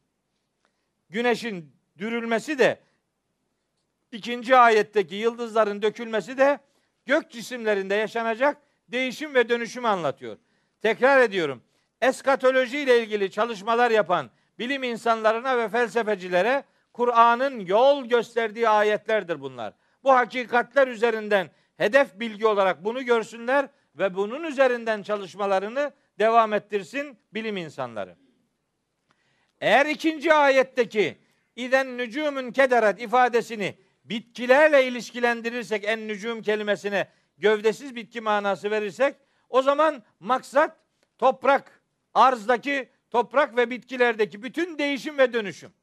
[1.10, 2.80] Güneşin dürülmesi de
[4.12, 6.60] ikinci ayetteki yıldızların dökülmesi de
[7.06, 8.58] gök cisimlerinde yaşanacak
[8.88, 10.38] değişim ve dönüşümü anlatıyor.
[10.82, 11.64] Tekrar ediyorum.
[12.02, 16.64] eskatoloji ile ilgili çalışmalar yapan bilim insanlarına ve felsefecilere
[16.94, 19.74] Kur'an'ın yol gösterdiği ayetlerdir bunlar.
[20.04, 27.58] Bu hakikatler üzerinden hedef bilgi olarak bunu görsünler ve bunun üzerinden çalışmalarını devam ettirsin bilim
[27.58, 28.16] insanları.
[29.62, 31.18] Eğer ikinci ayetteki
[31.56, 33.76] iden nücumun kederet ifadesini
[34.06, 37.08] bitkilerle ilişkilendirirsek en nücum kelimesine
[37.38, 39.16] gövdesiz bitki manası verirsek
[39.50, 40.78] o zaman maksat
[41.18, 41.82] toprak,
[42.14, 45.74] arzdaki toprak ve bitkilerdeki bütün değişim ve dönüşüm.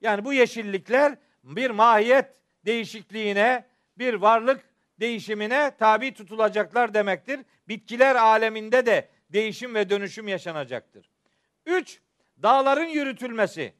[0.00, 2.26] Yani bu yeşillikler bir mahiyet
[2.66, 3.66] değişikliğine,
[3.98, 4.64] bir varlık
[5.00, 7.40] değişimine tabi tutulacaklar demektir.
[7.68, 11.10] Bitkiler aleminde de değişim ve dönüşüm yaşanacaktır.
[11.66, 12.00] Üç,
[12.42, 13.74] dağların yürütülmesi,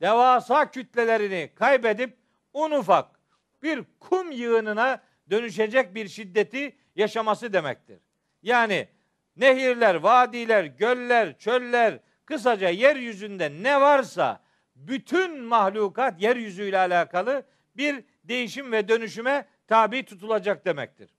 [0.00, 2.23] devasa kütlelerini kaybedip
[2.54, 3.20] un ufak
[3.62, 8.00] bir kum yığınına dönüşecek bir şiddeti yaşaması demektir.
[8.42, 8.88] Yani
[9.36, 14.42] nehirler, vadiler, göller, çöller, kısaca yeryüzünde ne varsa
[14.76, 21.10] bütün mahlukat yeryüzüyle alakalı bir değişim ve dönüşüme tabi tutulacak demektir.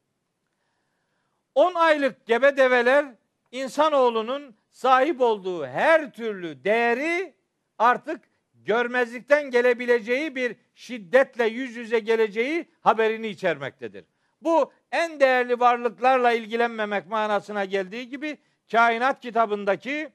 [1.55, 3.05] 10 aylık gebe develer
[3.51, 7.33] insanoğlunun sahip olduğu her türlü değeri
[7.77, 8.21] artık
[8.65, 14.05] görmezlikten gelebileceği bir şiddetle yüz yüze geleceği haberini içermektedir.
[14.41, 18.37] Bu en değerli varlıklarla ilgilenmemek manasına geldiği gibi
[18.71, 20.09] kainat kitabındaki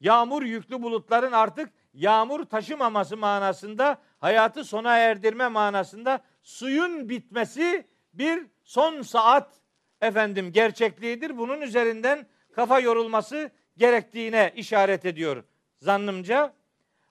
[0.00, 9.02] yağmur yüklü bulutların artık yağmur taşımaması manasında hayatı sona erdirme manasında suyun bitmesi bir son
[9.02, 9.60] saat
[10.00, 11.38] efendim gerçekliğidir.
[11.38, 15.44] Bunun üzerinden kafa yorulması gerektiğine işaret ediyor
[15.80, 16.59] zannımca.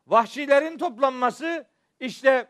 [0.09, 1.65] Vahşilerin toplanması
[1.99, 2.47] işte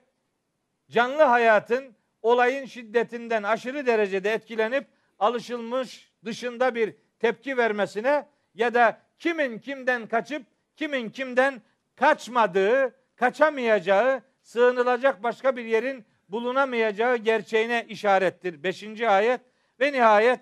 [0.90, 4.88] canlı hayatın olayın şiddetinden aşırı derecede etkilenip
[5.20, 10.46] alışılmış dışında bir tepki vermesine ya da kimin kimden kaçıp
[10.76, 11.62] kimin kimden
[11.96, 18.64] kaçmadığı, kaçamayacağı, sığınılacak başka bir yerin bulunamayacağı gerçeğine işarettir.
[18.64, 19.42] Beşinci ayet
[19.80, 20.40] ve nihayet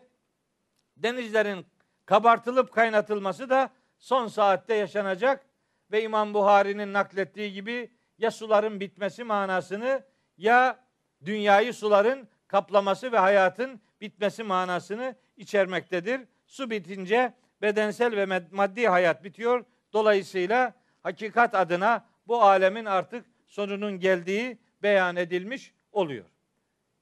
[0.98, 1.65] denizlerin
[2.06, 5.46] kabartılıp kaynatılması da son saatte yaşanacak
[5.91, 10.03] ve İmam Buhari'nin naklettiği gibi ya suların bitmesi manasını
[10.38, 10.80] ya
[11.26, 16.22] dünyayı suların kaplaması ve hayatın bitmesi manasını içermektedir.
[16.47, 19.65] Su bitince bedensel ve maddi hayat bitiyor.
[19.93, 20.73] Dolayısıyla
[21.03, 26.26] hakikat adına bu alemin artık sonunun geldiği beyan edilmiş oluyor.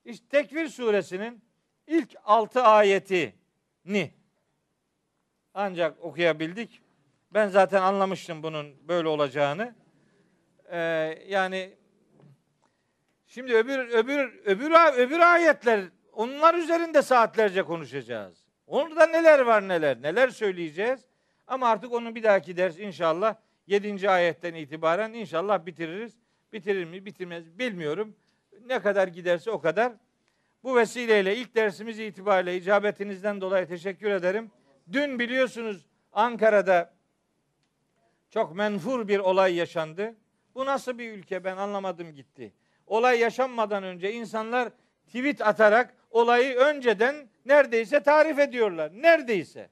[0.05, 1.43] İşte Tekvir suresinin
[1.87, 4.13] ilk altı ayetini
[5.53, 6.81] ancak okuyabildik.
[7.35, 9.75] Ben zaten anlamıştım bunun böyle olacağını.
[10.71, 10.77] Ee,
[11.27, 11.73] yani
[13.27, 15.81] şimdi öbür öbür öbür öbür ayetler
[16.13, 18.45] onlar üzerinde saatlerce konuşacağız.
[18.67, 21.05] Orada neler var neler neler söyleyeceğiz.
[21.47, 23.35] Ama artık onu bir dahaki ders inşallah
[23.67, 24.09] 7.
[24.09, 26.19] ayetten itibaren inşallah bitiririz.
[26.53, 28.15] Bitirir mi bitirmez bilmiyorum.
[28.65, 29.93] Ne kadar giderse o kadar.
[30.63, 34.51] Bu vesileyle ilk dersimiz itibariyle icabetinizden dolayı teşekkür ederim.
[34.91, 36.94] Dün biliyorsunuz Ankara'da
[38.35, 40.15] çok menfur bir olay yaşandı.
[40.55, 42.53] Bu nasıl bir ülke ben anlamadım gitti.
[42.87, 44.69] Olay yaşanmadan önce insanlar
[45.07, 48.91] tweet atarak olayı önceden neredeyse tarif ediyorlar.
[48.95, 49.69] Neredeyse.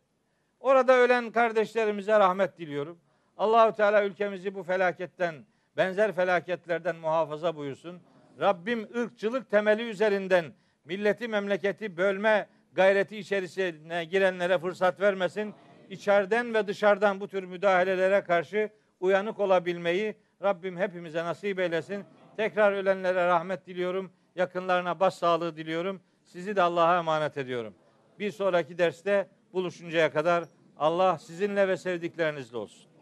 [0.60, 3.00] Orada ölen kardeşlerimize rahmet diliyorum.
[3.38, 5.36] Allahu Teala ülkemizi bu felaketten,
[5.78, 8.00] benzer felaketlerden muhafaza buyursun.
[8.40, 10.46] Rabbim ırkçılık temeli üzerinden
[10.86, 15.54] milleti memleketi bölme gayreti içerisine girenlere fırsat vermesin.
[15.94, 22.06] İçeriden ve dışarıdan bu tür müdahalelere karşı uyanık olabilmeyi Rabbim hepimize nasip eylesin.
[22.38, 24.12] Tekrar ölenlere rahmet diliyorum.
[24.36, 26.02] Yakınlarına başsağlığı diliyorum.
[26.24, 27.74] Sizi de Allah'a emanet ediyorum.
[28.20, 30.44] Bir sonraki derste buluşuncaya kadar
[30.78, 32.93] Allah sizinle ve sevdiklerinizle olsun.